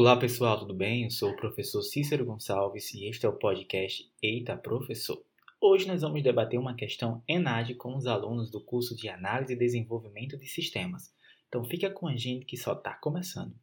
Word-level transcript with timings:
Olá 0.00 0.16
pessoal, 0.16 0.60
tudo 0.60 0.74
bem? 0.74 1.02
Eu 1.02 1.10
sou 1.10 1.32
o 1.32 1.36
professor 1.36 1.82
Cícero 1.82 2.24
Gonçalves 2.24 2.94
e 2.94 3.08
este 3.08 3.26
é 3.26 3.28
o 3.28 3.36
podcast 3.36 4.08
Eita 4.22 4.56
Professor. 4.56 5.20
Hoje 5.60 5.88
nós 5.88 6.02
vamos 6.02 6.22
debater 6.22 6.56
uma 6.56 6.76
questão 6.76 7.20
ENAD 7.26 7.74
com 7.74 7.96
os 7.96 8.06
alunos 8.06 8.48
do 8.48 8.64
curso 8.64 8.94
de 8.94 9.08
Análise 9.08 9.54
e 9.54 9.58
Desenvolvimento 9.58 10.38
de 10.38 10.46
Sistemas. 10.46 11.12
Então 11.48 11.64
fica 11.64 11.90
com 11.90 12.06
a 12.06 12.14
gente 12.14 12.46
que 12.46 12.56
só 12.56 12.74
está 12.74 12.94
começando. 12.94 13.58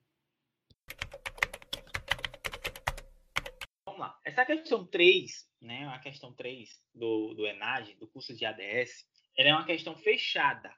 Vamos 3.85 4.01
lá. 4.01 4.19
Essa 4.25 4.45
questão 4.45 4.85
3, 4.85 5.49
né, 5.61 5.87
a 5.87 5.99
questão 5.99 6.33
3 6.33 6.69
do, 6.93 7.33
do 7.33 7.47
ENAD, 7.47 7.95
do 7.95 8.09
curso 8.09 8.35
de 8.35 8.43
ADS, 8.43 9.07
ela 9.37 9.49
é 9.51 9.53
uma 9.53 9.65
questão 9.65 9.95
fechada. 9.95 10.75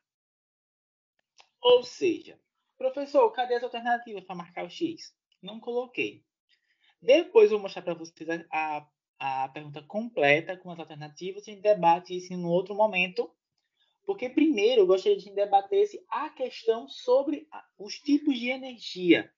Ou 1.59 1.81
seja, 1.81 2.39
professor, 2.77 3.31
cadê 3.31 3.55
as 3.55 3.63
alternativas 3.63 4.23
para 4.23 4.35
marcar 4.35 4.63
o 4.63 4.69
X? 4.69 5.16
Não 5.41 5.59
coloquei. 5.59 6.23
Depois 7.01 7.51
eu 7.51 7.57
vou 7.57 7.63
mostrar 7.63 7.81
para 7.81 7.93
vocês 7.93 8.27
a, 8.29 8.87
a, 9.19 9.43
a, 9.43 9.49
pergunta 9.49 9.81
completa 9.83 10.57
com 10.57 10.71
as 10.71 10.79
alternativas. 10.79 11.43
A 11.43 11.51
gente 11.51 11.61
debate 11.61 12.15
isso 12.15 12.33
em 12.33 12.37
um 12.37 12.47
outro 12.47 12.75
momento. 12.75 13.31
Porque 14.05 14.29
primeiro 14.29 14.81
eu 14.81 14.87
gostaria 14.87 15.17
de 15.17 15.29
debater 15.31 15.85
a 16.09 16.29
questão 16.29 16.87
sobre 16.87 17.47
os 17.77 17.95
tipos 17.95 18.39
de 18.39 18.49
energia. 18.49 19.31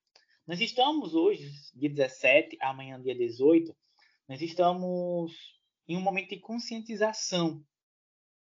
Nós 0.45 0.61
estamos 0.61 1.15
hoje, 1.15 1.51
dia 1.75 1.89
17, 1.89 2.57
amanhã, 2.61 3.01
dia 3.01 3.15
18, 3.15 3.75
nós 4.27 4.41
estamos 4.41 5.59
em 5.87 5.97
um 5.97 6.01
momento 6.01 6.29
de 6.29 6.39
conscientização, 6.39 7.63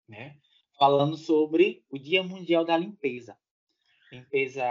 né? 0.07 0.37
falando 0.77 1.15
sobre 1.15 1.85
o 1.89 1.99
Dia 1.99 2.23
Mundial 2.23 2.65
da 2.65 2.77
Limpeza. 2.77 3.37
Limpeza 4.11 4.63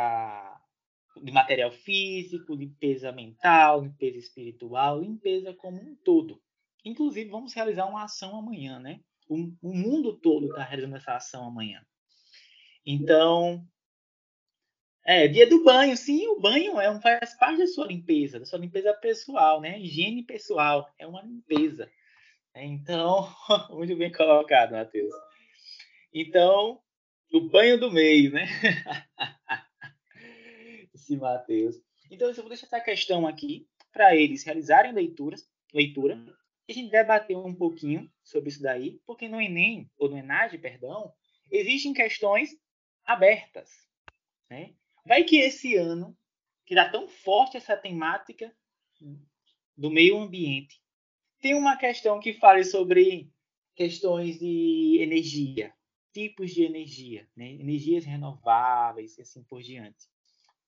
de 1.17 1.33
material 1.33 1.71
físico, 1.71 2.55
limpeza 2.55 3.13
mental, 3.13 3.83
limpeza 3.83 4.19
espiritual, 4.19 5.01
limpeza 5.01 5.55
como 5.55 5.80
um 5.80 5.95
todo. 6.05 6.41
Inclusive, 6.85 7.29
vamos 7.30 7.52
realizar 7.52 7.87
uma 7.87 8.05
ação 8.05 8.37
amanhã, 8.37 8.79
né? 8.79 9.01
O, 9.29 9.37
o 9.63 9.75
mundo 9.75 10.19
todo 10.19 10.47
está 10.47 10.63
realizando 10.63 10.97
essa 10.97 11.15
ação 11.15 11.47
amanhã. 11.47 11.85
Então, 12.85 13.67
é 15.05 15.29
dia 15.29 15.49
do 15.49 15.63
banho, 15.63 15.97
sim, 15.97 16.27
o 16.29 16.41
banho 16.41 16.80
é 16.80 16.91
um, 16.91 17.01
faz 17.01 17.35
parte 17.37 17.59
da 17.59 17.67
sua 17.67 17.87
limpeza, 17.87 18.39
da 18.39 18.47
sua 18.47 18.59
limpeza 18.59 18.93
pessoal, 18.95 19.61
né? 19.61 19.79
Higiene 19.79 20.24
pessoal 20.24 20.89
é 20.99 21.07
uma 21.07 21.23
limpeza. 21.23 21.91
Então, 22.55 23.29
muito 23.71 23.97
bem 23.97 24.11
colocado, 24.11 24.73
Matheus. 24.73 25.13
Então, 26.13 26.80
o 27.33 27.41
banho 27.49 27.79
do 27.79 27.91
mês, 27.91 28.33
né? 28.33 28.47
Esse 31.11 31.16
Mateus. 31.16 31.83
Então, 32.09 32.29
eu 32.29 32.35
vou 32.35 32.49
deixar 32.49 32.66
essa 32.66 32.80
questão 32.80 33.27
aqui 33.27 33.69
para 33.93 34.15
eles 34.15 34.45
realizarem 34.45 34.93
leituras, 34.93 35.45
leitura, 35.75 36.15
e 36.69 36.73
a 36.73 36.75
gente 36.75 36.91
debater 36.91 37.37
um 37.37 37.55
pouquinho 37.55 38.09
sobre 38.23 38.49
isso 38.49 38.63
daí, 38.63 39.01
porque 39.05 39.29
no 39.29 39.41
Enem, 39.41 39.91
ou 39.99 40.09
no 40.09 40.17
ENAD, 40.17 40.57
perdão, 40.59 41.13
existem 41.51 41.93
questões 41.93 42.51
abertas. 43.05 43.69
Né? 44.49 44.75
Vai 45.05 45.25
que 45.25 45.37
esse 45.37 45.75
ano, 45.75 46.17
que 46.65 46.77
dá 46.77 46.89
tão 46.89 47.09
forte 47.09 47.57
essa 47.57 47.77
temática 47.77 48.55
do 49.77 49.91
meio 49.91 50.17
ambiente, 50.17 50.80
tem 51.41 51.55
uma 51.55 51.77
questão 51.77 52.21
que 52.21 52.35
fale 52.35 52.63
sobre 52.63 53.29
questões 53.74 54.39
de 54.39 54.99
energia, 55.01 55.74
tipos 56.13 56.52
de 56.52 56.63
energia, 56.63 57.29
né? 57.35 57.51
energias 57.51 58.05
renováveis 58.05 59.19
e 59.19 59.23
assim 59.23 59.43
por 59.43 59.61
diante. 59.61 60.09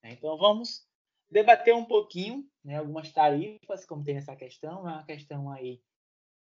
Então, 0.03 0.37
vamos 0.37 0.85
debater 1.29 1.73
um 1.73 1.85
pouquinho 1.85 2.47
né, 2.63 2.77
algumas 2.77 3.11
tarifas, 3.11 3.85
como 3.85 4.03
tem 4.03 4.17
essa 4.17 4.35
questão, 4.35 4.87
é 4.87 4.93
uma 4.93 5.05
questão 5.05 5.49
aí 5.49 5.81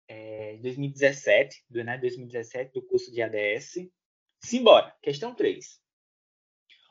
é, 0.08 0.56
2017, 0.58 1.64
do 1.69 1.84
né, 1.84 1.97
2017, 1.98 2.73
do 2.73 2.83
curso 2.83 3.12
de 3.12 3.23
ADS. 3.23 3.89
Simbora, 4.42 4.95
questão 5.02 5.35
3. 5.35 5.80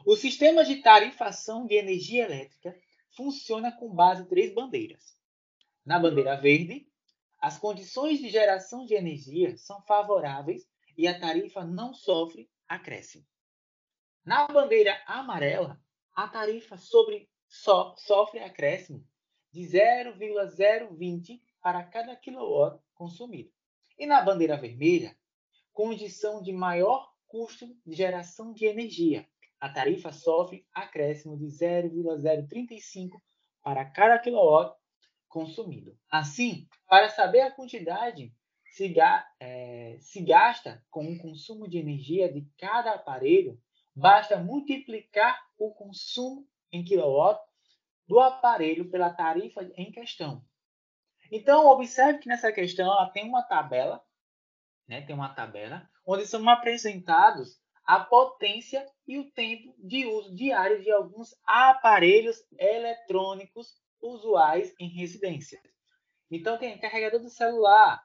O 0.05 0.15
sistema 0.15 0.63
de 0.63 0.77
tarifação 0.77 1.65
de 1.65 1.75
energia 1.75 2.23
elétrica 2.23 2.73
funciona 3.15 3.71
com 3.71 3.93
base 3.93 4.23
em 4.23 4.27
três 4.27 4.53
bandeiras. 4.53 5.17
Na 5.85 5.99
bandeira 5.99 6.39
verde, 6.39 6.87
as 7.41 7.57
condições 7.57 8.19
de 8.19 8.29
geração 8.29 8.85
de 8.85 8.93
energia 8.93 9.57
são 9.57 9.81
favoráveis 9.81 10.65
e 10.97 11.07
a 11.07 11.19
tarifa 11.19 11.65
não 11.65 11.93
sofre 11.93 12.49
acréscimo. 12.67 13.25
Na 14.23 14.47
bandeira 14.47 15.01
amarela, 15.05 15.81
a 16.23 16.27
tarifa 16.27 16.75
sobre 16.75 17.29
so, 17.47 17.95
sofre 17.95 18.39
acréscimo 18.39 19.07
de 19.53 19.65
0,020 19.65 21.41
para 21.61 21.81
cada 21.83 22.13
quilowatt 22.13 22.77
consumido. 22.93 23.49
E 23.97 24.05
na 24.05 24.21
bandeira 24.21 24.57
vermelha, 24.57 25.15
condição 25.71 26.41
de 26.41 26.51
maior 26.51 27.09
custo 27.25 27.73
de 27.85 27.93
geração 27.93 28.51
de 28.51 28.65
energia. 28.65 29.25
A 29.61 29.69
tarifa 29.69 30.11
sofre 30.11 30.67
acréscimo 30.73 31.37
de 31.37 31.47
0,035 31.49 33.21
para 33.63 33.85
cada 33.85 34.19
quilowatt 34.19 34.77
consumido. 35.29 35.97
Assim, 36.11 36.67
para 36.85 37.07
saber 37.09 37.41
a 37.41 37.51
quantidade 37.51 38.33
se, 38.65 38.93
é, 39.39 39.97
se 40.01 40.21
gasta 40.21 40.83
com 40.89 41.13
o 41.13 41.17
consumo 41.17 41.65
de 41.65 41.77
energia 41.77 42.31
de 42.31 42.45
cada 42.57 42.91
aparelho, 42.91 43.57
basta 43.95 44.37
multiplicar 44.37 45.39
o 45.57 45.73
consumo 45.73 46.47
em 46.71 46.83
quilowatt 46.83 47.39
do 48.07 48.19
aparelho 48.19 48.89
pela 48.89 49.13
tarifa 49.13 49.61
em 49.75 49.91
questão. 49.91 50.43
Então, 51.31 51.67
observe 51.67 52.19
que 52.19 52.27
nessa 52.27 52.51
questão 52.51 52.87
ela 52.87 53.09
tem 53.09 53.27
uma 53.27 53.43
tabela, 53.43 54.03
né, 54.87 55.01
tem 55.01 55.15
uma 55.15 55.33
tabela, 55.33 55.87
onde 56.05 56.25
são 56.25 56.47
apresentados 56.49 57.59
a 57.85 57.99
potência 57.99 58.85
e 59.07 59.19
o 59.19 59.31
tempo 59.31 59.75
de 59.77 60.05
uso 60.07 60.35
diário 60.35 60.81
de 60.81 60.91
alguns 60.91 61.35
aparelhos 61.45 62.37
eletrônicos 62.57 63.75
usuais 64.01 64.73
em 64.79 64.87
residência. 64.89 65.61
Então, 66.31 66.57
tem 66.57 66.79
carregador 66.79 67.19
do 67.19 67.29
celular, 67.29 68.03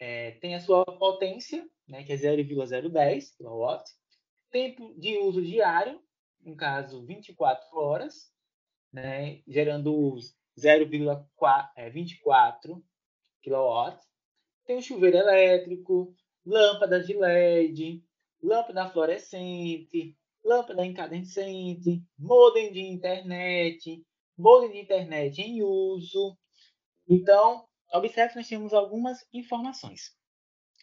é, 0.00 0.32
tem 0.32 0.54
a 0.54 0.60
sua 0.60 0.84
potência, 0.84 1.64
né, 1.86 2.02
que 2.02 2.12
é 2.12 2.16
0,010 2.16 3.36
kW, 3.36 3.82
tempo 4.52 4.94
de 4.98 5.18
uso 5.18 5.42
diário, 5.42 6.00
no 6.40 6.54
caso 6.54 7.04
24 7.04 7.76
horas, 7.76 8.30
né, 8.92 9.42
gerando 9.48 10.16
0,24 10.56 12.80
kW. 13.42 13.98
Tem 14.66 14.76
o 14.76 14.82
chuveiro 14.82 15.16
elétrico, 15.16 16.14
lâmpada 16.44 17.02
de 17.02 17.14
LED, 17.14 18.04
lâmpada 18.40 18.88
fluorescente, 18.90 20.16
lâmpada 20.44 20.84
incandescente, 20.84 22.04
modem 22.18 22.70
de 22.72 22.80
internet, 22.80 24.04
modem 24.36 24.72
de 24.72 24.80
internet 24.80 25.40
em 25.40 25.62
uso. 25.62 26.36
Então, 27.08 27.66
observe 27.92 28.32
que 28.32 28.36
nós 28.36 28.48
temos 28.48 28.74
algumas 28.74 29.26
informações. 29.32 30.14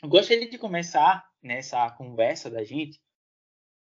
Eu 0.02 0.10
gostaria 0.10 0.50
de 0.50 0.58
começar 0.58 1.24
nessa 1.42 1.90
conversa 1.92 2.50
da 2.50 2.64
gente 2.64 3.00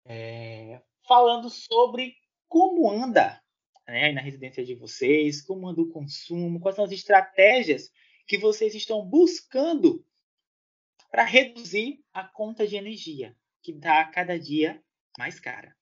é, 0.05 0.81
falando 1.07 1.49
sobre 1.49 2.15
como 2.47 2.89
anda 2.89 3.41
né, 3.87 4.11
na 4.11 4.21
residência 4.21 4.63
de 4.63 4.75
vocês, 4.75 5.41
como 5.41 5.67
anda 5.67 5.81
o 5.81 5.89
consumo, 5.89 6.59
quais 6.59 6.75
são 6.75 6.85
as 6.85 6.91
estratégias 6.91 7.91
que 8.27 8.37
vocês 8.37 8.73
estão 8.73 9.05
buscando 9.05 10.05
para 11.11 11.23
reduzir 11.23 12.03
a 12.13 12.23
conta 12.23 12.65
de 12.65 12.75
energia, 12.75 13.35
que 13.61 13.71
está 13.71 14.03
cada 14.05 14.39
dia 14.39 14.81
mais 15.17 15.39
cara. 15.39 15.75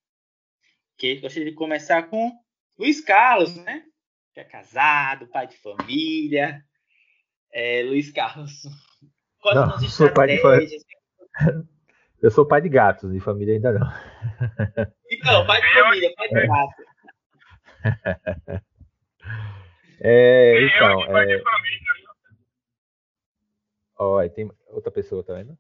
Okay? 0.96 1.20
Gostaria 1.20 1.50
de 1.50 1.56
começar 1.56 2.04
com 2.04 2.32
Luiz 2.78 3.02
Carlos, 3.02 3.56
né? 3.56 3.86
que 4.34 4.40
é 4.40 4.44
casado, 4.44 5.28
pai 5.28 5.48
de 5.48 5.58
família. 5.58 6.64
É, 7.52 7.84
Luiz 7.84 8.12
Carlos, 8.12 8.62
quais 9.40 9.58
Não, 9.58 9.68
são 9.68 9.76
as 9.76 9.84
estratégias? 9.84 10.84
Eu 12.22 12.30
sou 12.30 12.46
pai 12.46 12.62
de 12.62 12.70
gatos, 12.70 13.12
de 13.12 13.20
família 13.20 13.56
ainda 13.56 13.72
não. 13.72 13.88
Então, 15.12 15.46
pai 15.48 15.62
de 15.62 15.74
família, 15.74 16.14
pai 16.16 16.28
de 16.30 16.48
gato. 16.48 16.84
É, 20.04 20.66
então, 20.66 21.16
é... 21.16 21.44
Olha, 24.00 24.30
tem 24.32 24.52
outra 24.70 24.92
pessoa, 24.92 25.24
tá 25.24 25.36
vendo? 25.36 25.56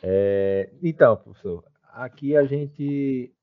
É, 0.00 0.70
então, 0.80 1.16
professor, 1.16 1.64
aqui 1.88 2.36
a 2.36 2.44
gente 2.44 3.34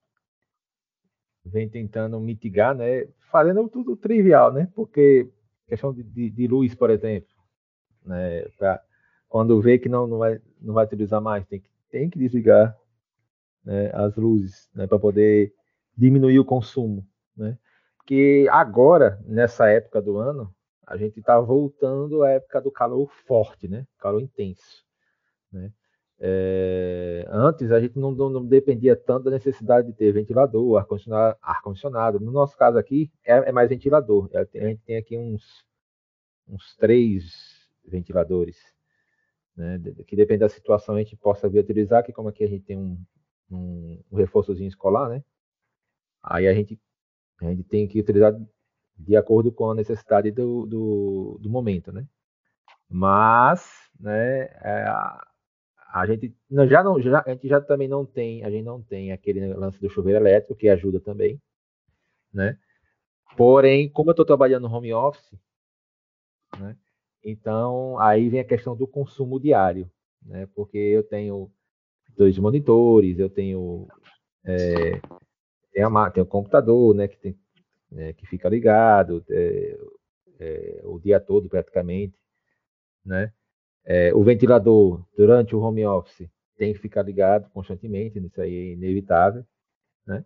vem 1.44 1.67
tentando 1.67 2.17
mitigar, 2.17 2.73
né? 2.73 3.09
Fazendo 3.29 3.67
tudo 3.67 3.97
trivial, 3.97 4.53
né? 4.53 4.71
Porque 4.73 5.29
questão 5.67 5.94
de, 5.94 6.01
de, 6.01 6.29
de 6.29 6.47
luz, 6.47 6.73
por 6.73 6.89
exemplo, 6.89 7.29
né? 8.05 8.44
Pra, 8.57 8.81
quando 9.29 9.61
vê 9.61 9.79
que 9.79 9.87
não, 9.87 10.05
não, 10.07 10.17
vai, 10.17 10.41
não 10.59 10.73
vai 10.73 10.85
utilizar 10.85 11.21
mais, 11.21 11.45
tem 11.47 11.61
que, 11.61 11.69
tem 11.89 12.09
que 12.09 12.19
desligar 12.19 12.75
né, 13.63 13.89
as 13.93 14.15
luzes 14.17 14.69
né, 14.75 14.85
para 14.87 14.99
poder 14.99 15.53
diminuir 15.95 16.39
o 16.39 16.45
consumo. 16.45 17.07
Né? 17.37 17.57
que 18.09 18.49
agora, 18.49 19.21
nessa 19.23 19.69
época 19.69 20.01
do 20.01 20.17
ano, 20.17 20.51
a 20.87 20.97
gente 20.97 21.19
está 21.19 21.39
voltando 21.39 22.23
à 22.23 22.31
época 22.31 22.59
do 22.59 22.71
calor 22.71 23.07
forte, 23.27 23.67
né? 23.67 23.85
Calor 23.99 24.19
intenso, 24.19 24.83
né? 25.51 25.71
É, 26.19 27.23
antes 27.29 27.71
a 27.71 27.79
gente 27.79 27.99
não, 27.99 28.09
não, 28.09 28.27
não, 28.31 28.43
dependia 28.43 28.95
tanto 28.95 29.25
da 29.25 29.31
necessidade 29.31 29.85
de 29.85 29.93
ter 29.93 30.11
ventilador, 30.11 30.79
ar-condicionado. 30.79 31.37
Ar. 32.17 32.19
No 32.19 32.31
nosso 32.31 32.57
caso 32.57 32.79
aqui 32.79 33.11
é, 33.23 33.33
é, 33.33 33.51
mais 33.51 33.69
ventilador. 33.69 34.27
É, 34.33 34.39
a 34.39 34.67
gente 34.67 34.81
tem 34.81 34.97
aqui 34.97 35.15
uns, 35.15 35.63
uns 36.47 36.75
três 36.77 37.69
ventiladores, 37.85 38.57
né, 39.59 39.77
que 40.07 40.15
depende 40.15 40.39
da 40.39 40.50
situação 40.50 40.95
a 40.95 41.00
gente 41.00 41.17
possa 41.17 41.50
vir 41.50 41.59
utilizar, 41.59 42.01
que 42.03 42.13
como 42.13 42.29
aqui 42.29 42.45
a 42.45 42.47
gente 42.47 42.63
tem 42.63 42.77
um, 42.77 42.97
um, 43.51 44.01
um 44.09 44.15
reforçozinho 44.15 44.69
escolar, 44.69 45.09
né? 45.09 45.21
Aí 46.23 46.47
a 46.47 46.53
gente, 46.53 46.79
a 47.41 47.45
gente 47.45 47.63
tem 47.63 47.85
que 47.85 48.00
utilizar 48.00 48.33
de 48.97 49.17
acordo 49.17 49.51
com 49.51 49.69
a 49.69 49.75
necessidade 49.75 50.31
do, 50.31 50.65
do, 50.65 51.39
do 51.41 51.50
momento, 51.50 51.91
né? 51.91 52.07
Mas, 52.89 53.69
né, 54.00 54.44
é, 54.63 54.85
a 55.91 56.05
gente 56.05 56.33
já 56.69 56.81
não 56.81 57.01
já, 57.01 57.21
a 57.25 57.29
gente 57.29 57.47
já 57.47 57.59
também 57.59 57.89
não 57.89 58.05
tem 58.05 58.44
a 58.45 58.50
gente 58.50 58.63
não 58.63 58.81
tem 58.81 59.12
aquele 59.12 59.53
lance 59.53 59.79
do 59.79 59.89
chuveiro 59.89 60.19
elétrico 60.19 60.55
que 60.55 60.69
ajuda 60.69 61.00
também 61.00 61.41
né 62.31 62.57
porém 63.35 63.89
como 63.89 64.09
eu 64.09 64.13
estou 64.13 64.25
trabalhando 64.25 64.69
no 64.69 64.73
home 64.75 64.94
office 64.94 65.33
né 66.59 66.77
então 67.29 67.99
aí 67.99 68.29
vem 68.29 68.39
a 68.39 68.45
questão 68.45 68.75
do 68.75 68.87
consumo 68.87 69.39
diário 69.39 69.89
né 70.21 70.47
porque 70.55 70.77
eu 70.77 71.03
tenho 71.03 71.51
dois 72.17 72.37
monitores 72.37 73.19
eu 73.19 73.29
tenho 73.29 73.87
é, 74.43 74.99
tem 75.71 75.83
a 75.83 76.09
tem 76.11 76.23
o 76.23 76.25
computador 76.25 76.95
né 76.95 77.07
que 77.07 77.17
tem 77.17 77.37
né, 77.91 78.13
que 78.13 78.25
fica 78.27 78.49
ligado 78.49 79.23
é, 79.29 79.77
é, 80.39 80.81
o 80.83 80.99
dia 80.99 81.19
todo 81.19 81.49
praticamente 81.49 82.15
né 83.05 83.31
é, 83.85 84.13
o 84.13 84.23
ventilador, 84.23 85.05
durante 85.15 85.55
o 85.55 85.59
home 85.59 85.85
office, 85.85 86.29
tem 86.57 86.73
que 86.73 86.79
ficar 86.79 87.03
ligado 87.03 87.49
constantemente, 87.49 88.19
isso 88.19 88.41
aí 88.41 88.53
é 88.53 88.73
inevitável. 88.73 89.45
Né? 90.05 90.23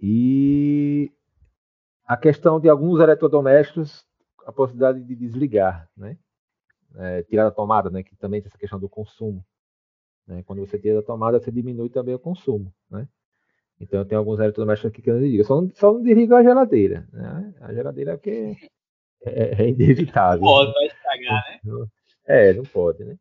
E 0.00 1.12
a 2.04 2.16
questão 2.16 2.58
de 2.60 2.68
alguns 2.68 3.00
eletrodomésticos, 3.00 4.05
a 4.46 4.52
possibilidade 4.52 5.02
de 5.02 5.16
desligar, 5.16 5.90
né? 5.96 6.16
É, 6.94 7.22
tirar 7.24 7.44
da 7.44 7.50
tomada, 7.50 7.90
né? 7.90 8.02
Que 8.02 8.14
também 8.16 8.40
tem 8.40 8.48
essa 8.48 8.56
questão 8.56 8.78
do 8.78 8.88
consumo. 8.88 9.44
Né? 10.26 10.42
Quando 10.44 10.64
você 10.64 10.78
tira 10.78 10.94
da 10.94 11.02
tomada, 11.02 11.40
você 11.40 11.50
diminui 11.50 11.90
também 11.90 12.14
o 12.14 12.18
consumo, 12.18 12.72
né? 12.88 13.08
Então, 13.78 14.04
tem 14.06 14.16
alguns 14.16 14.38
eletrodomésticos 14.38 14.90
aqui 14.90 15.02
que 15.02 15.10
eu 15.10 15.14
não 15.14 15.20
desligo. 15.20 15.44
Só 15.44 15.60
não, 15.60 15.70
só 15.74 15.92
não 15.92 16.02
desligo 16.02 16.34
a 16.34 16.42
geladeira, 16.42 17.06
né? 17.12 17.54
A 17.60 17.74
geladeira 17.74 18.12
é 18.12 18.16
que 18.16 18.56
é, 19.24 19.64
é 19.64 19.68
inevitável. 19.68 20.40
Pode, 20.40 20.72
vai 20.72 20.86
estragar, 20.86 21.44
né? 21.64 21.86
É, 22.24 22.52
não 22.54 22.64
pode, 22.64 23.04
né? 23.04 23.16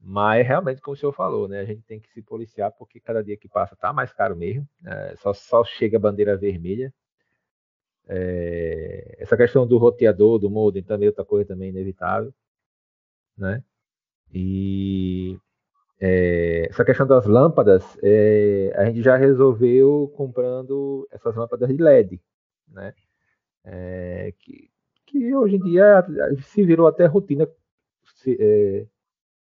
Mas 0.00 0.46
realmente, 0.46 0.80
como 0.80 0.94
o 0.94 0.96
senhor 0.96 1.12
falou, 1.12 1.48
né? 1.48 1.60
A 1.60 1.64
gente 1.64 1.82
tem 1.82 1.98
que 1.98 2.08
se 2.12 2.22
policiar 2.22 2.70
porque 2.70 3.00
cada 3.00 3.24
dia 3.24 3.36
que 3.36 3.48
passa 3.48 3.74
tá 3.74 3.92
mais 3.92 4.12
caro 4.12 4.36
mesmo. 4.36 4.68
Né? 4.80 5.16
Só, 5.16 5.32
só 5.32 5.64
chega 5.64 5.96
a 5.96 6.00
bandeira 6.00 6.36
vermelha. 6.36 6.94
É, 8.08 9.16
essa 9.18 9.36
questão 9.36 9.66
do 9.66 9.78
roteador, 9.78 10.38
do 10.38 10.50
modem, 10.50 10.82
também 10.82 11.08
outra 11.08 11.24
coisa 11.24 11.48
também 11.48 11.68
inevitável, 11.68 12.32
né? 13.36 13.62
E 14.32 15.38
é, 16.00 16.66
essa 16.68 16.84
questão 16.84 17.06
das 17.06 17.26
lâmpadas, 17.26 17.84
é, 18.02 18.72
a 18.76 18.84
gente 18.86 19.02
já 19.02 19.16
resolveu 19.16 20.12
comprando 20.16 21.08
essas 21.10 21.34
lâmpadas 21.36 21.68
de 21.68 21.76
LED, 21.82 22.20
né? 22.68 22.94
É, 23.64 24.32
que, 24.38 24.70
que 25.06 25.34
hoje 25.34 25.56
em 25.56 25.60
dia 25.60 26.04
se 26.42 26.64
virou 26.64 26.86
até 26.86 27.04
rotina 27.06 27.48
se, 28.16 28.36
é, 28.40 28.86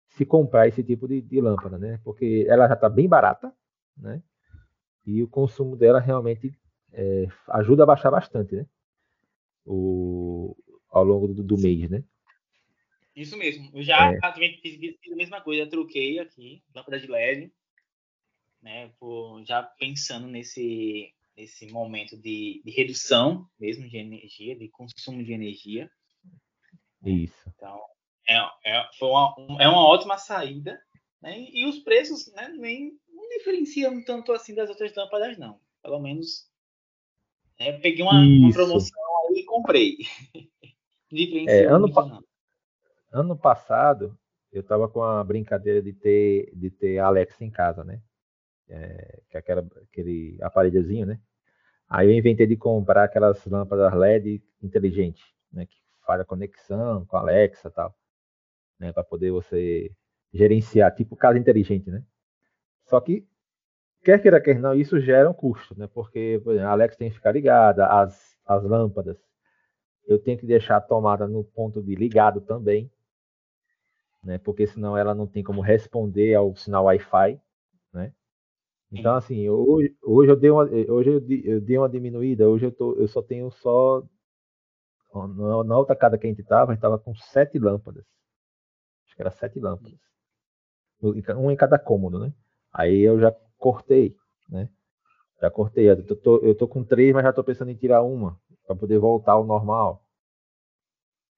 se 0.10 0.26
comprar 0.26 0.68
esse 0.68 0.84
tipo 0.84 1.08
de, 1.08 1.22
de, 1.22 1.42
lâmpada, 1.42 1.78
né? 1.78 2.00
Porque 2.04 2.46
ela 2.48 2.68
já 2.68 2.76
está 2.76 2.90
bem 2.90 3.08
barata, 3.08 3.54
né? 3.98 4.22
E 5.06 5.22
o 5.24 5.28
consumo 5.28 5.76
dela 5.76 6.00
realmente 6.00 6.58
é, 6.96 7.28
ajuda 7.50 7.84
a 7.84 7.86
baixar 7.86 8.10
bastante, 8.10 8.56
né? 8.56 8.66
O, 9.66 10.56
ao 10.90 11.04
longo 11.04 11.28
do, 11.28 11.44
do 11.44 11.58
mês, 11.58 11.90
né? 11.90 12.04
Isso 13.16 13.38
mesmo. 13.38 13.70
Eu 13.74 13.84
já 13.84 14.12
é. 14.12 14.20
fiz, 14.62 15.12
a 15.12 15.16
mesma 15.16 15.42
coisa, 15.42 15.70
troquei 15.70 16.20
aqui, 16.20 16.64
lâmpada 16.74 17.00
de 17.00 17.08
LED, 17.08 17.52
né? 18.62 18.92
Por, 19.00 19.44
já 19.46 19.62
pensando 19.62 20.28
nesse 20.28 21.14
nesse 21.38 21.68
momento 21.68 22.16
de, 22.16 22.62
de, 22.64 22.72
redução 22.72 23.46
mesmo 23.60 23.90
de 23.90 23.98
energia, 23.98 24.56
de 24.56 24.70
consumo 24.70 25.22
de 25.22 25.34
energia. 25.34 25.92
Isso. 27.04 27.36
Então, 27.54 27.78
é, 28.28 28.38
é, 28.64 28.90
foi 28.98 29.10
uma, 29.10 29.36
é 29.60 29.68
uma 29.68 29.86
ótima 29.86 30.18
saída. 30.18 30.82
Né? 31.22 31.46
E 31.52 31.66
os 31.66 31.80
preços 31.80 32.32
né, 32.34 32.48
nem 32.50 32.98
não 33.10 33.28
diferenciam 33.38 34.02
tanto 34.06 34.32
assim 34.32 34.56
das 34.56 34.70
outras 34.70 34.96
lâmpadas, 34.96 35.38
não. 35.38 35.60
Pelo 35.82 36.00
menos 36.00 36.50
né, 37.60 37.74
peguei 37.80 38.04
uma, 38.04 38.20
uma, 38.20 38.54
promoção 38.54 39.02
aí 39.30 39.40
e 39.40 39.46
comprei. 39.46 39.98
é, 41.48 41.66
ano, 41.66 41.92
pa 41.92 42.20
ano 43.12 43.38
passado, 43.38 44.18
eu 44.52 44.62
estava 44.62 44.90
com 44.90 45.02
a 45.02 45.24
brincadeira 45.24 45.82
de 45.82 45.94
ter, 45.94 46.52
de 46.56 46.70
ter 46.70 47.00
Alexa 47.00 47.44
em 47.44 47.50
casa, 47.50 47.84
né? 47.84 48.02
é, 48.70 49.22
que 49.30 49.38
é 49.38 49.40
aquela, 49.40 49.68
aquele 49.84 50.38
aparelhozinho, 50.42 51.06
né? 51.06 51.20
Aí 51.88 52.08
eu 52.08 52.18
inventei 52.18 52.48
de 52.48 52.58
comprar 52.58 53.04
aquelas 53.04 53.46
lâmpadas 53.46 53.94
LED 53.94 54.42
inteligentes, 54.62 55.24
né? 55.52 55.66
Que 55.66 55.78
faz 56.06 56.20
a 56.22 56.26
conexão 56.26 57.06
com 57.06 57.18
a 57.18 57.22
Alexa 57.22 57.68
e 57.68 57.72
tal, 57.72 57.96
né? 58.80 58.92
Para 58.92 59.04
poder 59.04 59.32
você 59.32 59.92
gerenciar, 60.34 60.94
tipo 60.96 61.16
casa 61.16 61.38
inteligente, 61.38 61.90
né? 61.90 62.04
Só 62.86 63.00
que, 63.00 63.28
quer 64.06 64.22
queira, 64.22 64.40
quer 64.40 64.60
não, 64.60 64.74
isso 64.76 65.00
gera 65.00 65.30
um 65.30 65.34
custo, 65.34 65.78
né? 65.78 65.88
Porque 65.88 66.40
por 66.44 66.54
exemplo, 66.54 66.70
a 66.70 66.72
Alexa 66.72 66.98
tem 66.98 67.10
que 67.10 67.16
ficar 67.16 67.32
ligada, 67.32 67.88
as, 67.88 68.38
as 68.46 68.64
lâmpadas, 68.64 69.18
eu 70.08 70.20
tenho 70.20 70.38
que 70.38 70.46
deixar 70.46 70.78
a 70.78 70.82
tomada 70.82 71.28
no 71.28 71.44
ponto 71.44 71.82
de 71.82 71.96
ligado 71.96 72.40
também, 72.42 72.92
né? 74.24 74.38
Porque 74.38 74.68
senão 74.68 74.96
ela 74.98 75.16
não 75.16 75.28
tem 75.28 75.44
como 75.44 75.62
responder 75.62 76.36
ao 76.36 76.56
sinal 76.56 76.86
Wi-Fi, 76.86 77.42
né? 77.92 78.14
Então, 78.92 79.16
assim, 79.16 79.50
hoje, 79.50 79.96
hoje 80.04 80.32
eu 80.32 80.36
dei 80.36 80.52
uma, 80.52 80.64
hoje 80.64 81.10
eu, 81.10 81.22
eu 81.44 81.60
dei 81.62 81.78
uma 81.78 81.90
diminuída, 81.90 82.48
hoje 82.48 82.66
eu, 82.68 82.72
tô, 82.72 82.94
eu 82.96 83.08
só 83.08 83.22
tenho 83.22 83.50
só. 83.52 84.04
Na, 85.14 85.64
na 85.64 85.78
outra 85.78 85.96
casa 85.96 86.18
que 86.18 86.28
a 86.28 86.30
gente 86.30 86.42
estava, 86.42 86.72
a 86.72 86.74
gente 86.74 86.80
estava 86.80 87.00
com 87.00 87.16
sete 87.16 87.58
lâmpadas. 87.58 88.06
Acho 89.06 89.16
que 89.16 89.22
era 89.22 89.32
sete 89.32 89.60
lâmpadas. 89.60 89.98
Um 91.02 91.52
em 91.52 91.56
cada 91.56 91.80
cômodo, 91.80 92.20
né? 92.20 92.34
Aí 92.72 93.02
eu 93.02 93.20
já 93.20 93.34
cortei, 93.58 94.16
né? 94.50 94.70
Já 95.42 95.50
cortei. 95.50 95.90
Eu 95.90 96.04
tô, 96.18 96.38
eu 96.38 96.56
tô 96.56 96.68
com 96.68 96.84
três, 96.84 97.14
mas 97.14 97.24
já 97.24 97.30
estou 97.30 97.44
pensando 97.44 97.72
em 97.72 97.76
tirar 97.76 98.02
uma 98.04 98.40
para 98.66 98.76
poder 98.76 98.98
voltar 98.98 99.34
ao 99.34 99.46
normal. 99.46 100.04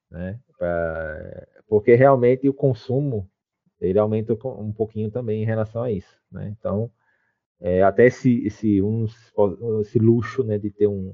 Né? 0.09 0.39
Pra, 0.57 1.47
porque 1.67 1.95
realmente 1.95 2.47
o 2.47 2.53
consumo 2.53 3.29
ele 3.79 3.99
aumenta 3.99 4.33
um 4.33 4.71
pouquinho 4.71 5.11
também 5.11 5.43
em 5.43 5.45
relação 5.45 5.83
a 5.83 5.91
isso, 5.91 6.19
né? 6.31 6.55
Então, 6.57 6.89
é, 7.59 7.83
até 7.83 8.05
esse, 8.07 8.45
esse, 8.45 8.81
um, 8.81 9.05
esse 9.81 9.99
luxo 9.99 10.43
né, 10.43 10.57
de 10.57 10.71
ter 10.71 10.87
um 10.87 11.13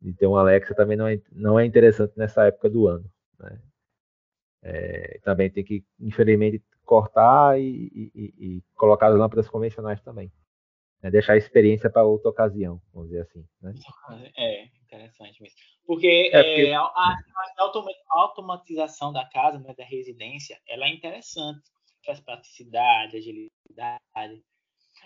de 0.00 0.12
ter 0.12 0.26
um 0.26 0.36
Alexa 0.36 0.74
também 0.74 0.96
não 0.96 1.08
é, 1.08 1.20
não 1.32 1.58
é 1.58 1.64
interessante 1.64 2.12
nessa 2.16 2.44
época 2.44 2.68
do 2.68 2.86
ano. 2.86 3.10
Né? 3.40 3.58
É, 4.62 5.18
também 5.22 5.50
tem 5.50 5.64
que, 5.64 5.84
infelizmente, 5.98 6.62
cortar 6.86 7.60
e, 7.60 7.90
e, 7.94 8.34
e, 8.38 8.62
colocar 8.74 9.08
as 9.08 9.18
lâmpadas 9.18 9.48
convencionais 9.48 10.00
também. 10.00 10.32
Né? 11.02 11.10
Deixar 11.10 11.34
a 11.34 11.36
experiência 11.36 11.90
para 11.90 12.04
outra 12.04 12.30
ocasião, 12.30 12.80
vamos 12.94 13.10
dizer 13.10 13.22
assim. 13.22 13.44
Né? 13.60 13.74
É, 14.36 14.64
interessante 14.84 15.42
mesmo. 15.42 15.58
Porque, 15.86 16.30
é, 16.32 16.42
porque... 16.42 16.66
É, 16.68 16.74
a, 16.74 16.80
a, 16.80 17.16
automatização 18.10 19.12
da 19.12 19.24
casa, 19.28 19.58
né, 19.58 19.74
da 19.76 19.84
residência, 19.84 20.58
ela 20.68 20.86
é 20.86 20.90
interessante. 20.90 21.60
Traz 22.02 22.20
praticidade, 22.20 23.16
agilidade 23.16 24.00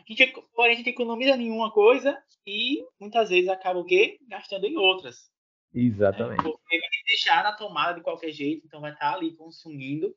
a 0.00 0.12
gente, 0.12 0.32
porém, 0.54 0.72
a 0.72 0.76
gente 0.76 0.90
economiza 0.90 1.36
nenhuma 1.36 1.70
coisa 1.70 2.16
e 2.46 2.84
muitas 2.98 3.28
vezes 3.28 3.48
acaba 3.48 3.78
o 3.78 3.84
quê? 3.84 4.18
Gastando 4.28 4.66
em 4.66 4.76
outras. 4.76 5.30
Exatamente. 5.74 6.40
É, 6.40 6.42
porque 6.42 6.80
vai 6.80 6.88
deixar 7.06 7.44
na 7.44 7.52
tomada 7.52 7.94
de 7.94 8.02
qualquer 8.02 8.30
jeito, 8.30 8.66
então 8.66 8.80
vai 8.80 8.92
estar 8.92 9.14
ali 9.14 9.34
consumindo 9.34 10.14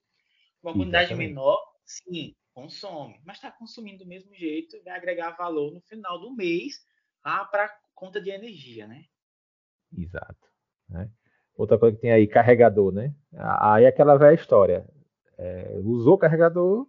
uma 0.63 0.73
quantidade 0.73 1.05
Exatamente. 1.05 1.29
menor, 1.29 1.59
sim, 1.85 2.35
consome, 2.53 3.19
mas 3.25 3.37
está 3.37 3.51
consumindo 3.51 4.03
do 4.03 4.07
mesmo 4.07 4.33
jeito, 4.33 4.81
vai 4.83 4.95
agregar 4.95 5.31
valor 5.31 5.71
no 5.73 5.81
final 5.81 6.19
do 6.19 6.33
mês 6.33 6.75
lá 7.23 7.43
para 7.45 7.69
conta 7.93 8.21
de 8.21 8.29
energia, 8.29 8.87
né? 8.87 9.05
Exato. 9.95 10.47
Né? 10.87 11.09
Outra 11.55 11.77
coisa 11.77 11.95
que 11.95 12.01
tem 12.01 12.11
aí, 12.11 12.27
carregador, 12.27 12.91
né? 12.91 13.13
Aí 13.33 13.83
é 13.83 13.87
aquela 13.87 14.17
velha 14.17 14.35
história. 14.35 14.87
É, 15.37 15.77
usou 15.83 16.15
o 16.15 16.17
carregador, 16.17 16.87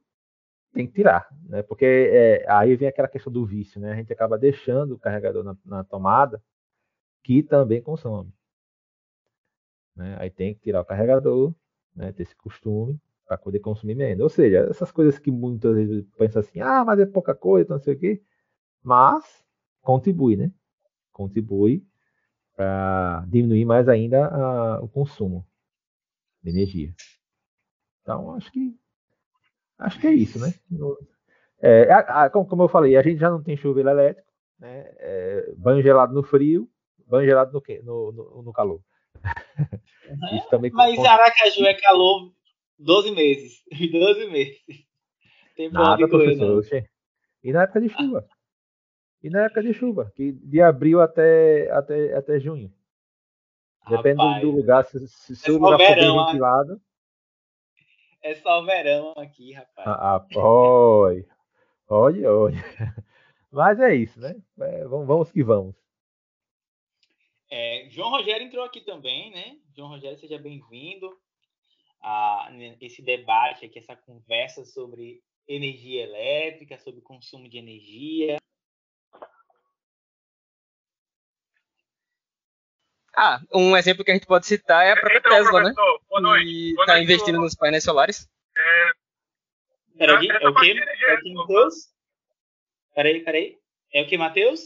tem 0.73 0.87
que 0.87 0.95
tirar, 0.95 1.29
né? 1.49 1.63
Porque 1.63 1.85
é, 1.85 2.51
aí 2.51 2.75
vem 2.77 2.89
aquela 2.89 3.09
questão 3.09 3.33
do 3.33 3.45
vício, 3.45 3.81
né? 3.81 3.93
A 3.93 3.97
gente 3.97 4.13
acaba 4.13 4.39
deixando 4.39 4.95
o 4.95 4.99
carregador 4.99 5.45
na, 5.45 5.57
na 5.65 5.85
tomada 5.85 6.43
que 7.23 7.43
também 7.43 7.83
consome. 7.83 8.33
Né? 9.97 10.17
Aí 10.19 10.31
tem 10.31 10.55
que 10.55 10.61
tirar 10.61 10.83
o 10.83 10.85
carregador, 10.85 11.55
né? 11.95 12.13
ter 12.13 12.25
esse 12.25 12.37
costume 12.37 13.01
para 13.27 13.39
poder 13.39 13.61
consumir 13.61 13.95
menos. 13.95 14.23
Ou 14.23 14.29
seja, 14.29 14.67
essas 14.71 14.93
coisas 14.93 15.19
que 15.19 15.31
muitas 15.31 15.75
vezes 15.75 16.05
pensam 16.17 16.41
assim, 16.41 16.61
ah, 16.61 16.85
mas 16.85 16.99
é 17.01 17.07
pouca 17.07 17.35
coisa, 17.35 17.75
não 17.75 17.81
sei 17.81 17.95
o 17.95 17.99
quê, 17.99 18.23
mas 18.83 19.25
contribui, 19.81 20.37
né? 20.37 20.53
Contribui 21.13 21.85
para 22.57 23.25
diminuir 23.29 23.65
mais 23.65 23.89
ainda 23.89 24.27
a, 24.27 24.81
o 24.81 24.89
consumo 24.89 25.47
de 26.43 26.51
energia. 26.51 26.95
Então, 28.03 28.35
acho 28.35 28.53
que 28.53 28.77
acho 29.79 30.01
que 30.01 30.07
é 30.07 30.13
isso, 30.13 30.39
né? 30.39 30.55
É, 31.61 31.91
a, 31.91 32.25
a, 32.25 32.31
como, 32.31 32.63
eu 32.63 32.69
falei, 32.69 32.97
a 32.97 33.03
gente 33.03 33.19
já 33.19 33.31
não 33.31 33.43
tem 33.43 33.57
chuveiro 33.57 33.89
elétrico, 33.89 34.29
né? 34.59 34.85
É, 34.99 35.53
banho 35.57 35.83
gelado 35.83 36.13
no 36.13 36.23
frio, 36.23 36.69
banho 37.07 37.27
gelado 37.27 37.53
no, 37.53 37.63
no, 37.83 38.13
no, 38.13 38.43
no 38.43 38.53
calor. 38.53 38.81
Isso 40.35 40.49
também 40.51 40.71
Mas 40.71 40.99
Aracaju 40.99 41.65
é 41.65 41.75
calor 41.75 42.33
12 42.79 43.11
meses. 43.13 43.63
12 43.71 44.27
meses. 44.27 44.63
Tem 45.57 45.71
Nada, 45.71 46.09
professor. 46.09 46.63
E 47.43 47.53
na 47.53 47.63
época 47.63 47.81
de 47.81 47.89
chuva. 47.89 48.29
E 49.23 49.31
na 49.31 49.45
época 49.45 49.63
de 49.63 49.73
chuva, 49.73 50.13
que 50.15 50.33
de 50.33 50.61
abril 50.61 51.01
até, 51.01 51.71
até, 51.71 52.15
até 52.15 52.39
junho. 52.39 52.73
Depende 53.89 54.23
Rapaz, 54.23 54.43
do 54.43 54.51
lugar, 54.51 54.85
se, 54.85 55.09
se 55.09 55.49
é 55.49 55.53
o 55.53 55.59
lugar 55.59 55.79
for 55.79 55.95
bem 55.97 56.27
ventilado. 56.27 56.81
É 58.23 58.35
só 58.37 58.61
o 58.61 58.65
verão 58.65 59.13
aqui, 59.17 59.53
rapaz. 59.53 59.87
Ah 59.87 60.27
oi. 60.39 61.27
Olha, 61.89 62.33
olha. 62.33 62.65
Mas 63.53 63.79
é 63.79 63.95
isso, 63.95 64.19
né? 64.19 64.35
É, 64.61 64.85
vamos, 64.85 65.07
vamos 65.07 65.31
que 65.31 65.43
vamos. 65.43 65.77
É, 67.51 67.87
João 67.91 68.11
Rogério 68.11 68.47
entrou 68.47 68.65
aqui 68.65 68.81
também, 68.81 69.31
né? 69.31 69.59
João 69.77 69.91
Rogério, 69.91 70.19
seja 70.19 70.39
bem-vindo 70.39 71.15
a 72.05 72.51
esse 72.81 73.01
debate 73.01 73.65
aqui, 73.65 73.79
essa 73.79 73.97
conversa 73.97 74.65
sobre 74.65 75.23
energia 75.49 76.03
elétrica, 76.03 76.79
sobre 76.79 77.01
consumo 77.01 77.49
de 77.49 77.57
energia. 77.57 78.37
Ah, 83.17 83.41
um 83.55 83.77
exemplo 83.77 84.05
que 84.05 84.11
a 84.11 84.15
gente 84.15 84.27
pode 84.27 84.47
citar 84.47 84.85
é 84.85 84.93
a 84.93 84.97
própria 84.97 85.19
então, 85.19 85.31
Tesla, 85.31 85.63
né? 85.63 85.73
Boa 86.09 86.21
noite. 86.21 86.45
Que 86.45 86.81
está 86.81 87.01
investindo 87.01 87.41
nos 87.41 87.55
painéis 87.55 87.85
solares. 87.85 88.29
É... 88.57 88.91
Peraí, 89.97 90.29
é 90.29 90.49
o 90.49 90.55
que? 90.55 90.79
É 90.79 91.15
o 91.15 91.21
que, 91.21 91.33
Matheus? 91.33 91.75
Peraí, 92.95 93.25
peraí. 93.25 93.59
É 93.93 94.03
o 94.03 94.07
que, 94.07 94.19
Matheus? 94.19 94.61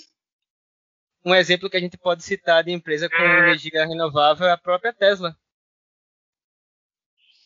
Um 1.25 1.35
exemplo 1.35 1.69
que 1.69 1.77
a 1.77 1.81
gente 1.81 1.99
pode 1.99 2.25
citar 2.25 2.65
de 2.65 2.73
empresa 2.73 3.09
com 3.09 3.23
é... 3.23 3.39
energia 3.41 3.87
renovável 3.87 4.47
é 4.47 4.53
a 4.53 4.59
própria 4.59 4.95
Tesla. 4.95 5.37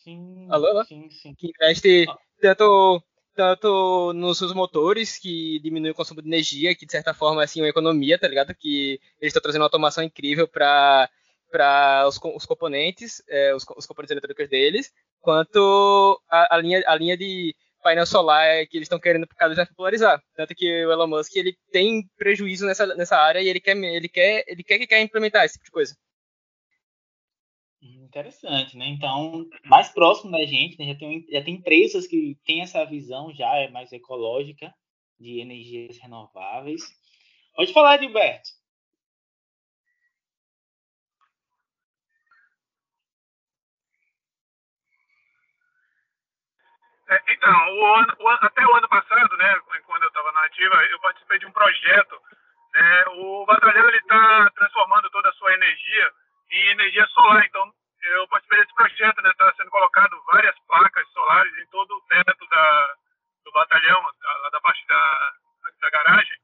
Sim, 0.03 0.47
alô, 0.49 0.67
alô? 0.67 0.83
sim, 0.83 1.09
sim. 1.09 1.33
Que 1.33 1.47
investe 1.47 2.05
tanto, 2.41 3.01
tanto 3.33 4.11
nos 4.13 4.37
seus 4.37 4.53
motores, 4.53 5.17
que 5.17 5.59
diminui 5.61 5.91
o 5.91 5.95
consumo 5.95 6.21
de 6.21 6.27
energia, 6.27 6.75
que 6.75 6.85
de 6.85 6.91
certa 6.91 7.13
forma 7.13 7.41
é 7.41 7.45
assim, 7.45 7.61
uma 7.61 7.69
economia, 7.69 8.19
tá 8.19 8.27
ligado? 8.27 8.53
Que 8.53 8.99
eles 9.21 9.29
estão 9.29 9.41
trazendo 9.41 9.61
uma 9.61 9.67
automação 9.67 10.03
incrível 10.03 10.47
para 10.47 11.09
para 11.49 12.07
os, 12.07 12.19
os, 12.35 12.47
componentes, 12.47 13.21
é, 13.29 13.53
os, 13.53 13.63
os, 13.77 13.85
componentes 13.85 14.09
eletrônicos 14.09 14.49
deles, 14.49 14.91
quanto 15.21 16.19
a, 16.27 16.55
a, 16.55 16.57
linha, 16.57 16.83
a 16.87 16.95
linha 16.95 17.15
de 17.15 17.55
painel 17.83 18.07
solar 18.07 18.65
que 18.65 18.75
eles 18.75 18.87
estão 18.87 18.99
querendo 18.99 19.27
cada 19.37 19.53
vez 19.53 19.69
popularizar. 19.69 20.19
Tanto 20.35 20.55
que 20.55 20.65
o 20.83 20.91
Elon 20.91 21.05
Musk 21.05 21.35
ele 21.35 21.55
tem 21.71 22.09
prejuízo 22.17 22.65
nessa, 22.65 22.87
nessa 22.95 23.17
área 23.17 23.39
e 23.39 23.47
ele 23.47 23.59
quer, 23.59 23.77
ele 23.77 24.09
quer, 24.09 24.43
ele 24.47 24.63
quer 24.63 24.79
que 24.79 24.87
quer 24.87 25.01
implementar 25.01 25.45
esse 25.45 25.53
tipo 25.53 25.65
de 25.65 25.71
coisa. 25.71 25.95
Interessante, 27.83 28.77
né? 28.77 28.85
Então, 28.87 29.45
mais 29.65 29.89
próximo 29.89 30.31
da 30.31 30.45
gente, 30.45 30.79
né? 30.79 30.93
já, 30.93 30.95
tem, 30.97 31.25
já 31.29 31.43
tem 31.43 31.55
empresas 31.55 32.07
que 32.07 32.39
têm 32.45 32.61
essa 32.61 32.85
visão 32.85 33.33
já 33.33 33.57
é 33.57 33.67
mais 33.69 33.91
ecológica 33.91 34.73
de 35.19 35.41
energias 35.41 35.97
renováveis. 35.97 36.81
Pode 37.53 37.73
falar, 37.73 37.99
Gilberto. 37.99 38.49
É, 47.09 47.33
então, 47.33 47.51
o 47.51 47.95
ano, 47.95 48.15
o, 48.17 48.29
até 48.29 48.65
o 48.65 48.75
ano 48.75 48.87
passado, 48.87 49.35
né, 49.35 49.55
quando 49.85 50.03
eu 50.03 50.07
estava 50.07 50.31
na 50.31 50.45
ativa, 50.45 50.75
eu 50.85 50.99
participei 51.01 51.37
de 51.37 51.45
um 51.45 51.51
projeto. 51.51 52.21
Né, 52.73 53.05
o 53.17 53.45
batalhão 53.45 53.89
está 53.89 54.51
transformando 54.51 55.09
toda 55.11 55.27
a 55.27 55.33
sua 55.33 55.53
energia 55.53 56.22
energia 56.73 57.07
solar. 57.07 57.45
Então, 57.45 57.73
eu 58.01 58.27
participei 58.27 58.59
desse 58.59 58.73
projeto, 58.73 59.21
né? 59.21 59.29
Está 59.29 59.53
sendo 59.55 59.71
colocado 59.71 60.23
várias 60.25 60.57
placas 60.67 61.07
solares 61.11 61.57
em 61.57 61.67
todo 61.67 61.95
o 61.95 62.01
teto 62.01 62.47
da, 62.47 62.95
do 63.45 63.51
batalhão, 63.51 64.01
lá 64.01 64.49
da 64.49 64.61
parte 64.61 64.85
da, 64.87 65.33
da 65.81 65.89
garagem, 65.89 66.37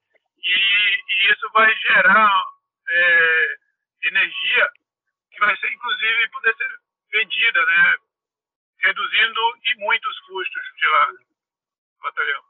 e, 0.43 1.03
e 1.09 1.31
isso 1.31 1.49
vai 1.51 1.73
gerar 1.77 2.43
é, 2.87 3.57
energia 4.03 4.71
que 5.31 5.39
vai 5.39 5.55
ser, 5.57 5.71
inclusive, 5.71 6.29
poder 6.29 6.55
ser 6.55 6.79
vendida, 7.11 7.65
né? 7.65 7.97
Reduzindo 8.79 9.57
e 9.65 9.75
muito 9.75 10.07
os 10.09 10.19
custos 10.21 10.63
de 10.77 10.87
lá 10.87 11.05
do 11.07 12.01
batalhão. 12.01 12.43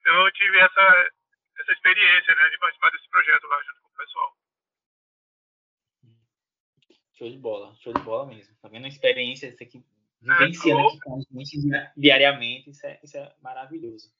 Então, 0.00 0.14
eu 0.26 0.32
tive 0.32 0.58
essa, 0.58 1.10
essa 1.58 1.72
experiência, 1.72 2.34
né? 2.34 2.48
De 2.48 2.58
participar 2.58 2.90
desse 2.90 3.08
projeto 3.10 3.46
lá 3.46 3.62
junto 3.62 3.80
com 3.82 3.88
o 3.88 3.96
pessoal. 3.96 4.36
Show 7.16 7.30
de 7.30 7.38
bola, 7.38 7.74
show 7.76 7.92
de 7.92 8.02
bola 8.02 8.26
mesmo. 8.26 8.56
Tá 8.60 8.68
vendo 8.68 8.86
a 8.86 8.88
experiência 8.88 9.46
isso 9.46 9.62
aqui, 9.62 9.84
vivenciando 10.64 10.88
aqui 10.88 11.00
com 11.00 11.16
a 11.16 11.20
gente 11.20 11.58
diariamente, 11.96 12.70
isso 12.70 12.86
é, 12.86 13.00
isso 13.02 13.16
é 13.16 13.34
maravilhoso. 13.42 14.10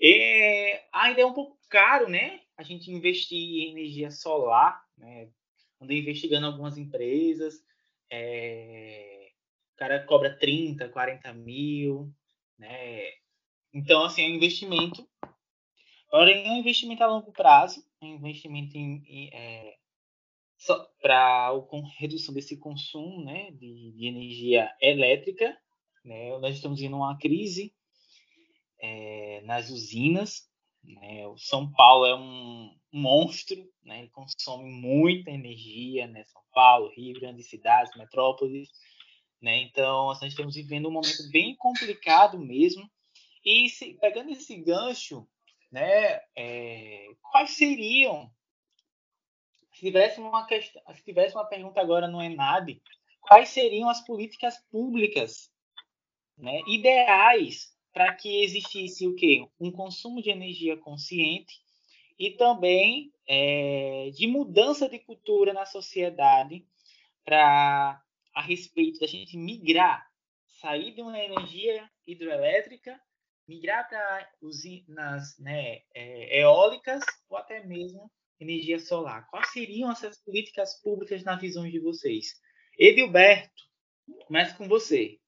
E 0.00 0.80
ainda 0.92 1.20
é 1.20 1.26
um 1.26 1.32
pouco 1.32 1.58
caro, 1.68 2.08
né? 2.08 2.40
A 2.56 2.62
gente 2.62 2.90
investir 2.90 3.38
em 3.38 3.70
energia 3.70 4.10
solar, 4.10 4.82
né? 4.96 5.28
Andei 5.80 5.98
investigando 5.98 6.46
algumas 6.46 6.76
empresas, 6.78 7.62
é... 8.10 9.30
o 9.74 9.76
cara 9.76 10.04
cobra 10.04 10.36
30, 10.36 10.88
40 10.88 11.32
mil, 11.32 12.12
né? 12.58 13.10
Então, 13.72 14.04
assim, 14.04 14.22
é 14.22 14.28
um 14.28 14.36
investimento. 14.36 15.08
Porém, 16.10 16.46
é 16.46 16.50
um 16.50 16.58
investimento 16.58 17.02
a 17.02 17.08
longo 17.08 17.32
prazo, 17.32 17.84
é 18.00 18.06
um 18.06 18.14
investimento 18.14 18.76
em, 18.76 19.02
em 19.06 19.30
é, 19.34 19.76
para 21.02 21.50
redução 21.98 22.32
desse 22.32 22.56
consumo 22.56 23.24
né, 23.24 23.50
de, 23.50 23.92
de, 23.92 24.06
energia 24.06 24.70
elétrica. 24.80 25.56
Né? 26.04 26.36
Nós 26.38 26.56
estamos 26.56 26.80
em 26.80 26.92
uma 26.92 27.16
crise 27.18 27.74
é, 28.80 29.40
nas 29.44 29.70
usinas. 29.70 30.48
Né? 30.82 31.26
O 31.26 31.38
São 31.38 31.70
Paulo 31.72 32.06
é 32.06 32.14
um, 32.14 32.76
monstro, 32.94 33.68
né? 33.82 33.98
ele 33.98 34.10
consome 34.10 34.70
muita 34.70 35.30
energia, 35.30 36.06
né? 36.06 36.22
São 36.24 36.40
Paulo, 36.54 36.92
Rio, 36.94 37.18
grandes 37.18 37.48
cidades, 37.48 37.96
metrópoles. 37.96 38.68
Né? 39.42 39.58
Então, 39.62 40.06
nós 40.06 40.22
estamos 40.22 40.54
vivendo 40.54 40.88
um 40.88 40.92
momento 40.92 41.28
bem 41.32 41.56
complicado 41.56 42.38
mesmo. 42.38 42.88
E 43.44 43.68
se, 43.68 43.94
pegando 43.94 44.30
esse 44.30 44.56
gancho, 44.56 45.26
né, 45.72 46.20
é, 46.36 47.08
quais 47.32 47.50
seriam 47.50 48.30
se 49.72 49.80
tivesse 49.80 50.20
uma 50.20 50.46
questão, 50.46 50.80
se 50.94 51.02
tivesse 51.02 51.34
uma 51.34 51.44
pergunta 51.44 51.80
agora 51.80 52.06
no 52.06 52.22
Enad, 52.22 52.80
quais 53.20 53.48
seriam 53.48 53.88
as 53.88 54.00
políticas 54.06 54.56
públicas, 54.70 55.50
né, 56.36 56.60
ideais 56.66 57.72
para 57.92 58.12
que 58.14 58.42
existisse 58.42 59.06
o 59.06 59.14
quê? 59.14 59.46
Um 59.60 59.70
consumo 59.70 60.20
de 60.20 60.30
energia 60.30 60.76
consciente 60.76 61.54
e 62.18 62.32
também 62.32 63.12
é, 63.26 64.10
de 64.12 64.26
mudança 64.26 64.88
de 64.88 64.98
cultura 64.98 65.52
na 65.52 65.64
sociedade 65.64 66.66
para 67.24 68.00
a 68.34 68.42
respeito 68.42 68.98
da 68.98 69.06
gente 69.06 69.36
migrar, 69.36 70.04
sair 70.60 70.92
de 70.92 71.02
uma 71.02 71.18
energia 71.18 71.88
hidroelétrica, 72.06 73.00
migrar 73.46 73.88
para 73.88 74.28
usinas 74.42 75.38
né, 75.38 75.82
é, 75.94 76.40
eólicas 76.40 77.04
ou 77.28 77.36
até 77.36 77.64
mesmo 77.64 78.10
energia 78.40 78.78
solar. 78.78 79.28
Quais 79.30 79.52
seriam 79.52 79.90
essas 79.90 80.20
políticas 80.22 80.80
públicas 80.82 81.22
na 81.22 81.36
visão 81.36 81.68
de 81.68 81.78
vocês? 81.78 82.34
Edilberto, 82.78 83.62
começa 84.26 84.56
com 84.56 84.68
você. 84.68 85.18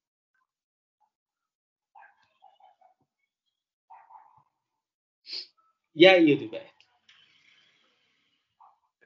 E 5.97 6.07
aí, 6.07 6.29
Edilberto? 6.29 6.85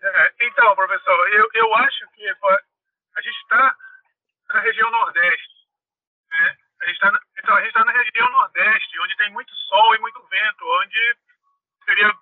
É, 0.03 0.33
então, 0.41 0.75
professor, 0.75 1.29
eu, 1.29 1.49
eu 1.53 1.75
acho 1.75 2.05
que 2.09 2.27
a 2.27 3.21
gente 3.21 3.37
está 3.43 3.77
na 4.49 4.59
região 4.59 4.91
Nordeste. 4.91 5.67
Né? 6.31 6.57
A 6.81 6.85
gente 6.87 6.99
tá, 6.99 7.21
então, 7.39 7.55
a 7.55 7.59
gente 7.61 7.69
está 7.69 7.85
na 7.85 7.93
região 7.93 8.29
Nordeste, 8.31 8.99
onde 8.99 9.15
tem 9.15 9.31
muito 9.31 9.55
sol 9.55 9.95
e 9.95 9.99
muito 9.99 10.21
vento, 10.27 10.65
onde 10.81 11.17
seria 11.85 12.13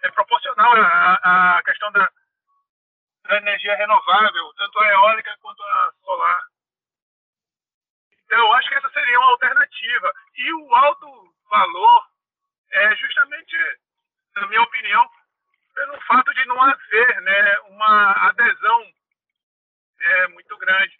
é 0.00 0.10
proporcional 0.12 0.72
à, 0.74 1.58
à 1.58 1.62
questão 1.62 1.92
da, 1.92 2.10
da 3.24 3.36
energia 3.36 3.76
renovável, 3.76 4.52
tanto 4.56 4.78
a 4.78 4.86
eólica 4.86 5.36
quanto 5.42 5.62
a 5.62 5.92
solar. 6.02 6.42
Então, 8.24 8.38
eu 8.38 8.52
acho 8.54 8.68
que 8.70 8.76
essa 8.76 8.90
seria 8.92 9.20
uma 9.20 9.32
alternativa. 9.32 10.10
E 10.36 10.54
o 10.54 10.74
alto 10.74 11.34
valor 11.50 12.11
é 12.72 12.96
justamente, 12.96 13.56
na 14.34 14.46
minha 14.48 14.62
opinião, 14.62 15.08
pelo 15.74 16.00
fato 16.02 16.32
de 16.34 16.44
não 16.46 16.60
haver 16.60 17.22
né, 17.22 17.58
uma 17.60 18.12
adesão 18.28 18.92
é, 20.00 20.28
muito 20.28 20.56
grande. 20.58 20.98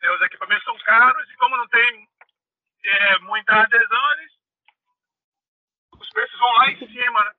É, 0.00 0.10
os 0.12 0.22
equipamentos 0.22 0.64
são 0.64 0.76
caros 0.78 1.30
e 1.30 1.36
como 1.36 1.56
não 1.56 1.68
tem 1.68 2.08
é, 2.84 3.18
muita 3.20 3.62
adesão, 3.62 4.12
eles, 4.12 4.32
os 5.98 6.10
preços 6.10 6.38
vão 6.38 6.52
lá 6.54 6.70
em 6.70 6.78
cima. 6.78 7.24
Né? 7.24 7.32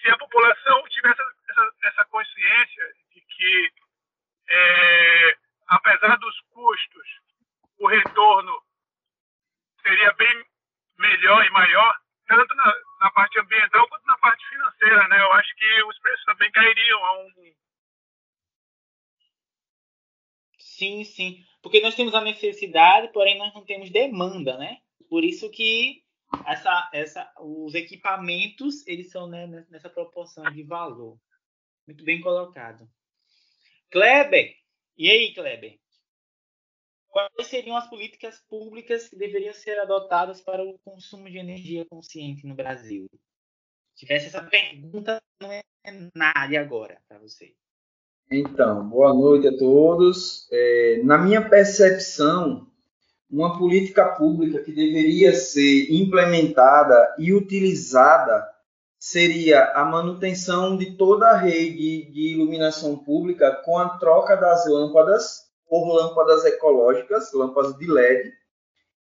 Se 0.00 0.10
a 0.10 0.18
população 0.18 0.82
tivesse 0.88 1.22
essa, 1.48 1.72
essa 1.84 2.04
consciência 2.06 2.92
de 3.14 3.20
que, 3.20 3.72
é, 4.48 5.38
apesar 5.68 6.16
dos 6.16 6.40
custos, 6.50 7.20
o 7.78 7.86
retorno 7.86 8.62
seria 9.82 10.12
bem 10.14 10.46
melhor 10.98 11.44
e 11.44 11.50
maior, 11.50 12.01
tanto 12.36 12.54
na, 12.54 12.74
na 13.00 13.10
parte 13.10 13.38
ambiental 13.38 13.88
quanto 13.88 14.06
na 14.06 14.18
parte 14.18 14.48
financeira, 14.48 15.08
né? 15.08 15.20
Eu 15.20 15.32
acho 15.32 15.54
que 15.56 15.82
os 15.84 15.98
preços 15.98 16.24
também 16.24 16.50
cairiam 16.50 17.04
a 17.04 17.22
um. 17.22 17.28
Sim, 20.58 21.04
sim. 21.04 21.44
Porque 21.62 21.80
nós 21.80 21.94
temos 21.94 22.14
a 22.14 22.20
necessidade, 22.20 23.12
porém 23.12 23.38
nós 23.38 23.52
não 23.54 23.64
temos 23.64 23.90
demanda, 23.90 24.56
né? 24.56 24.78
Por 25.08 25.22
isso 25.22 25.50
que 25.50 26.02
essa, 26.46 26.90
essa, 26.92 27.32
os 27.38 27.74
equipamentos 27.74 28.86
eles 28.86 29.10
são 29.10 29.28
né, 29.28 29.46
nessa 29.68 29.90
proporção 29.90 30.44
de 30.50 30.62
valor. 30.62 31.18
Muito 31.86 32.04
bem 32.04 32.20
colocado. 32.20 32.88
Kleber, 33.90 34.56
e 34.96 35.10
aí, 35.10 35.34
Kleber? 35.34 35.81
Quais 37.12 37.46
seriam 37.46 37.76
as 37.76 37.90
políticas 37.90 38.42
públicas 38.48 39.06
que 39.06 39.16
deveriam 39.16 39.52
ser 39.52 39.78
adotadas 39.78 40.40
para 40.40 40.64
o 40.64 40.78
consumo 40.82 41.28
de 41.28 41.36
energia 41.36 41.84
consciente 41.84 42.46
no 42.46 42.54
Brasil? 42.54 43.06
Se 43.94 44.06
tivesse 44.06 44.28
essa 44.28 44.42
pergunta, 44.42 45.20
não 45.38 45.52
é 45.52 45.62
nada 46.14 46.58
agora 46.58 46.98
para 47.06 47.18
você. 47.18 47.52
Então, 48.30 48.88
boa 48.88 49.12
noite 49.12 49.46
a 49.46 49.58
todos. 49.58 50.48
É, 50.50 51.02
na 51.04 51.18
minha 51.18 51.46
percepção, 51.46 52.66
uma 53.30 53.58
política 53.58 54.14
pública 54.14 54.62
que 54.62 54.72
deveria 54.72 55.34
ser 55.34 55.92
implementada 55.92 57.14
e 57.18 57.34
utilizada 57.34 58.50
seria 58.98 59.70
a 59.72 59.84
manutenção 59.84 60.78
de 60.78 60.96
toda 60.96 61.28
a 61.28 61.36
rede 61.36 62.10
de 62.10 62.32
iluminação 62.32 62.96
pública 62.96 63.54
com 63.66 63.76
a 63.76 63.98
troca 63.98 64.34
das 64.34 64.66
lâmpadas 64.66 65.41
por 65.72 65.88
lâmpadas 65.88 66.44
ecológicas, 66.44 67.32
lâmpadas 67.32 67.78
de 67.78 67.90
LED, 67.90 68.30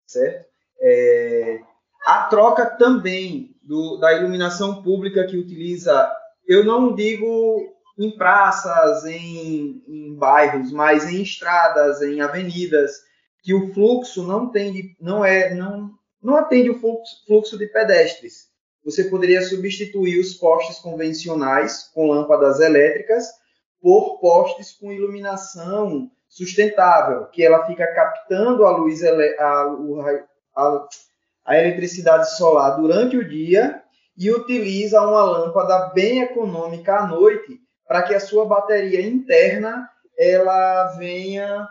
certo? 0.08 0.46
É, 0.80 1.60
a 2.06 2.24
troca 2.28 2.66
também 2.66 3.54
do, 3.62 3.98
da 3.98 4.14
iluminação 4.14 4.82
pública 4.82 5.28
que 5.28 5.36
utiliza, 5.36 6.10
eu 6.48 6.64
não 6.64 6.96
digo 6.96 7.76
em 8.00 8.10
praças, 8.12 9.04
em, 9.04 9.84
em 9.86 10.16
bairros, 10.16 10.72
mas 10.72 11.04
em 11.12 11.22
estradas, 11.22 12.02
em 12.02 12.22
avenidas, 12.22 13.02
que 13.44 13.54
o 13.54 13.74
fluxo 13.74 14.26
não 14.26 14.50
tem, 14.50 14.96
não 14.98 15.26
é, 15.26 15.54
não, 15.54 15.92
não 16.24 16.38
atende 16.38 16.70
o 16.70 16.80
fluxo, 16.80 17.26
fluxo 17.28 17.58
de 17.58 17.68
pedestres. 17.68 18.48
Você 18.86 19.04
poderia 19.04 19.42
substituir 19.42 20.22
os 20.22 20.36
postes 20.36 20.80
convencionais 20.80 21.92
com 21.94 22.08
lâmpadas 22.08 22.62
elétricas 22.62 23.28
por 23.82 24.22
postes 24.22 24.72
com 24.72 24.94
iluminação 24.94 26.10
sustentável, 26.32 27.26
que 27.26 27.44
ela 27.44 27.66
fica 27.68 27.86
captando 27.94 28.66
a 28.66 28.72
luz, 28.72 29.04
a, 29.04 29.12
a, 30.56 30.88
a 31.46 31.58
eletricidade 31.58 32.36
solar 32.38 32.78
durante 32.80 33.18
o 33.18 33.28
dia 33.28 33.84
e 34.18 34.32
utiliza 34.32 35.02
uma 35.02 35.24
lâmpada 35.24 35.92
bem 35.94 36.22
econômica 36.22 37.00
à 37.00 37.08
noite 37.08 37.60
para 37.86 38.04
que 38.04 38.16
a 38.16 38.20
sua 38.20 38.46
bateria 38.46 39.02
interna 39.02 39.90
ela 40.18 40.96
venha 40.98 41.68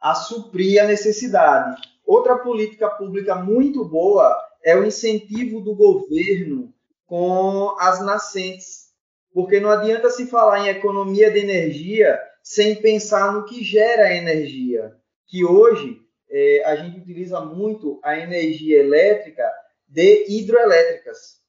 a 0.00 0.14
suprir 0.14 0.82
a 0.82 0.86
necessidade. 0.86 1.82
Outra 2.06 2.38
política 2.38 2.88
pública 2.88 3.34
muito 3.34 3.84
boa 3.84 4.34
é 4.64 4.74
o 4.74 4.86
incentivo 4.86 5.60
do 5.60 5.74
governo 5.74 6.72
com 7.06 7.76
as 7.78 8.00
nascentes, 8.00 8.86
porque 9.34 9.60
não 9.60 9.68
adianta 9.68 10.08
se 10.08 10.26
falar 10.26 10.60
em 10.60 10.68
economia 10.68 11.30
de 11.30 11.40
energia 11.40 12.18
sem 12.42 12.76
pensar 12.76 13.32
no 13.32 13.44
que 13.44 13.62
gera 13.62 14.14
energia. 14.14 14.96
Que 15.26 15.44
hoje 15.44 16.02
é, 16.30 16.64
a 16.64 16.76
gente 16.76 16.98
utiliza 16.98 17.40
muito 17.40 18.00
a 18.02 18.18
energia 18.18 18.80
elétrica 18.80 19.48
de 19.88 20.26
hidroelétricas. 20.28 21.40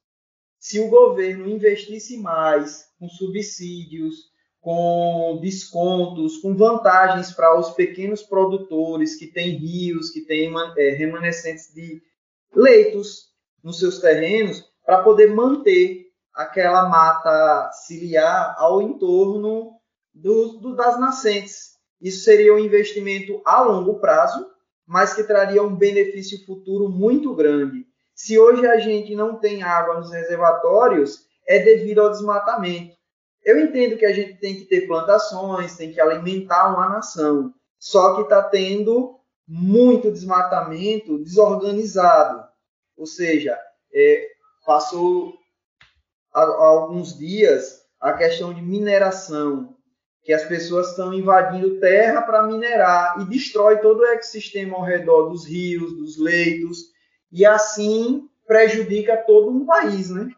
Se 0.58 0.80
o 0.80 0.88
governo 0.88 1.48
investisse 1.48 2.16
mais 2.18 2.86
com 2.98 3.08
subsídios, 3.08 4.32
com 4.60 5.38
descontos, 5.42 6.38
com 6.38 6.56
vantagens 6.56 7.32
para 7.32 7.58
os 7.58 7.70
pequenos 7.70 8.22
produtores 8.22 9.14
que 9.14 9.26
têm 9.26 9.56
rios, 9.56 10.08
que 10.08 10.22
têm 10.22 10.50
é, 10.78 10.90
remanescentes 10.90 11.74
de 11.74 12.02
leitos 12.54 13.30
nos 13.62 13.78
seus 13.78 13.98
terrenos, 13.98 14.64
para 14.84 15.02
poder 15.02 15.34
manter 15.34 16.10
aquela 16.32 16.88
mata 16.88 17.70
ciliar 17.72 18.54
ao 18.58 18.80
entorno 18.80 19.73
do, 20.14 20.58
do, 20.58 20.76
das 20.76 20.98
nascentes. 20.98 21.74
Isso 22.00 22.24
seria 22.24 22.54
um 22.54 22.58
investimento 22.58 23.40
a 23.44 23.62
longo 23.62 23.98
prazo, 23.98 24.46
mas 24.86 25.14
que 25.14 25.24
traria 25.24 25.62
um 25.62 25.74
benefício 25.74 26.44
futuro 26.44 26.88
muito 26.88 27.34
grande. 27.34 27.86
Se 28.14 28.38
hoje 28.38 28.66
a 28.66 28.78
gente 28.78 29.14
não 29.14 29.36
tem 29.36 29.62
água 29.62 29.98
nos 29.98 30.12
reservatórios, 30.12 31.26
é 31.46 31.58
devido 31.58 32.00
ao 32.00 32.10
desmatamento. 32.10 32.94
Eu 33.42 33.58
entendo 33.58 33.96
que 33.96 34.06
a 34.06 34.12
gente 34.12 34.34
tem 34.38 34.54
que 34.54 34.64
ter 34.64 34.86
plantações, 34.86 35.76
tem 35.76 35.92
que 35.92 36.00
alimentar 36.00 36.72
uma 36.72 36.88
nação, 36.88 37.52
só 37.78 38.14
que 38.14 38.22
está 38.22 38.42
tendo 38.42 39.18
muito 39.46 40.10
desmatamento 40.10 41.18
desorganizado. 41.18 42.46
Ou 42.96 43.06
seja, 43.06 43.58
é, 43.92 44.28
passou 44.64 45.34
há, 46.32 46.42
há 46.42 46.66
alguns 46.66 47.18
dias 47.18 47.82
a 48.00 48.12
questão 48.12 48.54
de 48.54 48.62
mineração 48.62 49.73
que 50.24 50.32
as 50.32 50.44
pessoas 50.44 50.90
estão 50.90 51.12
invadindo 51.12 51.78
terra 51.78 52.22
para 52.22 52.46
minerar 52.46 53.20
e 53.20 53.26
destrói 53.26 53.78
todo 53.78 54.00
o 54.00 54.06
ecossistema 54.06 54.76
ao 54.76 54.82
redor 54.82 55.28
dos 55.28 55.46
rios, 55.46 55.94
dos 55.94 56.18
leitos, 56.18 56.92
e 57.30 57.44
assim 57.44 58.28
prejudica 58.46 59.18
todo 59.18 59.50
um 59.50 59.66
país, 59.66 60.10
né? 60.10 60.34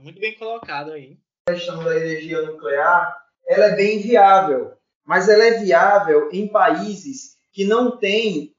Muito 0.00 0.20
bem 0.20 0.36
colocado 0.38 0.92
aí. 0.92 1.18
A 1.48 1.52
questão 1.52 1.82
da 1.82 1.96
energia 1.96 2.42
nuclear, 2.42 3.16
ela 3.46 3.66
é 3.66 3.76
bem 3.76 4.00
viável, 4.00 4.72
mas 5.04 5.28
ela 5.28 5.44
é 5.44 5.58
viável 5.58 6.28
em 6.32 6.46
países 6.46 7.36
que 7.52 7.64
não 7.64 7.96
têm 7.96 8.54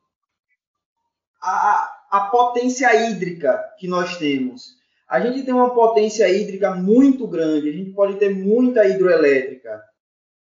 a, 1.41 1.93
a 2.11 2.19
potência 2.29 2.93
hídrica 2.93 3.57
que 3.77 3.87
nós 3.87 4.17
temos. 4.17 4.76
A 5.07 5.19
gente 5.21 5.43
tem 5.43 5.53
uma 5.53 5.73
potência 5.73 6.27
hídrica 6.27 6.71
muito 6.71 7.27
grande, 7.27 7.69
a 7.69 7.73
gente 7.73 7.91
pode 7.91 8.17
ter 8.17 8.35
muita 8.35 8.85
hidroelétrica 8.85 9.81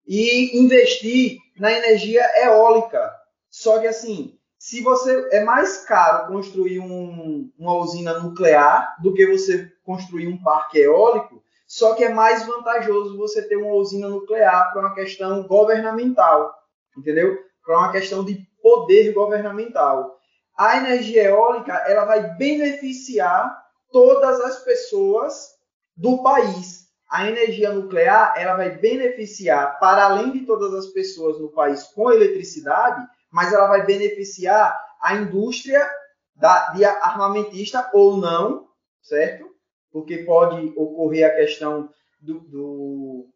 e 0.06 0.60
investir 0.60 1.38
na 1.58 1.72
energia 1.72 2.24
eólica. 2.44 3.14
Só 3.50 3.80
que 3.80 3.88
assim, 3.88 4.38
se 4.58 4.82
você 4.82 5.30
é 5.32 5.44
mais 5.44 5.86
caro 5.86 6.28
construir 6.28 6.80
um, 6.80 7.50
uma 7.58 7.76
usina 7.76 8.20
nuclear 8.20 8.98
do 9.02 9.14
que 9.14 9.26
você 9.26 9.72
construir 9.86 10.28
um 10.28 10.42
parque 10.44 10.80
eólico, 10.80 11.42
só 11.66 11.94
que 11.94 12.04
é 12.04 12.10
mais 12.10 12.46
vantajoso 12.46 13.18
você 13.18 13.48
ter 13.48 13.56
uma 13.56 13.74
usina 13.76 14.10
nuclear 14.10 14.74
para 14.74 14.82
uma 14.82 14.96
questão 14.96 15.44
governamental, 15.44 16.54
entendeu? 16.98 17.38
Para 17.64 17.78
uma 17.78 17.92
questão 17.92 18.26
de 18.26 18.46
poder 18.62 19.14
governamental. 19.14 20.20
A 20.58 20.78
energia 20.78 21.24
eólica 21.24 21.74
ela 21.88 22.04
vai 22.04 22.36
beneficiar 22.36 23.59
todas 23.92 24.40
as 24.42 24.64
pessoas 24.64 25.50
do 25.96 26.24
país. 26.24 26.88
A 27.10 27.28
energia 27.28 27.74
nuclear 27.74 28.34
ela 28.38 28.56
vai 28.56 28.78
beneficiar, 28.78 29.80
para 29.80 30.06
além 30.06 30.32
de 30.32 30.46
todas 30.46 30.74
as 30.74 30.88
pessoas 30.88 31.40
no 31.40 31.50
país 31.50 31.84
com 31.84 32.12
eletricidade, 32.12 33.06
mas 33.32 33.52
ela 33.52 33.68
vai 33.68 33.86
beneficiar 33.86 34.80
a 35.02 35.16
indústria 35.16 35.88
da, 36.36 36.72
de 36.72 36.86
armamentista 36.86 37.90
ou 37.94 38.18
não, 38.18 38.68
certo? 39.02 39.50
Porque 39.92 40.20
pode 40.20 40.72
ocorrer 40.76 41.26
a 41.26 41.36
questão 41.36 41.90
do, 42.22 42.40
do, 42.42 43.30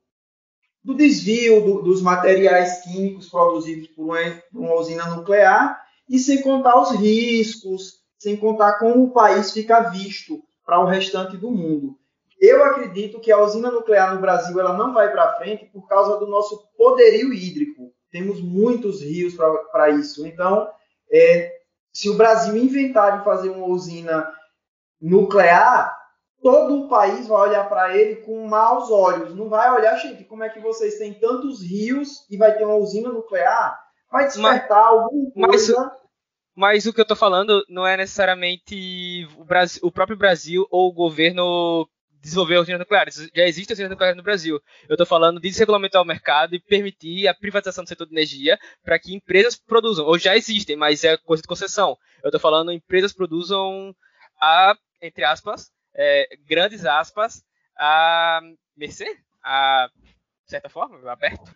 do 0.83 0.93
desvio 0.93 1.63
do, 1.63 1.81
dos 1.81 2.01
materiais 2.01 2.81
químicos 2.81 3.29
produzidos 3.29 3.87
por 3.89 4.03
uma, 4.03 4.17
por 4.51 4.61
uma 4.61 4.75
usina 4.75 5.07
nuclear, 5.07 5.81
e 6.07 6.19
sem 6.19 6.41
contar 6.41 6.79
os 6.79 6.91
riscos, 6.91 8.02
sem 8.23 8.37
contar 8.37 8.79
como 8.79 9.03
o 9.03 9.11
país 9.11 9.51
fica 9.51 9.81
visto 9.81 10.41
para 10.65 10.79
o 10.79 10.85
restante 10.85 11.35
do 11.35 11.51
mundo. 11.51 11.99
eu 12.39 12.63
acredito 12.63 13.19
que 13.19 13.31
a 13.31 13.41
usina 13.41 13.69
nuclear 13.69 14.15
no 14.15 14.21
Brasil 14.21 14.57
ela 14.57 14.77
não 14.77 14.93
vai 14.93 15.11
para 15.11 15.35
frente 15.35 15.65
por 15.65 15.87
causa 15.89 16.17
do 16.17 16.25
nosso 16.25 16.65
poderio 16.77 17.33
hídrico. 17.33 17.93
Temos 18.09 18.41
muitos 18.41 19.01
rios 19.01 19.35
para 19.71 19.89
isso. 19.89 20.25
Então, 20.25 20.69
é, 21.11 21.53
se 21.91 22.09
o 22.09 22.15
Brasil 22.15 22.55
inventar 22.55 23.17
de 23.17 23.25
fazer 23.25 23.49
uma 23.49 23.67
usina 23.67 24.31
nuclear, 25.01 25.97
todo 26.41 26.81
o 26.81 26.87
país 26.87 27.27
vai 27.27 27.49
olhar 27.49 27.67
para 27.67 27.95
ele 27.95 28.17
com 28.17 28.47
maus 28.47 28.89
olhos. 28.89 29.35
Não 29.35 29.49
vai 29.49 29.69
olhar, 29.73 29.97
gente, 29.97 30.23
como 30.23 30.43
é 30.43 30.49
que 30.49 30.61
vocês 30.61 30.97
têm 30.97 31.13
tantos 31.13 31.61
rios 31.61 32.25
e 32.29 32.37
vai 32.37 32.57
ter 32.57 32.63
uma 32.63 32.75
usina 32.75 33.09
nuclear? 33.09 33.77
Vai 34.09 34.27
despertar 34.27 34.91
mas, 34.91 35.03
alguma 35.03 35.47
coisa. 35.47 35.77
Mas, 35.77 36.02
mas 36.55 36.85
o 36.85 36.93
que 36.93 36.99
eu 36.99 37.03
estou 37.03 37.17
falando 37.17 37.65
não 37.67 37.85
é 37.85 37.97
necessariamente 37.97 39.27
o, 39.37 39.43
Brasil, 39.43 39.81
o 39.83 39.91
próprio 39.91 40.17
Brasil 40.17 40.67
ou 40.69 40.89
o 40.89 40.93
governo 40.93 41.87
desenvolver 42.21 42.57
usinas 42.57 42.79
nucleares. 42.79 43.29
Já 43.35 43.45
existem 43.45 43.73
usinas 43.73 43.91
nucleares 43.91 44.15
no 44.15 44.23
Brasil. 44.23 44.61
Eu 44.87 44.93
estou 44.93 45.05
falando 45.05 45.41
de 45.41 45.49
desregulamentar 45.49 46.01
o 46.01 46.05
mercado 46.05 46.55
e 46.55 46.59
permitir 46.59 47.27
a 47.27 47.33
privatização 47.33 47.83
do 47.83 47.87
setor 47.87 48.07
de 48.07 48.13
energia 48.13 48.57
para 48.81 48.97
que 48.97 49.13
empresas 49.13 49.57
produzam. 49.57 50.05
Ou 50.05 50.17
já 50.17 50.35
existem, 50.37 50.77
mas 50.77 51.03
é 51.03 51.17
coisa 51.17 51.41
de 51.41 51.47
concessão. 51.47 51.97
Eu 52.23 52.29
estou 52.29 52.39
falando 52.39 52.71
empresas 52.71 53.11
produzam 53.11 53.93
a, 54.39 54.73
entre 55.01 55.25
aspas, 55.25 55.69
é, 55.93 56.29
grandes 56.45 56.85
aspas, 56.85 57.43
a 57.77 58.39
mercê, 58.75 59.17
a 59.43 59.89
de 60.45 60.51
certa 60.51 60.69
forma, 60.69 61.11
aberto. 61.11 61.53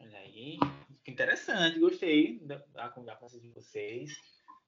Olha 0.00 0.18
aí, 0.18 0.58
interessante, 1.10 1.78
gostei 1.78 2.38
da, 2.40 2.88
conversa 2.90 3.40
de 3.40 3.48
vocês, 3.50 4.10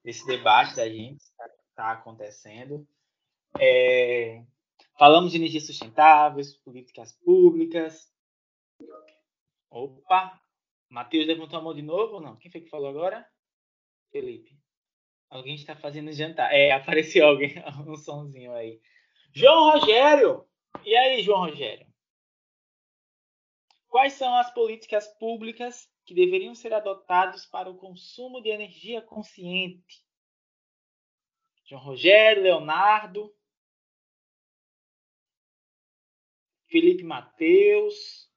desse 0.04 0.26
debate 0.26 0.76
da 0.76 0.88
gente 0.88 1.18
que 1.18 1.30
está 1.30 1.48
tá 1.74 1.92
acontecendo. 1.92 2.86
É, 3.58 4.44
falamos 4.98 5.32
de 5.32 5.38
energias 5.38 5.66
sustentáveis, 5.66 6.56
políticas 6.58 7.12
públicas. 7.24 8.12
Opa! 9.70 10.40
Matheus 10.88 11.26
levantou 11.26 11.58
a 11.58 11.62
mão 11.62 11.74
de 11.74 11.82
novo 11.82 12.14
ou 12.14 12.20
não? 12.20 12.36
Quem 12.36 12.50
foi 12.50 12.60
que 12.60 12.68
falou 12.68 12.88
agora? 12.88 13.26
Felipe. 14.10 14.58
Alguém 15.30 15.54
está 15.54 15.74
fazendo 15.74 16.12
jantar. 16.12 16.52
É, 16.52 16.72
apareceu 16.72 17.26
alguém, 17.26 17.54
um 17.86 17.96
sonzinho 17.96 18.52
aí. 18.52 18.80
João 19.32 19.72
Rogério! 19.72 20.46
E 20.84 20.94
aí, 20.94 21.22
João 21.22 21.46
Rogério? 21.46 21.86
Quais 23.88 24.14
são 24.14 24.34
as 24.36 24.52
políticas 24.52 25.06
públicas 25.18 25.91
que 26.04 26.14
deveriam 26.14 26.54
ser 26.54 26.72
adotadas 26.72 27.46
para 27.46 27.70
o 27.70 27.76
consumo 27.76 28.40
de 28.40 28.48
energia 28.48 29.00
consciente? 29.00 30.04
João 31.64 31.82
Rogério, 31.82 32.42
Leonardo, 32.42 33.34
Felipe 36.66 37.02
Mateus, 37.02 38.30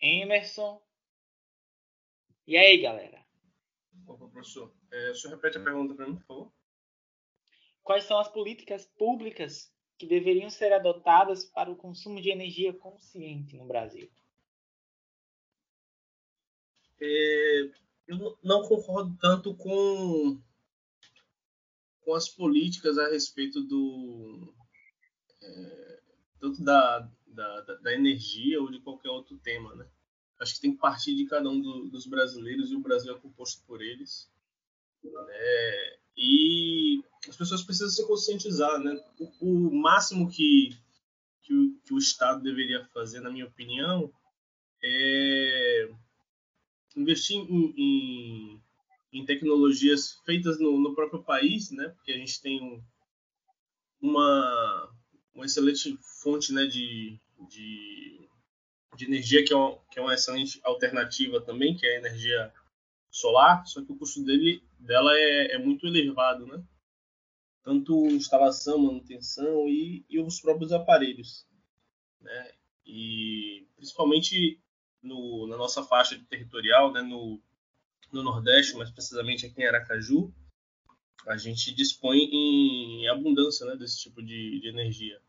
Emerson. 0.00 0.82
E 2.46 2.56
aí, 2.56 2.78
galera? 2.80 3.26
Opa, 4.06 4.28
professor. 4.28 4.74
É, 4.92 5.10
o 5.10 5.14
senhor 5.14 5.34
repete 5.34 5.58
a 5.58 5.64
pergunta 5.64 5.94
para 5.94 6.06
mim, 6.06 6.16
por 6.16 6.26
favor? 6.26 6.52
Quais 7.82 8.04
são 8.04 8.18
as 8.18 8.28
políticas 8.28 8.86
públicas 8.86 9.74
que 9.98 10.06
deveriam 10.06 10.50
ser 10.50 10.72
adotadas 10.72 11.44
para 11.46 11.70
o 11.70 11.76
consumo 11.76 12.20
de 12.20 12.30
energia 12.30 12.72
consciente 12.72 13.56
no 13.56 13.66
Brasil? 13.66 14.10
É, 17.00 17.70
eu 18.08 18.38
não 18.42 18.62
concordo 18.62 19.16
tanto 19.20 19.54
com, 19.54 20.40
com 22.00 22.14
as 22.14 22.28
políticas 22.28 22.98
a 22.98 23.08
respeito 23.08 23.62
do 23.62 24.52
é, 25.42 26.00
tanto 26.40 26.62
da, 26.62 27.08
da, 27.26 27.60
da, 27.60 27.92
energia 27.92 28.60
ou 28.60 28.70
de 28.70 28.80
qualquer 28.80 29.10
outro 29.10 29.36
tema, 29.38 29.74
né? 29.74 29.86
Acho 30.40 30.54
que 30.54 30.60
tem 30.60 30.72
que 30.72 30.78
partir 30.78 31.14
de 31.14 31.26
cada 31.26 31.48
um 31.48 31.60
do, 31.60 31.88
dos 31.88 32.06
brasileiros 32.06 32.70
e 32.70 32.76
o 32.76 32.80
Brasil 32.80 33.14
é 33.14 33.18
composto 33.18 33.62
por 33.66 33.82
eles. 33.82 34.30
Né? 35.02 35.98
E 36.16 37.02
as 37.28 37.36
pessoas 37.36 37.62
precisam 37.62 37.90
se 37.90 38.06
conscientizar, 38.06 38.78
né? 38.80 39.00
O, 39.18 39.68
o 39.68 39.74
máximo 39.74 40.30
que, 40.30 40.76
que 41.42 41.54
o, 41.54 41.74
que, 41.84 41.94
o, 41.94 41.98
Estado 41.98 42.42
deveria 42.42 42.84
fazer, 42.86 43.20
na 43.20 43.30
minha 43.30 43.46
opinião, 43.46 44.12
é 44.82 45.90
investir 46.96 47.36
em, 47.36 47.74
em, 47.76 48.62
em 49.12 49.24
tecnologias 49.24 50.18
feitas 50.24 50.58
no, 50.58 50.78
no, 50.78 50.94
próprio 50.94 51.22
país, 51.22 51.70
né? 51.70 51.88
Porque 51.90 52.12
a 52.12 52.16
gente 52.16 52.40
tem 52.40 52.62
um, 52.62 52.82
uma, 54.00 54.94
uma 55.34 55.46
excelente 55.46 55.98
fonte 56.22 56.52
né, 56.52 56.66
de, 56.66 57.18
de, 57.48 58.28
de 58.96 59.04
energia 59.04 59.44
que 59.44 59.52
é, 59.52 59.56
uma, 59.56 59.78
que 59.90 59.98
é 59.98 60.02
uma 60.02 60.14
excelente 60.14 60.60
alternativa 60.64 61.40
também, 61.40 61.76
que 61.76 61.86
é 61.86 61.96
a 61.96 61.98
energia 61.98 62.52
solar, 63.10 63.66
só 63.66 63.82
que 63.84 63.92
o 63.92 63.96
custo 63.96 64.22
dele, 64.24 64.62
dela 64.78 65.12
é, 65.14 65.54
é 65.54 65.58
muito 65.58 65.86
elevado, 65.86 66.46
né? 66.46 66.62
Tanto 67.62 68.06
instalação, 68.06 68.78
manutenção 68.78 69.68
e, 69.68 70.04
e 70.08 70.20
os 70.20 70.40
próprios 70.40 70.72
aparelhos, 70.72 71.46
né? 72.20 72.52
E 72.86 73.66
principalmente 73.76 74.60
no, 75.02 75.46
na 75.46 75.56
nossa 75.56 75.82
faixa 75.82 76.18
territorial, 76.28 76.92
né? 76.92 77.02
No, 77.02 77.40
no 78.12 78.22
Nordeste, 78.22 78.76
mais 78.76 78.90
precisamente 78.90 79.46
aqui 79.46 79.62
em 79.62 79.66
Aracaju, 79.66 80.32
a 81.26 81.36
gente 81.36 81.74
dispõe 81.74 82.18
em 82.18 83.08
abundância 83.08 83.66
né, 83.66 83.76
desse 83.76 84.00
tipo 84.00 84.22
de, 84.22 84.60
de 84.60 84.68
energia. 84.68 85.20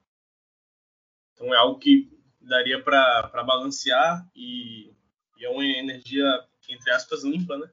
Então 1.33 1.53
é 1.53 1.57
algo 1.57 1.79
que 1.79 2.09
daria 2.39 2.81
para 2.81 3.43
balancear 3.43 4.29
e, 4.35 4.93
e, 5.37 5.45
é 5.45 5.49
uma 5.49 5.65
energia, 5.65 6.25
entre 6.69 6.91
aspas, 6.91 7.23
limpa, 7.23 7.57
né? 7.57 7.69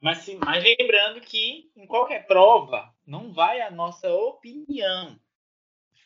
Mas, 0.00 0.18
sim, 0.18 0.36
mas 0.44 0.64
lembrando 0.64 1.20
que 1.20 1.70
em 1.76 1.86
qualquer 1.86 2.26
prova 2.26 2.92
não 3.06 3.32
vai 3.32 3.60
a 3.60 3.70
nossa 3.70 4.12
opinião. 4.12 5.16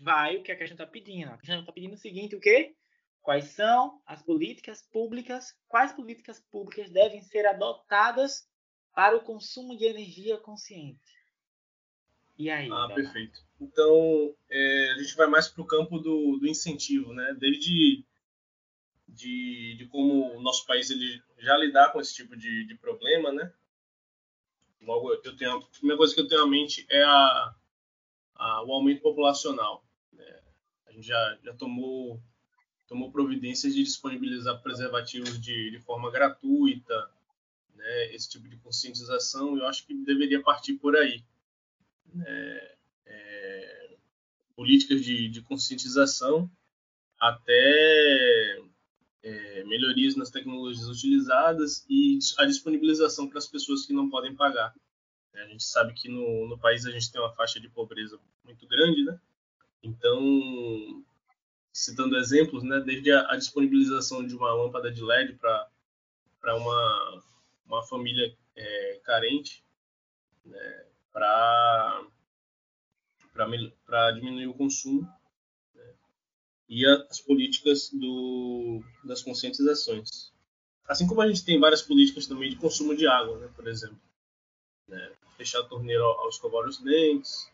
Vai 0.01 0.37
o 0.37 0.43
que 0.43 0.53
a 0.53 0.57
questão 0.57 0.75
está 0.75 0.87
pedindo. 0.87 1.31
A 1.31 1.39
questão 1.39 1.61
está 1.61 1.73
pedindo 1.73 1.95
o 1.95 1.99
seguinte, 1.99 2.37
o 2.37 2.41
quê? 2.41 2.75
Quais 3.23 3.47
são 3.47 4.01
as 4.07 4.23
políticas 4.23 4.83
públicas, 4.83 5.57
quais 5.67 5.93
políticas 5.93 6.41
públicas 6.51 6.91
devem 6.91 7.23
ser 7.23 7.47
adotadas 7.47 8.49
para 8.95 9.17
o 9.17 9.23
consumo 9.23 9.77
de 9.77 9.85
energia 9.85 10.39
consciente? 10.39 11.17
E 12.39 12.51
aí? 12.51 12.71
Ah, 12.71 12.89
perfeito. 12.95 13.41
Então, 13.61 14.35
é, 14.51 14.91
a 14.93 14.99
gente 14.99 15.17
vai 15.17 15.27
mais 15.27 15.49
para 15.49 15.63
o 15.63 15.67
campo 15.67 15.99
do, 15.99 16.37
do, 16.39 16.47
incentivo, 16.47 17.13
né? 17.13 17.35
Desde 17.39 18.05
de, 19.09 19.77
de, 19.79 19.87
como 19.87 20.37
o 20.37 20.43
nosso 20.43 20.67
país 20.67 20.91
ele 20.91 21.23
já 21.39 21.57
lidar 21.57 21.93
com 21.93 22.01
esse 22.01 22.15
tipo 22.15 22.37
de, 22.37 22.67
de 22.67 22.75
problema, 22.77 23.33
né? 23.33 23.53
Logo, 24.83 25.13
eu 25.13 25.37
tenho, 25.37 25.57
a 25.57 25.67
primeira 25.67 25.97
coisa 25.97 26.15
que 26.15 26.21
eu 26.21 26.29
tenho 26.29 26.43
à 26.43 26.47
mente 26.47 26.87
é 26.91 27.03
a, 27.03 27.55
a, 28.35 28.63
o 28.65 28.73
aumento 28.73 29.01
populacional. 29.01 29.86
Né? 30.97 31.03
Gente 31.03 31.07
já, 31.09 31.39
já 31.45 31.55
tomou, 31.55 32.21
tomou 32.89 33.13
providências 33.13 33.75
de 33.75 33.83
disponibilizar 33.83 34.61
preservativos 34.63 35.41
de, 35.41 35.71
de 35.71 35.79
forma 35.81 36.11
gratuita, 36.11 37.11
né? 37.75 38.15
esse 38.15 38.31
tipo 38.31 38.49
de 38.49 38.57
conscientização, 38.57 39.57
eu 39.57 39.67
acho 39.67 39.87
que 39.87 39.95
deveria 39.95 40.43
partir 40.43 40.75
por 40.75 40.97
aí 40.97 41.23
é, 42.25 42.77
é, 43.07 43.97
políticas 44.55 45.05
de, 45.05 45.29
de, 45.29 45.43
conscientização 45.43 46.51
até 47.19 48.63
é, 49.23 49.65
melhorias 49.65 50.17
nas 50.17 50.31
tecnologias 50.31 50.89
utilizadas 50.89 51.85
e 51.89 52.19
a 52.39 52.47
disponibilização 52.47 53.29
para 53.29 53.39
as 53.39 53.47
pessoas 53.47 53.85
que 53.85 53.93
não 53.93 54.09
podem 54.09 54.35
pagar. 54.35 54.75
É, 55.35 55.43
a 55.43 55.49
gente 55.49 55.65
sabe 55.65 55.93
que 55.93 56.09
no, 56.09 56.49
no 56.49 56.59
país 56.59 56.87
a 56.87 56.91
gente 56.91 57.11
tem 57.11 57.21
uma 57.21 57.35
faixa 57.35 57.61
de 57.61 57.69
pobreza 57.69 58.19
muito 58.45 58.67
grande, 58.67 59.05
né? 59.05 59.21
Então, 59.83 61.05
citando 61.73 62.17
exemplos, 62.17 62.63
né, 62.63 62.81
desde 62.81 63.13
a, 63.13 63.33
a 63.33 63.37
disponibilização 63.37 64.27
de 64.27 64.35
uma 64.35 64.53
lâmpada 64.55 64.91
de 64.91 65.03
LED 65.03 65.35
para 65.35 66.57
uma, 66.57 67.23
uma 67.67 67.83
família 67.83 68.35
é, 68.57 69.01
carente, 69.05 69.63
né, 70.45 70.87
para 71.13 72.01
diminuir 74.15 74.47
o 74.47 74.55
consumo 74.55 75.03
né, 75.75 75.95
e 76.69 76.87
as 76.87 77.21
políticas 77.21 77.91
do, 77.93 78.83
das 79.05 79.23
conscientizações. 79.23 80.33
Assim 80.89 81.07
como 81.07 81.21
a 81.21 81.29
gente 81.29 81.45
tem 81.45 81.61
várias 81.61 81.83
políticas 81.83 82.27
também 82.27 82.49
de 82.49 82.57
consumo 82.57 82.97
de 82.97 83.07
água, 83.07 83.39
né, 83.39 83.53
por 83.55 83.69
exemplo. 83.69 84.01
Né, 84.89 85.13
fechar 85.37 85.61
a 85.61 85.69
torneira 85.69 86.03
ao, 86.03 86.21
ao 86.21 86.29
escovar 86.29 86.67
os 86.67 86.79
dentes, 86.79 87.51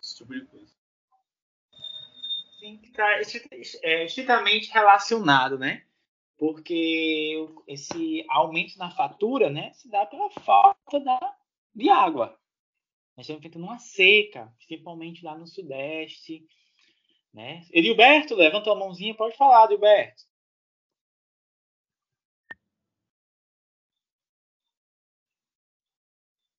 esse 0.00 0.16
tipo 0.16 0.32
de 0.32 0.44
coisa. 0.46 0.79
Sim, 2.60 2.76
que 2.76 2.88
está 2.88 3.18
é, 3.82 4.04
estritamente 4.04 4.70
relacionado, 4.70 5.58
né? 5.58 5.82
Porque 6.36 7.34
esse 7.66 8.22
aumento 8.28 8.76
na 8.76 8.90
fatura, 8.90 9.48
né, 9.48 9.72
se 9.72 9.88
dá 9.88 10.04
pela 10.04 10.28
falta 10.30 11.00
da, 11.00 11.36
de 11.74 11.88
água. 11.88 12.38
Nós 13.16 13.24
estamos 13.24 13.40
enfrentando 13.40 13.64
uma 13.64 13.78
seca, 13.78 14.52
principalmente 14.58 15.24
lá 15.24 15.36
no 15.38 15.46
Sudeste. 15.46 16.46
Né? 17.32 17.66
Edilberto, 17.72 18.34
levanta 18.34 18.70
a 18.70 18.74
mãozinha, 18.74 19.14
pode 19.14 19.36
falar, 19.38 19.64
Edilberto. 19.64 20.22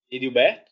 Edilberto? 0.10 0.71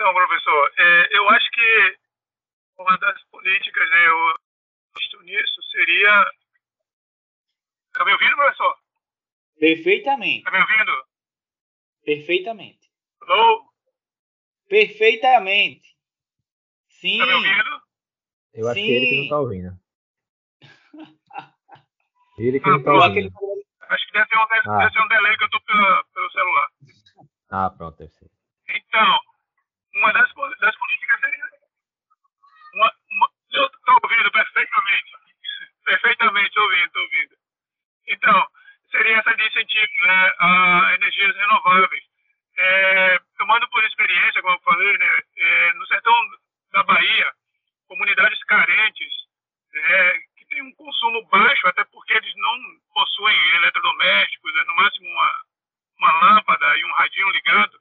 Então, 0.00 0.14
professor, 0.14 0.72
é, 0.78 1.16
eu 1.18 1.28
acho 1.30 1.50
que 1.50 1.98
uma 2.78 2.96
das 2.98 3.20
políticas, 3.32 3.90
né, 3.90 4.06
eu 4.06 4.34
estou 5.00 5.22
nisso, 5.22 5.60
seria. 5.72 6.30
Está 7.88 8.04
me 8.04 8.12
ouvindo, 8.12 8.36
professor? 8.36 8.76
Perfeitamente. 9.58 10.38
Está 10.38 10.52
me 10.52 10.60
ouvindo? 10.60 11.04
Perfeitamente. 12.04 12.88
Alô? 13.22 13.68
Perfeitamente. 14.68 15.96
Sim. 16.90 17.14
Está 17.20 17.26
me 17.26 17.32
ouvindo? 17.34 17.82
Eu 18.54 18.68
acho 18.68 18.78
Sim. 18.78 18.86
que 18.86 18.92
ele 18.92 19.06
que 19.08 19.20
não 19.22 19.28
tá 19.28 19.40
ouvindo. 19.40 19.80
Ele 22.38 22.60
que 22.60 22.68
Ah, 22.68 22.70
não 22.70 22.78
tá 22.78 22.84
pronto. 22.84 23.04
ouvindo. 23.08 23.32
Acho 23.88 24.06
que 24.06 24.12
deve 24.12 24.28
ser 24.28 24.36
um, 24.36 24.42
Ah. 24.42 24.78
deve 24.78 24.92
ser 24.92 25.00
um 25.02 25.08
delay 25.08 25.36
que 25.36 25.42
eu 25.42 25.46
estou 25.46 25.60
pelo, 25.62 26.04
pelo 26.14 26.30
celular. 26.30 26.68
Ah, 27.50 27.70
pronto, 27.70 27.98
deve 27.98 28.12
ser. 28.12 28.30
Então, 28.68 29.18
uma 29.98 30.12
das, 30.12 30.32
das 30.60 30.76
políticas 30.76 31.20
seria. 31.20 31.44
Uma, 32.74 32.92
uma, 33.10 33.30
eu 33.52 33.66
estou 33.66 33.98
ouvindo 34.02 34.30
perfeitamente. 34.30 35.12
Perfeitamente 35.84 36.58
ouvindo, 36.58 36.86
estou 36.86 37.02
ouvindo. 37.02 37.36
Então, 38.08 38.48
seria 38.90 39.18
essa 39.18 39.34
de 39.34 39.46
incentivo 39.46 39.92
né, 40.02 40.32
a 40.38 40.94
energias 40.94 41.36
renováveis. 41.36 42.04
É, 42.56 43.18
tomando 43.38 43.68
por 43.70 43.84
experiência, 43.84 44.42
como 44.42 44.54
eu 44.54 44.60
falei, 44.60 44.98
né, 44.98 45.22
é, 45.36 45.72
no 45.74 45.86
sertão 45.86 46.14
da 46.72 46.82
Bahia, 46.82 47.32
comunidades 47.86 48.42
carentes, 48.44 49.12
né, 49.72 50.18
que 50.36 50.46
têm 50.46 50.62
um 50.62 50.74
consumo 50.74 51.24
baixo, 51.28 51.66
até 51.68 51.84
porque 51.84 52.14
eles 52.14 52.34
não 52.36 52.58
possuem 52.92 53.54
eletrodomésticos, 53.56 54.56
é 54.56 54.64
no 54.64 54.76
máximo 54.76 55.08
uma, 55.08 55.44
uma 55.98 56.12
lâmpada 56.12 56.78
e 56.78 56.84
um 56.84 56.92
radinho 56.94 57.30
ligado, 57.30 57.78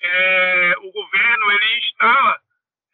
é, 0.00 0.74
o 0.78 0.92
governo 0.92 1.52
ele 1.52 1.78
instala 1.78 2.40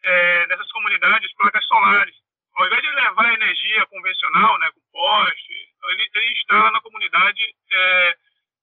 é, 0.03 0.47
nessas 0.47 0.71
comunidades 0.71 1.33
placas 1.35 1.65
solares. 1.65 2.15
Ao 2.55 2.65
invés 2.67 2.81
de 2.83 2.89
levar 2.91 3.33
energia 3.33 3.85
convencional, 3.87 4.57
né, 4.59 4.69
com 4.71 4.81
poste, 4.91 5.53
ele, 5.89 6.09
ele 6.13 6.31
instala 6.33 6.71
na 6.71 6.81
comunidade 6.81 7.55
é, 7.71 8.17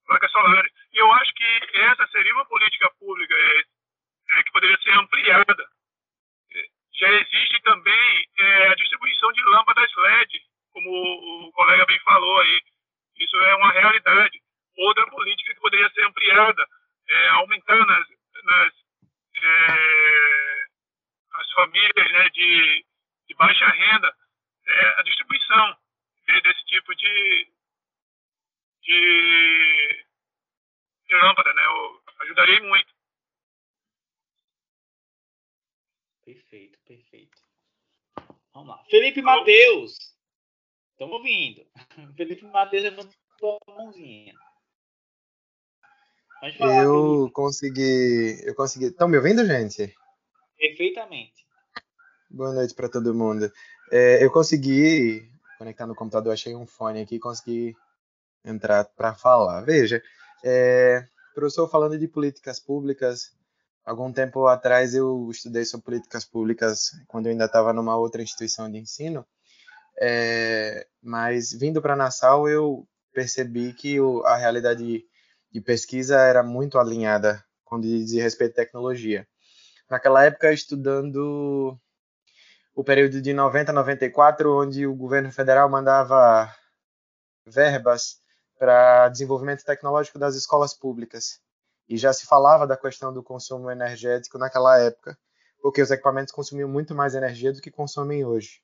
placas 0.06 0.30
solares. 0.30 0.72
E 0.92 0.98
eu 0.98 1.12
acho 1.12 1.32
que 1.34 1.44
essa 1.74 2.06
seria 2.08 2.34
uma 2.34 2.46
política 2.46 2.90
pública 2.98 3.34
é, 3.34 3.64
é, 4.38 4.42
que 4.44 4.52
poderia 4.52 4.78
ser 4.80 4.92
ampliada. 4.92 5.68
É, 6.54 6.64
Já 6.94 7.12
existe 7.12 7.60
também 7.62 8.28
é, 8.38 8.68
a 8.68 8.74
distribuição 8.76 9.32
de 9.32 9.42
lâmpadas 9.44 9.90
LED, 9.96 10.40
como 10.72 10.88
o, 10.88 11.48
o 11.48 11.52
colega 11.52 11.84
bem 11.86 11.98
falou 12.00 12.40
aí. 12.40 12.62
Isso 13.16 13.36
é 13.36 13.54
uma 13.56 13.72
realidade. 13.72 14.40
Outra 14.76 15.04
política 15.10 15.52
que 15.52 15.60
poderia 15.60 15.90
ser 15.90 16.04
ampliada, 16.04 16.64
é, 17.08 17.28
aumentar 17.30 17.84
nas, 17.86 18.06
nas 18.44 18.72
é, 19.34 20.64
as 21.34 21.50
famílias 21.52 22.12
né, 22.12 22.28
de, 22.30 22.86
de 23.28 23.34
baixa 23.34 23.66
renda 23.66 24.14
é, 24.66 25.00
a 25.00 25.02
distribuição 25.02 25.76
de- 26.28 26.40
desse 26.40 26.64
tipo 26.66 26.94
de, 26.94 27.52
de, 28.82 30.06
de 31.08 31.14
lâmpada. 31.16 31.52
Né? 31.52 31.64
Eu 31.66 32.02
ajudaria 32.20 32.60
muito. 32.62 32.94
Perfeito, 36.24 36.78
perfeito. 36.86 37.38
Vamos 38.54 38.68
lá. 38.68 38.84
Felipe 38.84 39.20
Matheus. 39.22 39.98
Estamos 40.92 41.16
ouvindo. 41.16 41.66
Levantou 42.80 43.58
a 43.66 43.72
mãozinha. 43.72 44.34
Falar. 46.58 46.84
Eu 46.84 47.30
consegui. 47.32 48.40
Eu 48.44 48.54
consegui. 48.54 48.86
Estão 48.86 49.06
me 49.08 49.18
ouvindo, 49.18 49.44
gente? 49.44 49.94
Perfeitamente. 50.56 51.46
Boa 52.30 52.52
noite 52.52 52.74
para 52.74 52.88
todo 52.88 53.14
mundo. 53.14 53.52
É, 53.92 54.24
eu 54.24 54.30
consegui 54.30 55.30
conectar 55.58 55.86
no 55.86 55.94
computador, 55.94 56.32
achei 56.32 56.54
um 56.54 56.66
fone 56.66 57.02
aqui 57.02 57.18
consegui 57.18 57.76
entrar 58.44 58.84
para 58.84 59.14
falar. 59.14 59.60
Veja, 59.62 60.02
é, 60.42 61.06
professor, 61.34 61.68
falando 61.68 61.98
de 61.98 62.08
políticas 62.08 62.58
públicas, 62.58 63.36
algum 63.84 64.10
tempo 64.12 64.46
atrás 64.46 64.94
eu 64.94 65.28
estudei 65.30 65.64
sobre 65.64 65.84
políticas 65.84 66.24
públicas 66.24 66.92
quando 67.06 67.26
eu 67.26 67.32
ainda 67.32 67.44
estava 67.44 67.72
numa 67.72 67.96
outra 67.96 68.22
instituição 68.22 68.70
de 68.70 68.78
ensino, 68.78 69.26
é, 69.98 70.86
mas 71.02 71.52
vindo 71.52 71.80
para 71.80 71.96
Nassau 71.96 72.48
eu 72.48 72.86
percebi 73.12 73.72
que 73.72 74.00
o, 74.00 74.24
a 74.24 74.36
realidade 74.36 75.04
de 75.50 75.60
pesquisa 75.60 76.20
era 76.20 76.42
muito 76.42 76.78
alinhada 76.78 77.44
quando 77.64 77.82
dizia 77.82 78.22
respeito 78.22 78.52
à 78.52 78.64
tecnologia. 78.64 79.26
Naquela 79.88 80.24
época, 80.24 80.52
estudando 80.52 81.78
o 82.74 82.84
período 82.84 83.20
de 83.20 83.32
90 83.32 83.72
a 83.72 83.74
94, 83.74 84.62
onde 84.62 84.86
o 84.86 84.94
governo 84.94 85.32
federal 85.32 85.68
mandava 85.68 86.54
verbas 87.44 88.20
para 88.58 89.08
desenvolvimento 89.08 89.64
tecnológico 89.64 90.18
das 90.18 90.36
escolas 90.36 90.74
públicas. 90.74 91.40
E 91.88 91.96
já 91.96 92.12
se 92.12 92.26
falava 92.26 92.66
da 92.66 92.76
questão 92.76 93.12
do 93.12 93.22
consumo 93.22 93.70
energético 93.70 94.38
naquela 94.38 94.78
época, 94.78 95.18
porque 95.60 95.82
os 95.82 95.90
equipamentos 95.90 96.32
consumiam 96.32 96.68
muito 96.68 96.94
mais 96.94 97.14
energia 97.14 97.52
do 97.52 97.60
que 97.60 97.70
consomem 97.70 98.24
hoje. 98.24 98.62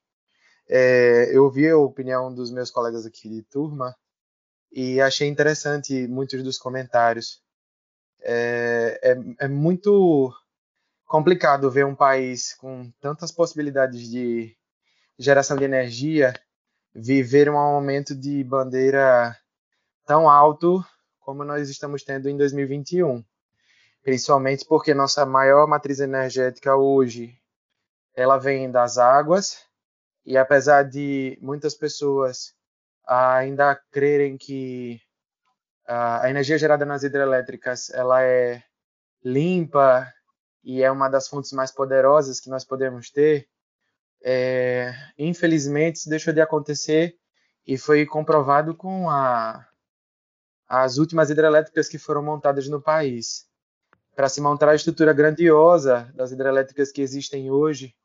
É, 0.69 1.29
eu 1.35 1.45
ouvi 1.45 1.69
a 1.69 1.77
opinião 1.77 2.33
dos 2.33 2.51
meus 2.51 2.69
colegas 2.69 3.05
aqui 3.05 3.29
de 3.29 3.41
turma 3.43 3.95
e 4.71 4.99
achei 4.99 5.27
interessante 5.27 6.07
muitos 6.07 6.43
dos 6.43 6.57
comentários. 6.57 7.41
É, 8.21 8.99
é, 9.01 9.45
é 9.45 9.47
muito 9.47 10.33
complicado 11.05 11.71
ver 11.71 11.85
um 11.85 11.95
país 11.95 12.53
com 12.55 12.91
tantas 12.99 13.31
possibilidades 13.31 14.09
de 14.09 14.57
geração 15.17 15.55
de 15.55 15.63
energia 15.63 16.33
viver 16.93 17.47
um 17.47 17.57
aumento 17.57 18.15
de 18.15 18.43
bandeira 18.43 19.37
tão 20.03 20.27
alto 20.27 20.83
como 21.19 21.43
nós 21.43 21.69
estamos 21.69 22.03
tendo 22.03 22.27
em 22.27 22.35
2021. 22.35 23.23
Principalmente 24.01 24.65
porque 24.65 24.93
nossa 24.93 25.25
maior 25.25 25.67
matriz 25.67 25.99
energética 25.99 26.75
hoje 26.75 27.39
ela 28.15 28.37
vem 28.37 28.71
das 28.71 28.97
águas 28.97 29.66
e 30.27 30.35
apesar 30.37 30.83
de 30.83 31.39
muitas 31.41 31.73
pessoas 31.73 32.53
ainda 33.07 33.73
crerem 33.89 34.37
que 34.37 34.99
a 35.85 36.29
energia 36.29 36.57
gerada 36.57 36.85
nas 36.85 37.01
hidrelétricas 37.01 37.89
ela 37.91 38.21
é 38.21 38.61
limpa 39.23 40.05
e 40.61 40.83
é 40.83 40.91
uma 40.91 41.07
das 41.07 41.29
fontes 41.29 41.53
mais 41.53 41.71
poderosas 41.71 42.41
que 42.41 42.49
nós 42.49 42.65
podemos 42.65 43.09
ter, 43.09 43.47
é, 44.21 44.93
infelizmente 45.17 45.95
isso 45.95 46.09
deixou 46.09 46.33
de 46.33 46.41
acontecer 46.41 47.17
e 47.65 47.77
foi 47.77 48.05
comprovado 48.05 48.75
com 48.75 49.09
a, 49.09 49.65
as 50.67 50.97
últimas 50.97 51.29
hidrelétricas 51.29 51.87
que 51.87 51.97
foram 51.97 52.21
montadas 52.21 52.67
no 52.67 52.81
país. 52.81 53.47
Para 54.13 54.27
se 54.27 54.41
montar 54.41 54.67
a 54.67 54.75
estrutura 54.75 55.13
grandiosa 55.13 56.11
das 56.13 56.33
hidrelétricas 56.33 56.91
que 56.91 57.01
existem 57.01 57.49
hoje, 57.49 57.95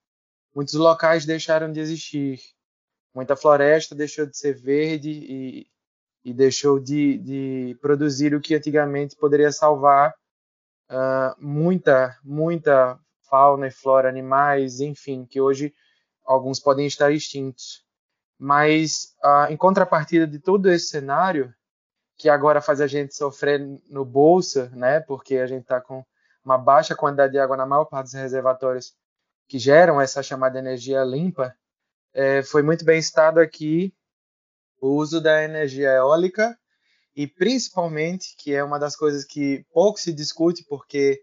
muitos 0.55 0.75
locais 0.75 1.25
deixaram 1.25 1.73
de 1.73 1.81
existir. 1.81 2.41
Muita 3.15 3.37
floresta 3.37 3.95
deixou 3.95 4.27
de 4.27 4.37
ser 4.37 4.55
verde 4.55 5.11
e, 5.11 5.67
e 6.25 6.33
deixou 6.33 6.81
de, 6.81 7.19
de 7.19 7.79
produzir 7.81 8.35
o 8.35 8.41
que 8.41 8.55
antigamente 8.55 9.17
poderia 9.17 9.53
salvar 9.53 10.15
Uh, 10.93 11.35
muita, 11.39 12.19
muita 12.23 13.01
fauna 13.23 13.67
e 13.67 13.71
flora, 13.71 14.11
animais, 14.11 14.79
enfim, 14.79 15.25
que 15.25 15.41
hoje 15.41 15.75
alguns 16.23 16.61
podem 16.61 16.87
estar 16.87 17.11
extintos. 17.11 17.83
Mas, 18.39 19.15
uh, 19.25 19.51
em 19.51 19.57
contrapartida 19.57 20.27
de 20.27 20.39
todo 20.39 20.71
esse 20.71 20.89
cenário, 20.89 21.51
que 22.19 22.29
agora 22.29 22.61
faz 22.61 22.79
a 22.79 22.87
gente 22.87 23.15
sofrer 23.15 23.59
no 23.89 24.05
bolso, 24.05 24.69
né, 24.77 25.01
porque 25.01 25.39
a 25.39 25.47
gente 25.47 25.63
está 25.63 25.81
com 25.81 26.05
uma 26.45 26.59
baixa 26.59 26.95
quantidade 26.95 27.33
de 27.33 27.39
água 27.39 27.57
na 27.57 27.65
maior 27.65 27.87
parte 27.87 28.05
dos 28.05 28.15
reservatórios 28.15 28.93
que 29.53 29.59
geram 29.59 30.01
essa 30.01 30.23
chamada 30.23 30.59
energia 30.59 31.05
limpa, 31.05 31.55
é, 32.15 32.43
foi 32.43 32.63
muito 32.63 32.87
bem 32.87 33.03
citado 33.03 33.39
aqui 33.39 33.93
o 34.81 34.95
uso 34.97 35.21
da 35.21 35.45
energia 35.45 35.91
eólica 35.91 36.59
e 37.15 37.27
principalmente, 37.27 38.35
que 38.39 38.55
é 38.55 38.65
uma 38.65 38.79
das 38.79 38.97
coisas 38.97 39.27
que 39.27 39.63
pouco 39.71 40.01
se 40.01 40.11
discute, 40.11 40.65
porque 40.65 41.21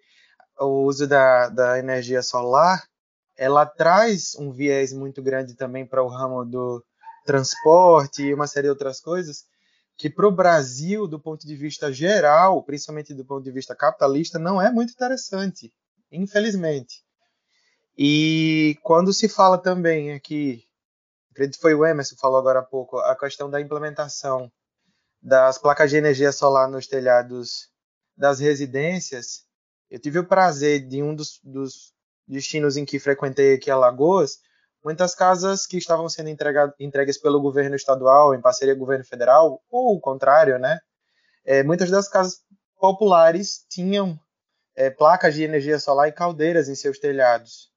o 0.59 0.83
uso 0.83 1.07
da, 1.07 1.49
da 1.49 1.79
energia 1.79 2.21
solar, 2.21 2.87
ela 3.35 3.65
traz 3.65 4.35
um 4.35 4.51
viés 4.51 4.93
muito 4.93 5.23
grande 5.23 5.55
também 5.55 5.83
para 5.83 6.03
o 6.03 6.07
ramo 6.07 6.45
do 6.45 6.85
transporte 7.25 8.21
e 8.21 8.31
uma 8.31 8.45
série 8.45 8.67
de 8.67 8.69
outras 8.69 9.01
coisas, 9.01 9.45
que 9.97 10.07
para 10.07 10.27
o 10.27 10.31
Brasil, 10.31 11.07
do 11.07 11.19
ponto 11.19 11.47
de 11.47 11.55
vista 11.55 11.91
geral, 11.91 12.61
principalmente 12.61 13.11
do 13.11 13.25
ponto 13.25 13.43
de 13.43 13.51
vista 13.51 13.75
capitalista, 13.75 14.37
não 14.37 14.61
é 14.61 14.71
muito 14.71 14.93
interessante, 14.93 15.73
infelizmente. 16.11 17.08
E 18.01 18.79
quando 18.81 19.11
se 19.11 19.27
fala 19.27 19.57
também 19.57 20.13
aqui, 20.13 20.63
acredito 21.31 21.57
que 21.57 21.61
foi 21.61 21.75
o 21.75 21.85
Emerson 21.85 22.15
que 22.15 22.21
falou 22.21 22.39
agora 22.39 22.59
há 22.59 22.63
pouco, 22.63 22.97
a 22.97 23.13
questão 23.13 23.49
da 23.49 23.59
implementação 23.59 24.49
das 25.21 25.57
placas 25.57 25.89
de 25.89 25.97
energia 25.97 26.31
solar 26.31 26.69
nos 26.69 26.87
telhados 26.87 27.67
das 28.15 28.39
residências, 28.39 29.43
eu 29.91 29.99
tive 29.99 30.17
o 30.17 30.25
prazer 30.25 30.87
de 30.87 31.03
um 31.03 31.13
dos, 31.13 31.41
dos 31.43 31.93
destinos 32.25 32.77
em 32.77 32.85
que 32.85 32.99
frequentei 32.99 33.55
aqui 33.55 33.69
Alagoas, 33.69 34.37
muitas 34.81 35.13
casas 35.13 35.67
que 35.67 35.77
estavam 35.77 36.07
sendo 36.07 36.29
entrega, 36.29 36.73
entregues 36.79 37.17
pelo 37.17 37.41
governo 37.41 37.75
estadual 37.75 38.33
em 38.33 38.39
parceria 38.39 38.75
com 38.75 38.77
o 38.77 38.85
governo 38.85 39.03
federal, 39.03 39.61
ou 39.69 39.97
o 39.97 39.99
contrário, 39.99 40.57
né? 40.57 40.79
É, 41.43 41.63
muitas 41.63 41.91
das 41.91 42.07
casas 42.07 42.39
populares 42.79 43.65
tinham 43.69 44.17
é, 44.73 44.89
placas 44.89 45.35
de 45.35 45.43
energia 45.43 45.77
solar 45.79 46.07
e 46.07 46.13
caldeiras 46.13 46.69
em 46.69 46.75
seus 46.75 46.97
telhados. 46.97 47.69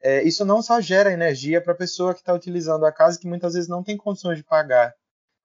É, 0.00 0.22
isso 0.22 0.44
não 0.44 0.62
só 0.62 0.80
gera 0.80 1.12
energia 1.12 1.60
para 1.60 1.72
a 1.72 1.76
pessoa 1.76 2.14
que 2.14 2.20
está 2.20 2.32
utilizando 2.32 2.86
a 2.86 2.92
casa, 2.92 3.18
que 3.18 3.26
muitas 3.26 3.54
vezes 3.54 3.68
não 3.68 3.82
tem 3.82 3.96
condições 3.96 4.36
de 4.36 4.44
pagar, 4.44 4.94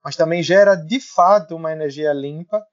mas 0.03 0.15
também 0.15 0.43
gera 0.43 0.75
de 0.75 0.99
fato 0.99 1.55
uma 1.55 1.71
energia 1.71 2.13
limpa, 2.13 2.63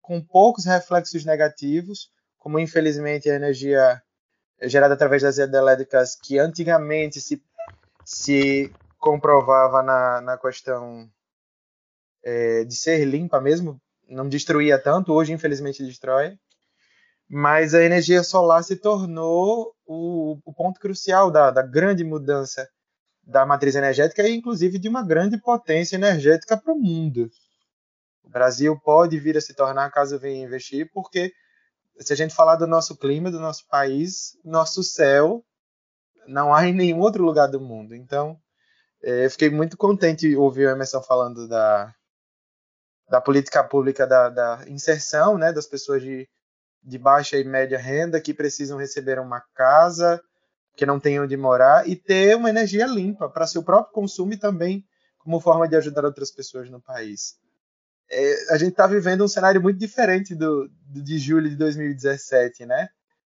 com 0.00 0.20
poucos 0.20 0.64
reflexos 0.64 1.24
negativos, 1.24 2.10
como 2.38 2.58
infelizmente 2.58 3.30
a 3.30 3.34
energia 3.34 4.02
gerada 4.62 4.94
através 4.94 5.22
das 5.22 5.38
hidrelétricas, 5.38 6.16
que 6.16 6.38
antigamente 6.38 7.20
se 7.20 7.42
se 8.04 8.72
comprovava 8.98 9.82
na, 9.82 10.20
na 10.22 10.38
questão 10.38 11.10
é, 12.24 12.64
de 12.64 12.74
ser 12.74 13.04
limpa 13.04 13.38
mesmo, 13.38 13.78
não 14.08 14.26
destruía 14.26 14.78
tanto, 14.78 15.12
hoje 15.12 15.34
infelizmente 15.34 15.84
destrói, 15.84 16.38
mas 17.28 17.74
a 17.74 17.82
energia 17.82 18.22
solar 18.22 18.64
se 18.64 18.76
tornou 18.76 19.74
o, 19.86 20.38
o 20.44 20.52
ponto 20.52 20.80
crucial 20.80 21.30
da, 21.30 21.50
da, 21.50 21.62
grande 21.62 22.02
mudança 22.02 22.66
da 23.22 23.44
matriz 23.44 23.74
energética 23.74 24.26
e 24.26 24.34
inclusive 24.34 24.78
de 24.78 24.88
uma 24.88 25.02
grande 25.02 25.38
potência 25.38 25.96
energética 25.96 26.56
para 26.56 26.72
o 26.72 26.78
mundo. 26.78 27.30
O 28.22 28.30
Brasil 28.30 28.78
pode 28.80 29.18
vir 29.18 29.36
a 29.36 29.40
se 29.40 29.54
tornar, 29.54 29.90
caso 29.90 30.18
venha 30.18 30.44
investir, 30.44 30.90
porque 30.92 31.32
se 32.00 32.12
a 32.12 32.16
gente 32.16 32.34
falar 32.34 32.56
do 32.56 32.66
nosso 32.66 32.96
clima, 32.96 33.30
do 33.30 33.40
nosso 33.40 33.66
país, 33.68 34.38
nosso 34.42 34.82
céu 34.82 35.44
não 36.26 36.54
há 36.54 36.66
em 36.66 36.74
nenhum 36.74 37.00
outro 37.00 37.24
lugar 37.24 37.48
do 37.48 37.60
mundo. 37.60 37.94
Então, 37.94 38.38
é, 39.02 39.26
eu 39.26 39.30
fiquei 39.30 39.50
muito 39.50 39.76
contente 39.76 40.28
de 40.28 40.36
ouvir 40.36 40.66
o 40.66 40.70
Emerson 40.70 41.02
falando 41.02 41.48
da, 41.48 41.94
da 43.08 43.20
política 43.20 43.62
pública 43.64 44.06
da, 44.06 44.28
da 44.28 44.64
inserção 44.68 45.36
né, 45.38 45.52
das 45.52 45.66
pessoas 45.66 46.02
de, 46.02 46.28
de 46.88 46.98
baixa 46.98 47.36
e 47.36 47.44
média 47.44 47.78
renda 47.78 48.20
que 48.20 48.32
precisam 48.32 48.78
receber 48.78 49.18
uma 49.18 49.42
casa, 49.54 50.20
que 50.76 50.86
não 50.86 50.98
têm 50.98 51.20
onde 51.20 51.36
morar, 51.36 51.88
e 51.88 51.94
ter 51.94 52.34
uma 52.36 52.48
energia 52.48 52.86
limpa 52.86 53.28
para 53.28 53.46
seu 53.46 53.62
próprio 53.62 53.92
consumo 53.92 54.32
e 54.32 54.38
também 54.38 54.84
como 55.18 55.40
forma 55.40 55.68
de 55.68 55.76
ajudar 55.76 56.04
outras 56.04 56.30
pessoas 56.30 56.70
no 56.70 56.80
país. 56.80 57.36
É, 58.10 58.54
a 58.54 58.56
gente 58.56 58.70
está 58.70 58.86
vivendo 58.86 59.22
um 59.22 59.28
cenário 59.28 59.60
muito 59.60 59.78
diferente 59.78 60.34
do, 60.34 60.68
do, 60.86 61.02
de 61.02 61.18
julho 61.18 61.50
de 61.50 61.56
2017, 61.56 62.64
né? 62.64 62.88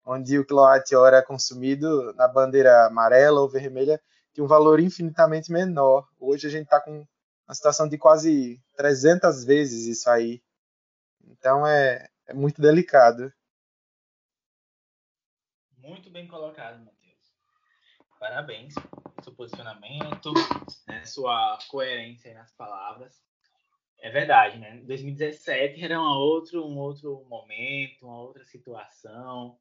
onde 0.08 0.40
o 0.40 0.46
quilowatt-hora 0.46 1.22
consumido 1.22 2.14
na 2.14 2.30
bandeira 2.30 2.86
amarela 2.86 3.42
ou 3.42 3.50
vermelha 3.50 4.00
tinha 4.34 4.44
um 4.44 4.48
valor 4.48 4.80
infinitamente 4.80 5.52
menor. 5.52 6.08
Hoje 6.18 6.48
a 6.48 6.50
gente 6.50 6.64
está 6.64 6.80
com 6.80 7.06
uma 7.46 7.56
situação 7.56 7.90
de 7.90 7.98
quase 7.98 8.62
300 8.78 9.44
vezes 9.44 9.86
isso 9.86 10.10
aí. 10.10 10.42
Então 11.26 11.68
é, 11.68 12.08
é 12.26 12.34
muito 12.34 12.62
delicado. 12.62 13.34
Muito 15.78 16.10
bem 16.10 16.28
colocado, 16.28 16.84
Matheus. 16.84 16.98
Parabéns 18.20 18.74
pelo 18.74 19.24
seu 19.24 19.34
posicionamento, 19.34 20.34
né, 20.88 21.06
sua 21.06 21.58
coerência 21.70 22.34
nas 22.34 22.52
palavras. 22.54 23.22
É 24.00 24.10
verdade, 24.10 24.60
né? 24.60 24.82
2017 24.86 25.84
era 25.84 26.00
um 26.00 26.06
outro, 26.06 26.66
um 26.66 26.78
outro 26.78 27.26
momento, 27.30 28.06
uma 28.06 28.22
outra 28.22 28.44
situação. 28.46 29.58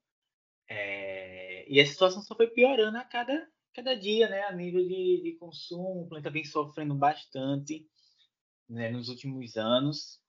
É, 0.69 1.65
e 1.69 1.81
a 1.81 1.87
situação 1.87 2.23
só 2.23 2.35
foi 2.35 2.49
piorando 2.49 2.99
a 2.99 3.05
cada, 3.05 3.49
cada 3.73 3.95
dia, 3.95 4.29
né? 4.29 4.43
A 4.45 4.53
nível 4.53 4.87
de, 4.87 5.23
de 5.23 5.33
consumo, 5.39 6.03
o 6.03 6.09
planeta 6.09 6.31
vem 6.31 6.45
sofrendo 6.45 6.95
bastante 6.95 7.87
né, 8.69 8.91
nos 8.91 9.09
últimos 9.09 9.57
anos. 9.57 10.21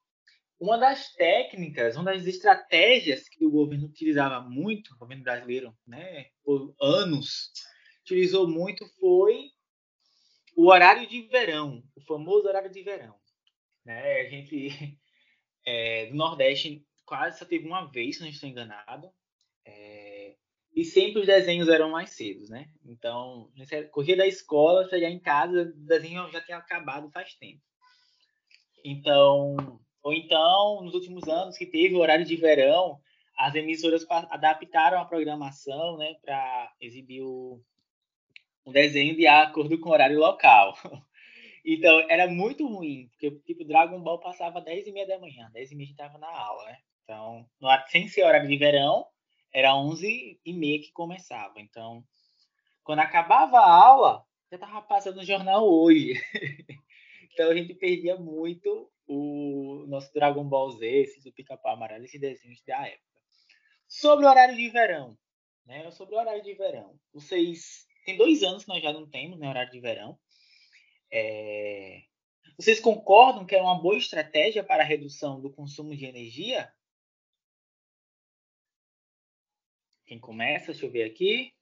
Uma 0.60 0.78
das 0.78 1.14
técnicas, 1.14 1.96
uma 1.96 2.12
das 2.12 2.26
estratégias 2.26 3.30
que 3.30 3.46
o 3.46 3.52
governo 3.52 3.86
utilizava 3.86 4.42
muito, 4.42 4.94
o 4.94 4.98
governo 4.98 5.24
brasileiro, 5.24 5.78
né, 5.86 6.28
por 6.44 6.76
anos, 6.82 7.52
utilizou 8.02 8.48
muito 8.48 8.86
foi 9.00 9.52
o 10.56 10.72
horário 10.72 11.08
de 11.08 11.22
verão, 11.28 11.84
o 11.96 12.02
famoso 12.02 12.48
horário 12.48 12.72
de 12.72 12.82
verão. 12.82 13.16
Né? 13.86 14.22
A 14.22 14.30
gente 14.30 15.00
é, 15.66 16.08
do 16.10 16.16
Nordeste 16.16 16.84
quase 17.06 17.38
só 17.38 17.46
teve 17.46 17.68
uma 17.68 17.86
vez, 17.86 18.16
se 18.16 18.22
não 18.22 18.28
estou 18.28 18.50
enganado, 18.50 19.10
é, 19.64 20.36
e 20.76 20.84
sempre 20.84 21.22
os 21.22 21.28
desenhos 21.28 21.70
eram 21.70 21.92
mais 21.92 22.12
cedos, 22.12 22.50
né? 22.50 22.70
Então, 22.86 23.52
corria 23.92 24.16
da 24.16 24.28
escola, 24.28 24.88
chegar 24.90 25.10
em 25.10 25.20
casa, 25.20 25.64
o 25.64 25.86
desenho 25.86 26.30
já 26.32 26.42
tinha 26.42 26.58
acabado 26.58 27.10
faz 27.12 27.34
tempo. 27.36 27.62
Então, 28.84 29.80
ou 30.08 30.14
então, 30.14 30.82
nos 30.84 30.94
últimos 30.94 31.28
anos 31.28 31.58
que 31.58 31.66
teve 31.66 31.94
o 31.94 32.00
horário 32.00 32.24
de 32.24 32.38
verão, 32.38 32.98
as 33.38 33.54
emissoras 33.56 34.06
adaptaram 34.10 35.02
a 35.02 35.04
programação, 35.04 35.98
né, 35.98 36.16
para 36.24 36.72
exibir 36.80 37.24
o, 37.24 37.62
o 38.64 38.72
desenho 38.72 39.18
de 39.18 39.28
acordo 39.28 39.78
com 39.78 39.90
o 39.90 39.92
horário 39.92 40.18
local. 40.18 40.78
Então, 41.70 42.00
era 42.10 42.30
muito 42.30 42.66
ruim, 42.66 43.10
porque, 43.10 43.30
tipo, 43.46 43.66
Dragon 43.66 44.02
Ball 44.02 44.22
passava 44.22 44.62
10 44.62 44.88
e 44.88 44.92
meia 44.94 45.06
da 45.06 45.20
manhã, 45.20 45.52
10 45.52 45.74
e 45.74 45.76
meia 45.76 45.84
a 45.84 45.88
gente 45.90 45.98
tava 45.98 46.18
na 46.18 46.30
aula, 46.30 46.64
né? 46.64 46.78
Então, 47.04 47.46
sem 47.88 48.08
ser 48.08 48.24
horário 48.24 48.48
de 48.48 48.56
verão, 48.56 49.06
era 49.54 49.76
11 49.76 50.40
e 50.46 50.54
meia 50.54 50.80
que 50.80 50.94
começava. 50.94 51.60
Então, 51.60 52.06
quando 52.86 53.00
acabava 53.00 53.58
a 53.58 53.70
aula, 53.70 54.24
já 54.50 54.56
estava 54.56 54.82
passando 54.82 55.20
o 55.20 55.26
jornal 55.26 55.68
hoje. 55.68 56.14
então, 57.38 57.52
a 57.52 57.56
gente 57.56 57.76
perdia 57.76 58.18
muito 58.18 58.92
o 59.06 59.86
nosso 59.88 60.12
Dragon 60.12 60.44
Ball 60.44 60.72
Z, 60.72 60.88
esse 60.88 61.24
do 61.24 61.32
Pica-Pau 61.32 61.72
Amarelo, 61.72 62.04
esses 62.04 62.20
desenhos 62.20 62.64
da 62.64 62.88
época. 62.88 63.22
Sobre 63.88 64.26
o 64.26 64.28
horário 64.28 64.56
de 64.56 64.68
verão, 64.72 65.16
né? 65.64 65.92
Sobre 65.92 66.16
o 66.16 66.18
horário 66.18 66.42
de 66.42 66.56
verão. 66.56 67.00
Vocês... 67.14 67.88
Tem 68.04 68.18
dois 68.18 68.42
anos 68.42 68.64
que 68.64 68.70
nós 68.70 68.82
já 68.82 68.92
não 68.92 69.08
temos 69.08 69.38
né, 69.38 69.48
horário 69.48 69.72
de 69.72 69.80
verão. 69.80 70.20
É... 71.12 72.02
Vocês 72.58 72.80
concordam 72.80 73.46
que 73.46 73.54
é 73.54 73.62
uma 73.62 73.80
boa 73.80 74.00
estratégia 74.00 74.64
para 74.64 74.82
a 74.82 74.88
redução 74.88 75.40
do 75.40 75.54
consumo 75.54 75.96
de 75.96 76.06
energia? 76.06 76.74
Quem 80.08 80.20
começa? 80.20 80.72
Deixa 80.72 80.88
eu 80.88 80.92
ver 80.92 81.04
aqui. 81.04 81.54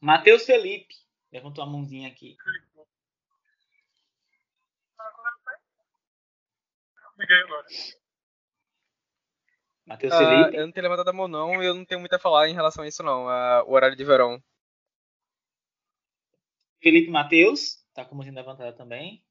Matheus 0.00 0.44
Felipe. 0.44 0.96
Levantou 1.30 1.62
a 1.62 1.66
mãozinha 1.68 2.08
aqui. 2.08 2.36
Matheus 9.86 10.14
Felipe. 10.14 10.56
Eu 10.56 10.66
não 10.66 10.72
tenho 10.72 10.84
levantado 10.84 11.08
a 11.08 11.12
mão, 11.12 11.26
não, 11.26 11.62
e 11.62 11.66
eu 11.66 11.74
não 11.74 11.84
tenho 11.84 12.00
muito 12.00 12.14
a 12.14 12.18
falar 12.18 12.48
em 12.48 12.54
relação 12.54 12.84
a 12.84 12.88
isso, 12.88 13.02
não. 13.02 13.28
A, 13.28 13.64
o 13.64 13.72
horário 13.72 13.96
de 13.96 14.04
verão. 14.04 14.42
Felipe 16.80 17.10
Matheus. 17.10 17.78
Tá 17.92 18.04
com 18.04 18.14
a 18.14 18.16
mãozinha 18.16 18.34
levantada 18.34 18.72
também. 18.72 19.22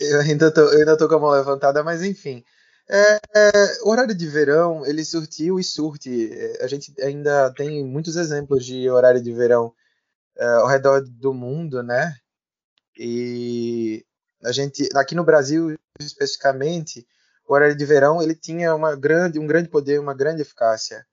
Eu 0.00 0.20
ainda 0.20 0.52
tô, 0.52 0.60
eu 0.60 0.78
ainda 0.78 0.96
tô 0.96 1.08
com 1.08 1.16
a 1.16 1.20
mão 1.20 1.30
levantada, 1.30 1.82
mas 1.82 2.02
enfim. 2.02 2.44
É, 2.88 3.14
é, 3.14 3.50
o 3.82 3.90
horário 3.90 4.14
de 4.14 4.28
verão, 4.28 4.84
ele 4.86 5.04
surtiu 5.04 5.58
e 5.58 5.64
surte. 5.64 6.30
É, 6.32 6.64
a 6.64 6.66
gente 6.66 6.92
ainda 7.00 7.52
tem 7.54 7.84
muitos 7.84 8.16
exemplos 8.16 8.64
de 8.64 8.88
horário 8.90 9.22
de 9.22 9.32
verão 9.32 9.74
é, 10.36 10.44
ao 10.46 10.68
redor 10.68 11.02
do 11.02 11.32
mundo, 11.32 11.82
né? 11.82 12.14
E 12.96 14.04
a 14.44 14.52
gente, 14.52 14.88
aqui 14.94 15.14
no 15.14 15.24
Brasil 15.24 15.74
especificamente, 15.98 17.06
o 17.46 17.54
horário 17.54 17.76
de 17.76 17.84
verão 17.84 18.22
ele 18.22 18.34
tinha 18.34 18.74
uma 18.74 18.96
grande, 18.96 19.38
um 19.38 19.46
grande 19.46 19.68
poder, 19.68 20.00
uma 20.00 20.14
grande 20.14 20.42
eficácia. 20.42 21.06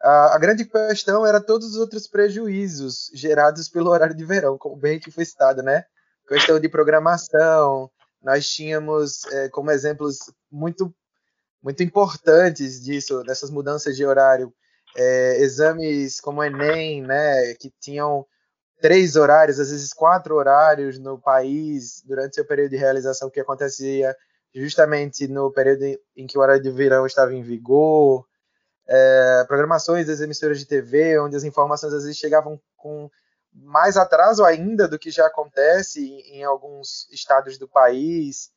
A, 0.00 0.34
a 0.34 0.38
grande 0.38 0.64
questão 0.64 1.26
era 1.26 1.40
todos 1.40 1.68
os 1.68 1.76
outros 1.76 2.06
prejuízos 2.06 3.10
gerados 3.14 3.68
pelo 3.68 3.90
horário 3.90 4.16
de 4.16 4.24
verão, 4.24 4.58
como 4.58 4.76
bem 4.76 4.98
que 4.98 5.10
foi 5.10 5.24
citado, 5.24 5.62
né? 5.62 5.84
Questão 6.28 6.58
de 6.58 6.68
programação, 6.68 7.90
nós 8.22 8.48
tínhamos 8.48 9.24
é, 9.26 9.48
como 9.48 9.70
exemplos 9.70 10.18
muito 10.50 10.94
muito 11.62 11.80
importantes 11.82 12.82
disso, 12.82 13.22
dessas 13.22 13.48
mudanças 13.48 13.96
de 13.96 14.04
horário, 14.04 14.52
é, 14.96 15.40
exames 15.40 16.20
como 16.20 16.40
o 16.40 16.44
Enem, 16.44 17.02
né, 17.02 17.54
que 17.54 17.72
tinham 17.80 18.26
três 18.82 19.14
horários, 19.14 19.60
às 19.60 19.70
vezes 19.70 19.94
quatro 19.94 20.34
horários 20.34 20.98
no 20.98 21.18
país 21.18 22.02
durante 22.04 22.34
seu 22.34 22.44
período 22.44 22.70
de 22.70 22.76
realização, 22.76 23.30
que 23.30 23.40
acontecia 23.40 24.14
justamente 24.52 25.28
no 25.28 25.52
período 25.52 25.84
em 26.16 26.26
que 26.26 26.36
o 26.36 26.40
horário 26.40 26.62
de 26.62 26.70
verão 26.70 27.06
estava 27.06 27.32
em 27.32 27.42
vigor, 27.42 28.26
é, 28.86 29.44
programações 29.46 30.08
das 30.08 30.20
emissoras 30.20 30.58
de 30.58 30.66
TV, 30.66 31.18
onde 31.20 31.36
as 31.36 31.44
informações 31.44 31.94
às 31.94 32.02
vezes 32.02 32.18
chegavam 32.18 32.60
com 32.76 33.08
mais 33.54 33.96
atraso 33.96 34.44
ainda 34.44 34.88
do 34.88 34.98
que 34.98 35.10
já 35.10 35.26
acontece 35.26 36.04
em, 36.04 36.40
em 36.40 36.44
alguns 36.44 37.08
estados 37.12 37.56
do 37.56 37.68
país, 37.68 38.50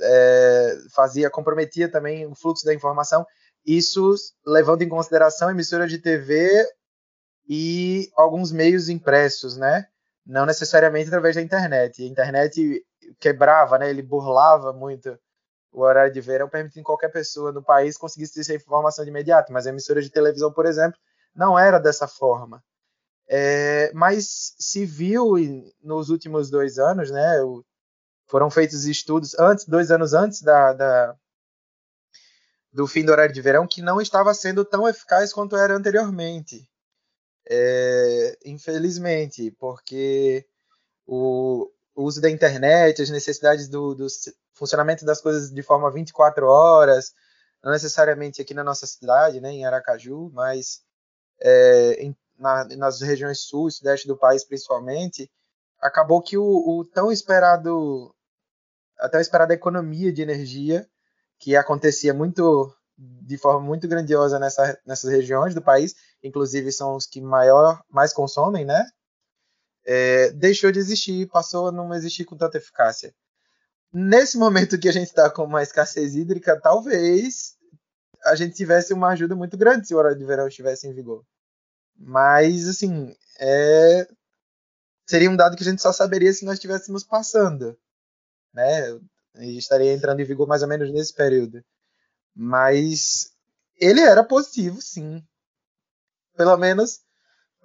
é, 0.00 0.78
fazia 0.94 1.30
comprometia 1.30 1.90
também 1.90 2.26
o 2.26 2.34
fluxo 2.34 2.64
da 2.64 2.74
informação. 2.74 3.26
Isso 3.64 4.14
levando 4.46 4.82
em 4.82 4.88
consideração 4.88 5.50
emissora 5.50 5.86
de 5.86 5.98
TV 5.98 6.66
e 7.48 8.10
alguns 8.16 8.50
meios 8.52 8.88
impressos, 8.88 9.56
né? 9.56 9.86
Não 10.24 10.44
necessariamente 10.44 11.08
através 11.08 11.36
da 11.36 11.42
internet. 11.42 12.02
A 12.02 12.06
internet 12.06 12.84
quebrava, 13.20 13.78
né? 13.78 13.88
Ele 13.88 14.02
burlava 14.02 14.72
muito 14.72 15.18
o 15.72 15.82
horário 15.82 16.12
de 16.12 16.20
verão, 16.20 16.48
permitindo 16.48 16.80
que 16.80 16.86
qualquer 16.86 17.10
pessoa 17.10 17.52
no 17.52 17.62
país 17.62 17.96
conseguisse 17.96 18.40
essa 18.40 18.54
informação 18.54 19.04
de 19.04 19.10
imediato. 19.10 19.52
Mas 19.52 19.66
a 19.66 19.70
emissora 19.70 20.02
de 20.02 20.10
televisão, 20.10 20.52
por 20.52 20.66
exemplo, 20.66 20.98
não 21.34 21.58
era 21.58 21.78
dessa 21.78 22.08
forma. 22.08 22.62
É, 23.28 23.92
mas 23.92 24.54
se 24.58 24.84
viu 24.84 25.34
nos 25.82 26.10
últimos 26.10 26.50
dois 26.50 26.78
anos, 26.78 27.10
né? 27.10 27.36
Foram 28.26 28.50
feitos 28.50 28.84
estudos 28.86 29.38
antes, 29.38 29.66
dois 29.66 29.90
anos 29.90 30.12
antes 30.14 30.42
da, 30.42 30.72
da 30.72 31.16
do 32.72 32.86
fim 32.86 33.04
do 33.04 33.12
horário 33.12 33.34
de 33.34 33.40
verão, 33.40 33.66
que 33.66 33.80
não 33.80 34.00
estava 34.00 34.34
sendo 34.34 34.64
tão 34.64 34.88
eficaz 34.88 35.32
quanto 35.32 35.56
era 35.56 35.74
anteriormente. 35.74 36.68
É, 37.48 38.38
infelizmente, 38.44 39.50
porque 39.52 40.46
o, 41.06 41.70
uso 41.94 42.20
da 42.20 42.28
internet, 42.28 43.00
as 43.00 43.10
necessidades 43.10 43.68
do, 43.68 43.94
do, 43.94 44.06
funcionamento 44.52 45.04
das 45.04 45.20
coisas 45.20 45.50
de 45.52 45.62
forma 45.62 45.90
24 45.90 46.46
horas, 46.46 47.14
não 47.62 47.72
necessariamente 47.72 48.42
aqui 48.42 48.52
na 48.52 48.64
nossa 48.64 48.86
cidade, 48.86 49.40
né, 49.40 49.50
em 49.50 49.64
Aracaju, 49.64 50.30
mas 50.32 50.82
é, 51.40 52.02
em, 52.02 52.16
na, 52.38 52.64
nas 52.76 53.00
regiões 53.00 53.40
sul 53.40 53.68
e 53.68 53.72
sudeste 53.72 54.08
do 54.08 54.16
país 54.16 54.44
principalmente, 54.44 55.30
acabou 55.80 56.20
que 56.20 56.36
o, 56.36 56.44
o 56.44 56.84
tão 56.84 57.12
esperado, 57.12 58.14
a 58.98 59.08
tão 59.08 59.20
esperada 59.20 59.54
economia 59.54 60.12
de 60.12 60.22
energia, 60.22 60.88
que 61.38 61.54
acontecia 61.54 62.14
muito 62.14 62.74
de 62.98 63.36
forma 63.36 63.60
muito 63.60 63.86
grandiosa 63.86 64.38
nessa, 64.38 64.78
nessas 64.86 65.10
regiões 65.10 65.54
do 65.54 65.62
país, 65.62 65.94
inclusive 66.22 66.72
são 66.72 66.96
os 66.96 67.06
que 67.06 67.20
maior, 67.20 67.82
mais 67.90 68.12
consomem, 68.12 68.64
né? 68.64 68.88
É, 69.84 70.30
deixou 70.30 70.72
de 70.72 70.78
existir, 70.78 71.28
passou 71.28 71.68
a 71.68 71.72
não 71.72 71.94
existir 71.94 72.24
com 72.24 72.36
tanta 72.36 72.58
eficácia. 72.58 73.14
Nesse 73.92 74.36
momento 74.36 74.78
que 74.78 74.88
a 74.88 74.92
gente 74.92 75.06
está 75.06 75.30
com 75.30 75.44
uma 75.44 75.62
escassez 75.62 76.16
hídrica, 76.16 76.60
talvez 76.60 77.56
a 78.24 78.34
gente 78.34 78.56
tivesse 78.56 78.92
uma 78.92 79.08
ajuda 79.08 79.36
muito 79.36 79.56
grande 79.56 79.86
se 79.86 79.94
o 79.94 79.98
horário 79.98 80.18
de 80.18 80.24
verão 80.24 80.48
estivesse 80.48 80.88
em 80.88 80.92
vigor. 80.92 81.24
Mas, 81.96 82.68
assim, 82.68 83.14
é... 83.38 84.08
seria 85.06 85.30
um 85.30 85.36
dado 85.36 85.56
que 85.56 85.62
a 85.62 85.66
gente 85.66 85.80
só 85.80 85.92
saberia 85.92 86.32
se 86.32 86.44
nós 86.44 86.54
estivéssemos 86.54 87.04
passando. 87.04 87.78
Né? 88.52 88.98
E 89.36 89.58
estaria 89.58 89.92
entrando 89.92 90.20
em 90.20 90.24
vigor 90.24 90.48
mais 90.48 90.62
ou 90.62 90.68
menos 90.68 90.90
nesse 90.92 91.14
período. 91.14 91.62
Mas 92.36 93.30
ele 93.80 94.00
era 94.00 94.22
positivo, 94.22 94.82
sim. 94.82 95.24
Pelo 96.36 96.56
menos 96.58 97.00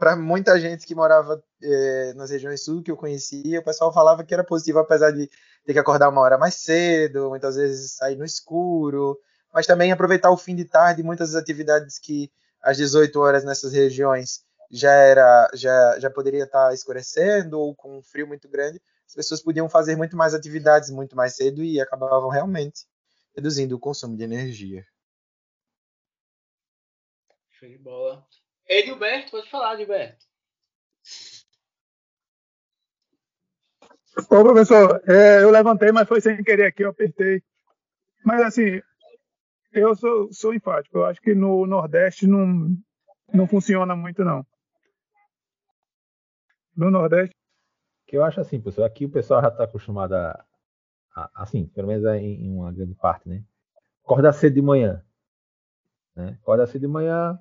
para 0.01 0.15
muita 0.15 0.59
gente 0.59 0.88
que 0.88 0.95
morava 0.95 1.43
é, 1.61 2.13
nas 2.15 2.32
regiões 2.32 2.63
sul 2.63 2.82
que 2.82 2.89
eu 2.89 2.97
conhecia, 2.97 3.59
o 3.59 3.63
pessoal 3.63 3.93
falava 3.93 4.24
que 4.24 4.34
era 4.34 4.43
positivo, 4.43 4.80
apesar 4.80 5.11
de 5.11 5.30
ter 5.63 5.74
que 5.74 5.80
acordar 5.80 6.09
uma 6.09 6.22
hora 6.22 6.39
mais 6.39 6.55
cedo, 6.55 7.30
muitas 7.30 7.55
vezes 7.55 7.91
sair 7.91 8.15
no 8.15 8.26
escuro, 8.26 9.15
mas 9.53 9.67
também 9.67 9.91
aproveitar 9.91 10.32
o 10.32 10.38
fim 10.38 10.55
de 10.55 10.65
tarde, 10.65 11.03
muitas 11.03 11.34
das 11.34 11.41
atividades 11.41 11.99
que 11.99 12.32
às 12.63 12.78
18 12.78 13.19
horas 13.19 13.43
nessas 13.43 13.74
regiões 13.74 14.39
já 14.72 14.91
era 14.91 15.51
já, 15.53 15.99
já 15.99 16.09
poderia 16.09 16.45
estar 16.45 16.74
escurecendo 16.74 17.59
ou 17.59 17.76
com 17.76 17.99
um 17.99 18.01
frio 18.01 18.26
muito 18.26 18.49
grande, 18.49 18.82
as 19.05 19.13
pessoas 19.13 19.43
podiam 19.43 19.69
fazer 19.69 19.95
muito 19.95 20.17
mais 20.17 20.34
atividades 20.34 20.89
muito 20.89 21.15
mais 21.15 21.36
cedo 21.36 21.61
e 21.61 21.80
acabavam 21.80 22.30
realmente 22.30 22.86
reduzindo 23.36 23.75
o 23.75 23.79
consumo 23.79 24.15
de 24.15 24.23
energia. 24.23 24.86
Show 27.49 27.69
de 27.69 27.77
bola. 27.77 28.25
Edilberto, 28.67 29.32
pode 29.32 29.49
falar, 29.49 29.75
Edilberto. 29.75 30.25
Ô, 34.29 34.43
professor, 34.43 35.01
é, 35.09 35.43
eu 35.43 35.49
levantei, 35.49 35.91
mas 35.91 36.07
foi 36.07 36.19
sem 36.21 36.43
querer 36.43 36.65
aqui, 36.65 36.84
eu 36.84 36.89
apertei. 36.89 37.41
Mas, 38.23 38.41
assim, 38.41 38.82
eu 39.71 39.95
sou, 39.95 40.32
sou 40.32 40.53
enfático. 40.53 40.97
Eu 40.97 41.05
acho 41.05 41.21
que 41.21 41.34
no 41.34 41.65
Nordeste 41.65 42.27
não, 42.27 42.75
não 43.34 43.47
funciona 43.47 43.95
muito, 43.95 44.23
não. 44.23 44.45
No 46.75 46.91
Nordeste. 46.91 47.36
Que 48.05 48.17
eu 48.17 48.23
acho 48.23 48.41
assim, 48.41 48.59
professor, 48.59 48.84
aqui 48.84 49.05
o 49.05 49.11
pessoal 49.11 49.41
já 49.41 49.47
está 49.47 49.63
acostumado 49.63 50.13
a, 50.13 50.45
assim, 51.14 51.66
pelo 51.68 51.88
menos 51.88 52.05
em, 52.05 52.45
em, 52.45 52.55
uma 52.55 52.72
grande 52.72 52.95
parte, 52.95 53.28
né? 53.28 53.43
Acordar 54.03 54.34
cedo 54.34 54.53
de 54.53 54.62
manhã. 54.62 55.03
Né? 56.16 56.38
Acordar 56.41 56.68
cedo 56.68 56.82
de 56.82 56.88
manhã, 56.88 57.39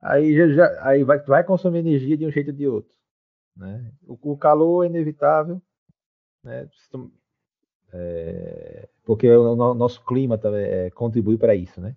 aí, 0.00 0.34
já, 0.36 0.48
já, 0.48 0.88
aí 0.88 1.04
vai, 1.04 1.18
vai 1.20 1.44
consumir 1.44 1.78
energia 1.78 2.16
de 2.16 2.26
um 2.26 2.30
jeito 2.30 2.50
ou 2.50 2.56
de 2.56 2.66
outro. 2.66 2.94
Né? 3.56 3.92
O, 4.06 4.32
o 4.32 4.36
calor 4.36 4.84
é 4.84 4.88
inevitável, 4.88 5.60
né? 6.42 6.68
É, 7.92 8.88
porque 9.04 9.30
o, 9.30 9.52
o, 9.52 9.74
nosso 9.74 10.04
clima 10.04 10.38
também 10.38 10.64
é, 10.64 10.90
contribui 10.90 11.36
para 11.36 11.54
isso, 11.54 11.80
né? 11.80 11.94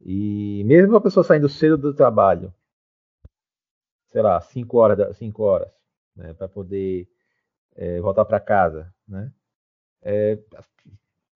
E 0.00 0.64
mesmo 0.64 0.96
a 0.96 1.00
pessoa 1.00 1.22
saindo 1.22 1.48
cedo 1.48 1.76
do 1.76 1.94
trabalho, 1.94 2.52
sei 4.08 4.22
lá, 4.22 4.40
5 4.40 4.76
horas, 4.78 5.16
cinco 5.16 5.42
horas 5.44 5.70
né, 6.16 6.34
para 6.34 6.48
poder 6.48 7.08
é, 7.76 8.00
voltar 8.00 8.24
para 8.24 8.40
casa, 8.40 8.92
né? 9.06 9.32
É, 10.02 10.38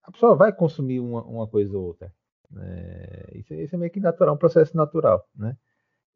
a 0.03 0.13
pessoa 0.13 0.35
vai 0.35 0.53
consumir 0.53 1.01
uma, 1.01 1.23
uma 1.25 1.47
coisa 1.47 1.77
ou 1.77 1.87
outra. 1.87 2.13
Né? 2.51 3.25
Isso, 3.35 3.55
isso, 3.55 3.75
é 3.75 3.79
meio 3.79 3.91
que 3.91 4.01
natural, 4.01 4.35
um 4.35 4.39
processo 4.39 4.77
natural. 4.77 5.27
Né? 5.35 5.57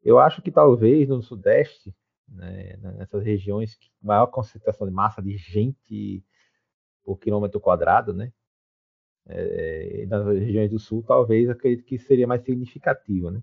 Eu 0.03 0.19
acho 0.19 0.41
que 0.41 0.51
talvez 0.51 1.09
no 1.09 1.21
Sudeste, 1.21 1.93
né, 2.27 2.77
nessas 2.77 3.23
regiões 3.23 3.75
que 3.75 3.89
maior 4.01 4.27
concentração 4.27 4.87
de 4.87 4.93
massa 4.93 5.21
de 5.21 5.37
gente 5.37 6.23
por 7.03 7.17
quilômetro 7.17 7.59
quadrado, 7.59 8.13
né? 8.13 8.31
É, 9.27 10.05
nas 10.07 10.25
regiões 10.25 10.71
do 10.71 10.79
Sul, 10.79 11.03
talvez 11.03 11.49
acredito 11.49 11.85
que 11.85 11.97
seria 11.99 12.25
mais 12.25 12.41
significativo, 12.43 13.29
né? 13.29 13.41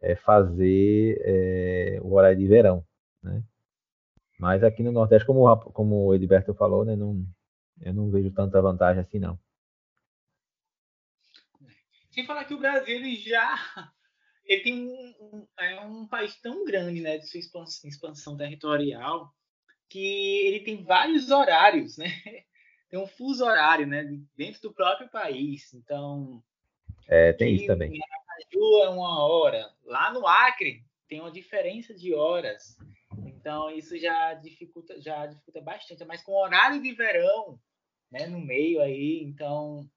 É 0.00 0.14
fazer 0.14 1.20
é, 1.24 1.98
o 2.02 2.12
horário 2.12 2.38
de 2.38 2.46
verão, 2.46 2.84
né? 3.22 3.42
Mas 4.38 4.62
aqui 4.62 4.82
no 4.82 4.92
Nordeste, 4.92 5.26
como, 5.26 5.56
como 5.72 6.06
o 6.06 6.14
Edberto 6.14 6.54
falou, 6.54 6.84
né, 6.84 6.94
não, 6.94 7.26
eu 7.80 7.92
não 7.92 8.10
vejo 8.10 8.30
tanta 8.30 8.60
vantagem 8.60 9.00
assim, 9.00 9.18
não. 9.18 9.38
Sem 12.10 12.26
falar 12.26 12.44
que 12.44 12.54
o 12.54 12.58
Brasil 12.58 12.96
ele 12.96 13.16
já 13.16 13.56
ele 14.48 14.62
tem 14.62 14.88
um, 14.88 15.46
é 15.58 15.80
um 15.82 16.06
país 16.06 16.34
tão 16.40 16.64
grande, 16.64 17.00
né, 17.02 17.18
de 17.18 17.28
sua 17.28 17.38
expansão, 17.38 17.88
expansão 17.88 18.36
territorial, 18.36 19.30
que 19.88 20.46
ele 20.46 20.60
tem 20.60 20.82
vários 20.82 21.30
horários, 21.30 21.96
né? 21.98 22.06
Tem 22.90 22.98
um 22.98 23.06
fuso 23.06 23.44
horário, 23.44 23.86
né, 23.86 24.02
dentro 24.34 24.62
do 24.62 24.72
próprio 24.72 25.10
país. 25.10 25.74
Então, 25.74 26.42
é, 27.06 27.34
tem 27.34 27.54
isso 27.54 27.66
também. 27.66 27.90
Em 27.90 28.00
Aracaju 28.02 28.82
é 28.82 28.88
uma 28.88 29.26
hora, 29.26 29.70
lá 29.84 30.10
no 30.10 30.26
Acre 30.26 30.82
tem 31.06 31.20
uma 31.20 31.30
diferença 31.30 31.94
de 31.94 32.14
horas. 32.14 32.78
Então, 33.38 33.70
isso 33.70 33.96
já 33.96 34.34
dificulta, 34.34 35.00
já 35.00 35.26
dificulta 35.26 35.60
bastante. 35.60 36.04
Mas 36.04 36.22
com 36.22 36.32
horário 36.32 36.82
de 36.82 36.92
verão, 36.92 37.60
né, 38.10 38.26
no 38.26 38.40
meio 38.40 38.80
aí, 38.80 39.22
então 39.22 39.88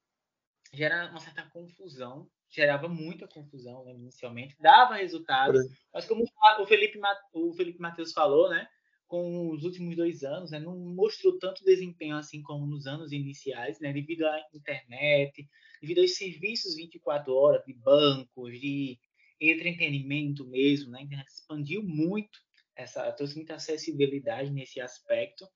gera 0.74 1.10
uma 1.10 1.20
certa 1.20 1.44
confusão, 1.50 2.30
gerava 2.50 2.88
muita 2.88 3.28
confusão 3.28 3.84
né, 3.84 3.94
inicialmente, 3.94 4.56
dava 4.60 4.96
resultado, 4.96 5.58
mas 5.94 6.06
como 6.06 6.24
o 6.60 6.66
Felipe, 6.66 7.00
o 7.34 7.54
Felipe 7.54 7.80
Matheus 7.80 8.14
falou, 8.14 8.50
né, 8.50 8.68
com 9.08 9.50
os 9.50 9.64
últimos 9.64 9.96
dois 9.96 10.24
anos, 10.24 10.52
né, 10.52 10.60
não 10.60 10.78
mostrou 10.78 11.38
tanto 11.40 11.66
desempenho 11.66 12.16
assim 12.16 12.42
como 12.42 12.66
nos 12.66 12.86
anos 12.86 13.12
iniciais, 13.12 13.80
né, 13.80 13.92
devido 13.92 14.26
à 14.26 14.40
internet, 14.54 15.48
devido 15.82 16.02
aos 16.02 16.16
serviços 16.16 16.76
24 16.76 17.34
horas 17.34 17.64
de 17.66 17.74
bancos, 17.74 18.60
de 18.60 19.00
entretenimento 19.40 20.46
mesmo, 20.48 20.92
né, 20.92 21.00
a 21.00 21.04
internet 21.04 21.28
expandiu 21.28 21.82
muito 21.84 22.40
essa 22.82 23.12
trouxe 23.12 23.36
muita 23.36 23.56
acessibilidade 23.56 24.52
nesse 24.52 24.82
aspecto. 24.82 25.48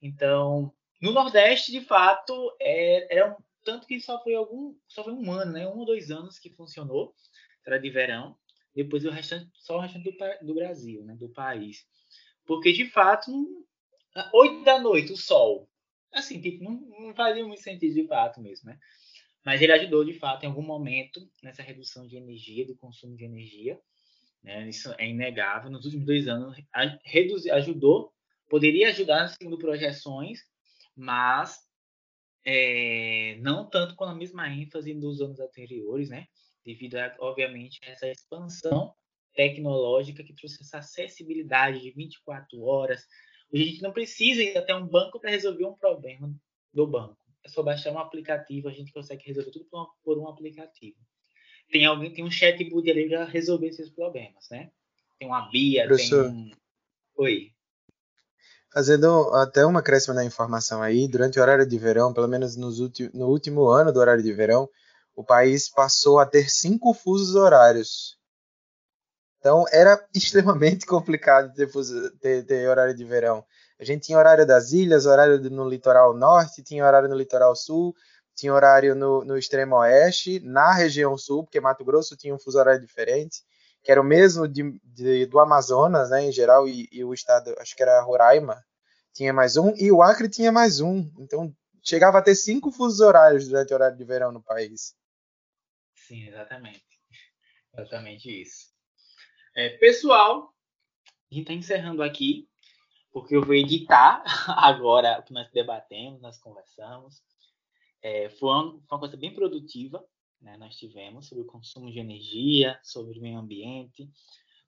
Então, 0.00 0.72
no 1.00 1.12
Nordeste, 1.12 1.72
de 1.72 1.80
fato, 1.80 2.32
é, 2.60 3.16
era 3.16 3.32
um, 3.32 3.36
tanto 3.64 3.86
que 3.86 4.00
só 4.00 4.22
foi 4.22 4.34
algum, 4.34 4.74
só 4.86 5.04
foi 5.04 5.12
um 5.12 5.30
ano, 5.30 5.52
né? 5.52 5.66
Um 5.66 5.78
ou 5.78 5.86
dois 5.86 6.10
anos 6.10 6.38
que 6.38 6.50
funcionou, 6.50 7.14
era 7.66 7.78
de 7.78 7.90
verão. 7.90 8.36
Depois 8.74 9.04
o 9.04 9.10
restante, 9.10 9.50
só 9.54 9.76
o 9.76 9.80
restante 9.80 10.10
do, 10.10 10.46
do 10.46 10.54
Brasil, 10.54 11.04
né? 11.04 11.16
Do 11.16 11.28
país. 11.28 11.86
Porque, 12.46 12.72
de 12.72 12.86
fato, 12.86 13.30
oito 14.32 14.64
da 14.64 14.78
noite, 14.78 15.12
o 15.12 15.16
sol. 15.16 15.68
Assim, 16.12 16.40
tipo, 16.40 16.64
não, 16.64 16.80
não 17.00 17.14
fazia 17.14 17.44
muito 17.44 17.60
sentido 17.60 17.94
de 17.94 18.06
fato 18.06 18.40
mesmo, 18.40 18.70
né? 18.70 18.78
Mas 19.44 19.62
ele 19.62 19.72
ajudou, 19.72 20.04
de 20.04 20.14
fato, 20.14 20.44
em 20.44 20.46
algum 20.46 20.62
momento, 20.62 21.20
nessa 21.42 21.62
redução 21.62 22.06
de 22.06 22.16
energia, 22.16 22.66
do 22.66 22.76
consumo 22.76 23.16
de 23.16 23.24
energia. 23.24 23.80
Né? 24.42 24.68
Isso 24.68 24.92
é 24.98 25.08
inegável. 25.08 25.70
Nos 25.70 25.84
últimos 25.84 26.06
dois 26.06 26.28
anos, 26.28 26.56
ajudou, 27.52 28.12
poderia 28.48 28.88
ajudar, 28.88 29.28
segundo 29.28 29.58
projeções, 29.58 30.40
mas 30.96 31.58
é, 32.44 33.36
não 33.40 33.68
tanto 33.68 33.94
com 33.94 34.04
a 34.04 34.14
mesma 34.14 34.48
ênfase 34.48 34.94
dos 34.94 35.20
anos 35.20 35.38
anteriores, 35.38 36.08
né? 36.08 36.26
Devido, 36.64 36.96
a, 36.96 37.14
obviamente, 37.20 37.78
a 37.84 37.90
essa 37.90 38.08
expansão 38.08 38.94
tecnológica 39.34 40.24
que 40.24 40.34
trouxe 40.34 40.62
essa 40.62 40.78
acessibilidade 40.78 41.80
de 41.80 41.90
24 41.92 42.60
horas. 42.62 43.06
A 43.52 43.56
gente 43.56 43.82
não 43.82 43.92
precisa 43.92 44.42
ir 44.42 44.56
até 44.56 44.74
um 44.74 44.86
banco 44.86 45.20
para 45.20 45.30
resolver 45.30 45.64
um 45.64 45.74
problema 45.74 46.34
do 46.72 46.86
banco. 46.86 47.16
É 47.44 47.48
só 47.48 47.62
baixar 47.62 47.92
um 47.92 47.98
aplicativo, 47.98 48.68
a 48.68 48.72
gente 48.72 48.92
consegue 48.92 49.24
resolver 49.24 49.50
tudo 49.50 49.66
por 50.02 50.18
um 50.18 50.28
aplicativo. 50.28 50.98
Tem 51.70 51.84
alguém, 51.86 52.12
tem 52.12 52.24
um 52.24 52.30
chatbot 52.30 52.90
ali 52.90 53.08
para 53.08 53.24
resolver 53.24 53.68
esses 53.68 53.90
problemas, 53.90 54.48
né? 54.50 54.70
Tem 55.18 55.28
uma 55.28 55.50
Bia, 55.50 55.86
Professor, 55.86 56.24
tem 56.24 56.32
um... 56.32 56.50
Oi. 57.16 57.52
Fazendo 58.72 59.34
até 59.34 59.64
uma 59.66 59.80
acréscimo 59.80 60.14
na 60.14 60.24
informação 60.24 60.82
aí, 60.82 61.08
durante 61.08 61.38
o 61.38 61.42
horário 61.42 61.66
de 61.66 61.78
verão, 61.78 62.12
pelo 62.12 62.28
menos 62.28 62.56
nos 62.56 62.78
no 63.12 63.26
último 63.26 63.66
ano 63.68 63.92
do 63.92 63.98
horário 63.98 64.22
de 64.22 64.32
verão, 64.32 64.68
o 65.14 65.24
país 65.24 65.68
passou 65.68 66.18
a 66.18 66.26
ter 66.26 66.48
cinco 66.48 66.94
fusos 66.94 67.34
horários. 67.34 68.18
Então 69.40 69.64
era 69.72 69.98
extremamente 70.14 70.86
complicado 70.86 71.52
ter, 71.54 71.68
fuso, 71.68 72.10
ter, 72.18 72.44
ter, 72.44 72.68
horário 72.68 72.94
de 72.94 73.04
verão. 73.04 73.44
A 73.80 73.84
gente 73.84 74.06
tinha 74.06 74.18
horário 74.18 74.46
das 74.46 74.72
ilhas, 74.72 75.06
horário 75.06 75.38
no 75.50 75.68
litoral 75.68 76.16
norte, 76.16 76.62
tinha 76.62 76.84
horário 76.84 77.08
no 77.08 77.16
litoral 77.16 77.56
sul, 77.56 77.94
tinha 78.38 78.54
horário 78.54 78.94
no, 78.94 79.24
no 79.24 79.36
extremo 79.36 79.74
oeste, 79.74 80.38
na 80.38 80.72
região 80.72 81.18
sul, 81.18 81.42
porque 81.42 81.60
Mato 81.60 81.84
Grosso 81.84 82.16
tinha 82.16 82.32
um 82.32 82.38
fuso 82.38 82.56
horário 82.56 82.80
diferente, 82.80 83.42
que 83.82 83.90
era 83.90 84.00
o 84.00 84.04
mesmo 84.04 84.46
de, 84.46 84.80
de, 84.84 85.26
do 85.26 85.40
Amazonas, 85.40 86.10
né, 86.10 86.22
em 86.22 86.30
geral, 86.30 86.68
e, 86.68 86.88
e, 86.92 87.02
o 87.02 87.12
estado, 87.12 87.52
acho 87.58 87.74
que 87.74 87.82
era 87.82 88.00
Roraima, 88.00 88.64
tinha 89.12 89.32
mais 89.32 89.56
um, 89.56 89.74
e 89.76 89.90
o 89.90 90.02
Acre 90.02 90.28
tinha 90.28 90.52
mais 90.52 90.80
um. 90.80 91.10
Então, 91.18 91.52
chegava 91.82 92.18
a 92.18 92.22
ter 92.22 92.36
cinco 92.36 92.70
fusos 92.70 93.00
horários 93.00 93.48
durante 93.48 93.72
o 93.72 93.74
horário 93.74 93.96
de 93.96 94.04
verão 94.04 94.30
no 94.30 94.40
país. 94.40 94.94
Sim, 96.06 96.28
exatamente. 96.28 96.84
Exatamente 97.76 98.42
isso. 98.42 98.68
É, 99.56 99.70
pessoal, 99.78 100.54
a 101.30 101.34
gente 101.34 101.42
está 101.42 101.54
encerrando 101.54 102.04
aqui, 102.04 102.48
porque 103.12 103.34
eu 103.34 103.42
vou 103.42 103.56
editar 103.56 104.22
agora 104.46 105.18
o 105.18 105.24
que 105.24 105.32
nós 105.32 105.50
debatemos, 105.50 106.22
nós 106.22 106.38
conversamos. 106.38 107.20
É, 108.08 108.30
foi, 108.30 108.48
uma, 108.48 108.70
foi, 108.70 108.80
uma, 108.90 108.98
coisa 109.00 109.18
bem 109.18 109.34
produtiva, 109.34 110.02
né? 110.40 110.56
Nós 110.56 110.76
tivemos 110.76 111.28
sobre 111.28 111.44
o 111.44 111.46
consumo 111.46 111.92
de 111.92 111.98
energia, 111.98 112.80
sobre 112.82 113.18
o 113.18 113.20
meio 113.20 113.38
ambiente. 113.38 114.10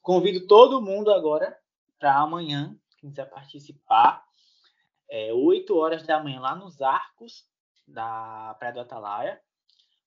Convido 0.03 0.47
todo 0.47 0.83
mundo 0.83 1.11
agora 1.11 1.57
para 1.99 2.19
amanhã, 2.19 2.79
quem 2.99 3.09
quiser 3.09 3.31
participar, 3.31 4.23
é, 5.09 5.33
8 5.33 5.75
horas 5.75 6.07
da 6.07 6.23
manhã 6.23 6.39
lá 6.39 6.55
nos 6.55 6.83
arcos 6.83 7.49
da 7.89 8.55
Praia 8.59 8.75
do 8.75 8.81
Atalaia. 8.81 9.41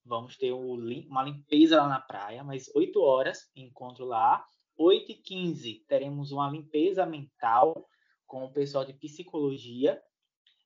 Vamos 0.05 0.38
ter 0.38 0.51
uma 0.51 1.23
limpeza 1.23 1.81
lá 1.81 1.88
na 1.88 1.99
praia, 1.99 2.43
mas 2.43 2.69
8 2.75 3.01
horas, 3.01 3.49
encontro 3.55 4.05
lá. 4.05 4.45
8 4.77 5.11
e 5.11 5.15
15 5.15 5.86
teremos 5.88 6.31
uma 6.31 6.51
limpeza 6.51 7.03
mental 7.03 7.89
com 8.27 8.45
o 8.45 8.53
pessoal 8.53 8.86
de 8.86 8.93
psicologia, 8.93 9.99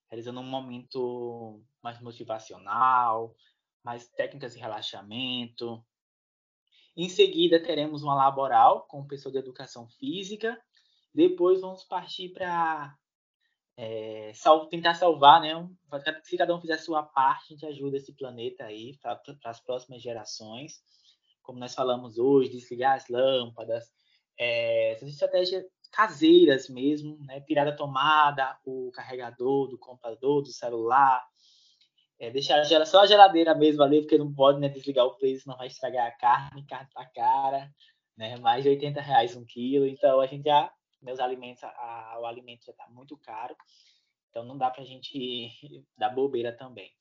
realizando 0.10 0.39
um 0.39 0.43
momento 0.43 1.62
mais 1.82 1.99
motivacional, 2.01 3.36
mais 3.84 4.08
técnicas 4.10 4.53
de 4.53 4.60
relaxamento. 4.60 5.84
Em 6.95 7.10
seguida, 7.10 7.62
teremos 7.62 8.03
uma 8.03 8.16
laboral 8.16 8.88
com 8.88 9.01
o 9.01 9.08
pessoal 9.08 9.32
de 9.32 9.38
educação 9.38 9.88
física. 9.88 10.60
Depois, 11.14 11.62
vamos 11.62 11.84
partir 11.84 12.30
para 12.30 12.95
é, 13.78 14.32
sal, 14.34 14.68
tentar 14.68 14.95
salvar, 14.95 15.41
né? 15.41 15.53
Se 16.24 16.36
cada 16.36 16.55
um 16.55 16.60
fizer 16.60 16.74
a 16.74 16.80
sua 16.80 17.03
parte, 17.03 17.45
a 17.45 17.53
gente 17.53 17.66
ajuda 17.66 17.97
esse 17.97 18.14
planeta 18.14 18.66
aí 18.66 18.97
para 18.97 19.22
as 19.45 19.60
próximas 19.60 20.01
gerações. 20.01 20.82
Como 21.43 21.60
nós 21.60 21.76
falamos 21.76 22.18
hoje, 22.18 22.49
desligar 22.49 22.95
as 22.95 23.08
lâmpadas, 23.08 23.91
é, 24.38 24.93
essas 24.93 25.10
estratégias 25.10 25.64
caseiras 25.92 26.70
mesmo, 26.70 27.18
né? 27.26 27.42
Tirar 27.42 27.68
a 27.68 27.76
tomada, 27.76 28.58
o 28.66 28.92
carregador 28.92 29.68
do 29.68 29.78
computador, 29.78 30.42
do 30.42 30.50
celular, 30.50 31.26
é, 32.20 32.32
deixar 32.32 32.64
só 32.86 33.02
a 33.02 33.08
geladeira 33.08 33.54
mesmo 33.54 33.84
ali, 33.84 34.02
porque 34.02 34.18
não 34.18 34.34
pode 34.34 34.60
né, 34.60 34.70
desligar 34.70 35.06
o 35.06 35.14
freezer, 35.18 35.44
senão 35.44 35.58
vai 35.58 35.68
estragar 35.68 36.08
a 36.08 36.12
carne, 36.12 36.66
carne 36.66 36.90
tá 36.94 37.06
cara, 37.06 37.72
né? 38.18 38.38
Mais 38.38 38.64
de 38.64 38.70
80 38.70 39.00
reais 39.02 39.36
um 39.36 39.46
quilo, 39.46 39.86
então 39.86 40.20
a 40.20 40.26
gente 40.26 40.46
já, 40.46 40.72
meus 41.02 41.20
alimentos, 41.20 41.64
a, 41.64 42.18
o 42.20 42.26
alimento 42.26 42.66
já 42.66 42.72
está 42.72 42.88
muito 42.90 43.16
caro, 43.18 43.56
então 44.30 44.44
não 44.44 44.58
dá 44.58 44.70
para 44.72 44.82
a 44.82 44.86
gente 44.86 45.52
dar 45.98 46.10
bobeira 46.10 46.52
também. 46.52 46.92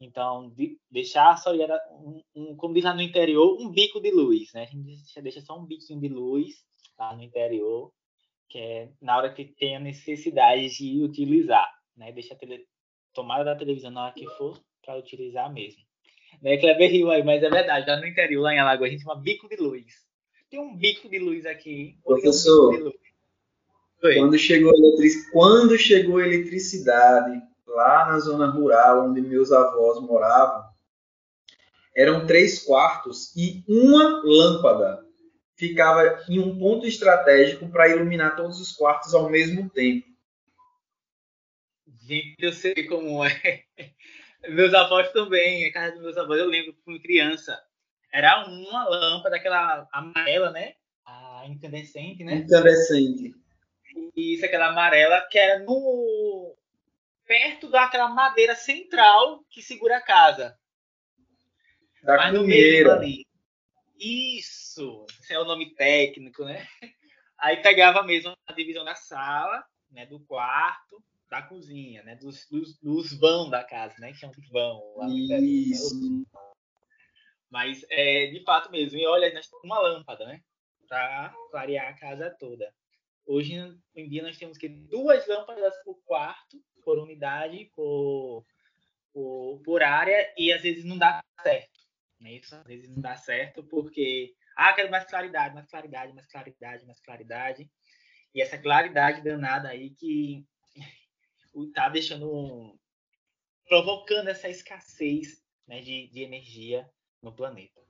Então, 0.00 0.50
de, 0.50 0.78
deixar 0.90 1.36
só 1.36 1.52
um, 1.52 2.22
um, 2.34 2.56
como 2.56 2.72
diz 2.72 2.84
lá 2.84 2.94
no 2.94 3.02
interior, 3.02 3.58
um 3.60 3.70
bico 3.70 4.00
de 4.00 4.10
luz, 4.10 4.50
né? 4.54 4.62
A 4.62 4.66
gente 4.66 5.22
deixa 5.22 5.42
só 5.42 5.58
um 5.58 5.66
biquinho 5.66 6.00
de 6.00 6.08
luz 6.08 6.64
lá 6.98 7.14
no 7.14 7.22
interior, 7.22 7.92
que 8.50 8.58
é 8.58 8.88
na 9.00 9.16
hora 9.16 9.32
que 9.32 9.44
tem 9.44 9.76
a 9.76 9.80
necessidade 9.80 10.68
de 10.68 11.02
utilizar, 11.02 11.72
né? 11.96 12.10
Deixa 12.10 12.34
a 12.34 12.36
tele, 12.36 12.66
tomada 13.14 13.44
da 13.44 13.56
televisão 13.56 13.92
na 13.92 14.06
hora 14.06 14.14
que 14.14 14.26
for 14.36 14.60
para 14.84 14.98
utilizar 14.98 15.50
mesmo. 15.52 15.80
Né, 16.42 16.56
Kleber 16.56 16.90
riu 16.90 17.10
aí, 17.10 17.22
mas 17.22 17.42
é 17.42 17.48
verdade, 17.48 17.88
lá 17.88 17.96
no 17.98 18.06
interior, 18.06 18.42
lá 18.42 18.54
em 18.54 18.58
Alagoas, 18.58 18.88
a 18.88 18.92
gente 18.92 19.02
chama 19.02 19.20
bico 19.20 19.48
de 19.48 19.56
luz. 19.56 19.84
Tem 20.50 20.58
um 20.58 20.76
bico 20.76 21.08
de 21.08 21.18
luz 21.18 21.46
aqui. 21.46 21.96
Professor, 22.04 22.74
um. 22.74 22.92
Quando, 24.00 24.38
chegou 24.38 24.72
eletric... 24.74 25.30
quando 25.30 25.78
chegou 25.78 26.18
a 26.18 26.26
eletricidade 26.26 27.40
lá 27.66 28.06
na 28.08 28.18
zona 28.18 28.46
rural 28.46 29.08
onde 29.08 29.20
meus 29.20 29.52
avós 29.52 30.00
moravam, 30.00 30.64
eram 31.94 32.26
três 32.26 32.64
quartos 32.64 33.34
e 33.36 33.62
uma 33.68 34.22
lâmpada 34.24 35.06
ficava 35.60 36.24
em 36.26 36.38
um 36.38 36.58
ponto 36.58 36.86
estratégico 36.86 37.68
para 37.68 37.90
iluminar 37.90 38.34
todos 38.34 38.58
os 38.58 38.72
quartos 38.72 39.12
ao 39.12 39.28
mesmo 39.28 39.68
tempo. 39.68 40.08
Gente, 42.00 42.36
eu 42.40 42.52
sei 42.54 42.86
como 42.86 43.22
é. 43.22 43.64
Meus 44.48 44.72
avós 44.72 45.12
também, 45.12 45.66
a 45.66 45.72
casa 45.72 45.92
dos 45.92 46.02
meus 46.02 46.16
avós, 46.16 46.40
eu 46.40 46.46
lembro 46.46 46.74
como 46.82 46.98
criança. 46.98 47.62
Era 48.10 48.46
uma 48.46 48.88
lâmpada, 48.88 49.36
aquela 49.36 49.86
amarela, 49.92 50.50
né? 50.50 50.76
A 51.04 51.44
incandescente, 51.46 52.24
né? 52.24 52.36
Incandescente. 52.36 53.34
Isso, 54.16 54.46
aquela 54.46 54.68
amarela, 54.68 55.20
que 55.30 55.38
era 55.38 55.58
no. 55.62 56.56
perto 57.26 57.68
daquela 57.68 58.08
madeira 58.08 58.54
central 58.54 59.44
que 59.50 59.60
segura 59.60 59.98
a 59.98 60.02
casa. 60.02 60.58
Da 62.02 62.16
Mas 62.16 62.32
no 62.32 62.44
meio 62.44 62.90
ali. 62.90 63.26
Isso! 63.98 64.59
Esse 65.20 65.34
é 65.34 65.38
o 65.38 65.44
nome 65.44 65.74
técnico, 65.74 66.44
né? 66.44 66.66
Aí 67.38 67.56
pegava 67.62 68.02
mesmo 68.02 68.34
a 68.46 68.52
divisão 68.52 68.84
da 68.84 68.94
sala, 68.94 69.64
né? 69.90 70.06
Do 70.06 70.20
quarto, 70.20 71.02
da 71.30 71.42
cozinha, 71.42 72.02
né? 72.02 72.16
Dos, 72.16 72.46
dos, 72.50 72.78
dos 72.78 73.18
vão 73.18 73.48
da 73.48 73.64
casa, 73.64 73.94
né? 73.98 74.12
Que 74.12 74.24
é 74.24 74.28
um 74.28 74.32
vão. 74.50 74.96
Lá 74.96 75.08
Isso. 75.08 76.26
Mas 77.48 77.84
é 77.90 78.26
de 78.26 78.42
fato 78.44 78.70
mesmo. 78.70 78.98
E 78.98 79.06
olha, 79.06 79.32
nós 79.32 79.48
temos 79.48 79.64
uma 79.64 79.80
lâmpada, 79.80 80.26
né? 80.26 80.40
Para 80.88 81.34
clarear 81.50 81.88
a 81.88 81.98
casa 81.98 82.30
toda. 82.38 82.72
Hoje 83.26 83.54
em 83.94 84.08
dia 84.08 84.22
nós 84.22 84.36
temos 84.36 84.58
que 84.58 84.68
duas 84.68 85.26
lâmpadas 85.26 85.74
por 85.84 86.00
quarto, 86.04 86.60
por 86.82 86.98
unidade, 86.98 87.70
por, 87.74 88.44
por, 89.12 89.60
por 89.64 89.82
área, 89.82 90.32
e 90.36 90.52
às 90.52 90.62
vezes 90.62 90.84
não 90.84 90.98
dá 90.98 91.22
certo. 91.42 91.78
Né? 92.18 92.32
Isso 92.32 92.54
às 92.54 92.64
vezes 92.64 92.88
não 92.88 93.00
dá 93.00 93.16
certo 93.16 93.62
porque, 93.62 94.34
ah, 94.60 94.74
quero 94.74 94.90
mais 94.90 95.04
claridade, 95.04 95.54
mais 95.54 95.66
claridade, 95.66 96.12
mais 96.12 96.26
claridade, 96.26 96.84
mais 96.84 97.00
claridade. 97.00 97.70
E 98.34 98.42
essa 98.42 98.58
claridade 98.58 99.22
danada 99.22 99.68
aí 99.68 99.88
que 99.90 100.46
está 101.68 101.88
deixando, 101.88 102.78
provocando 103.66 104.28
essa 104.28 104.50
escassez 104.50 105.42
né, 105.66 105.80
de, 105.80 106.08
de 106.08 106.20
energia 106.20 106.86
no 107.22 107.32
planeta. 107.32 107.80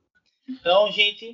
Então, 0.47 0.89
gente, 0.93 1.25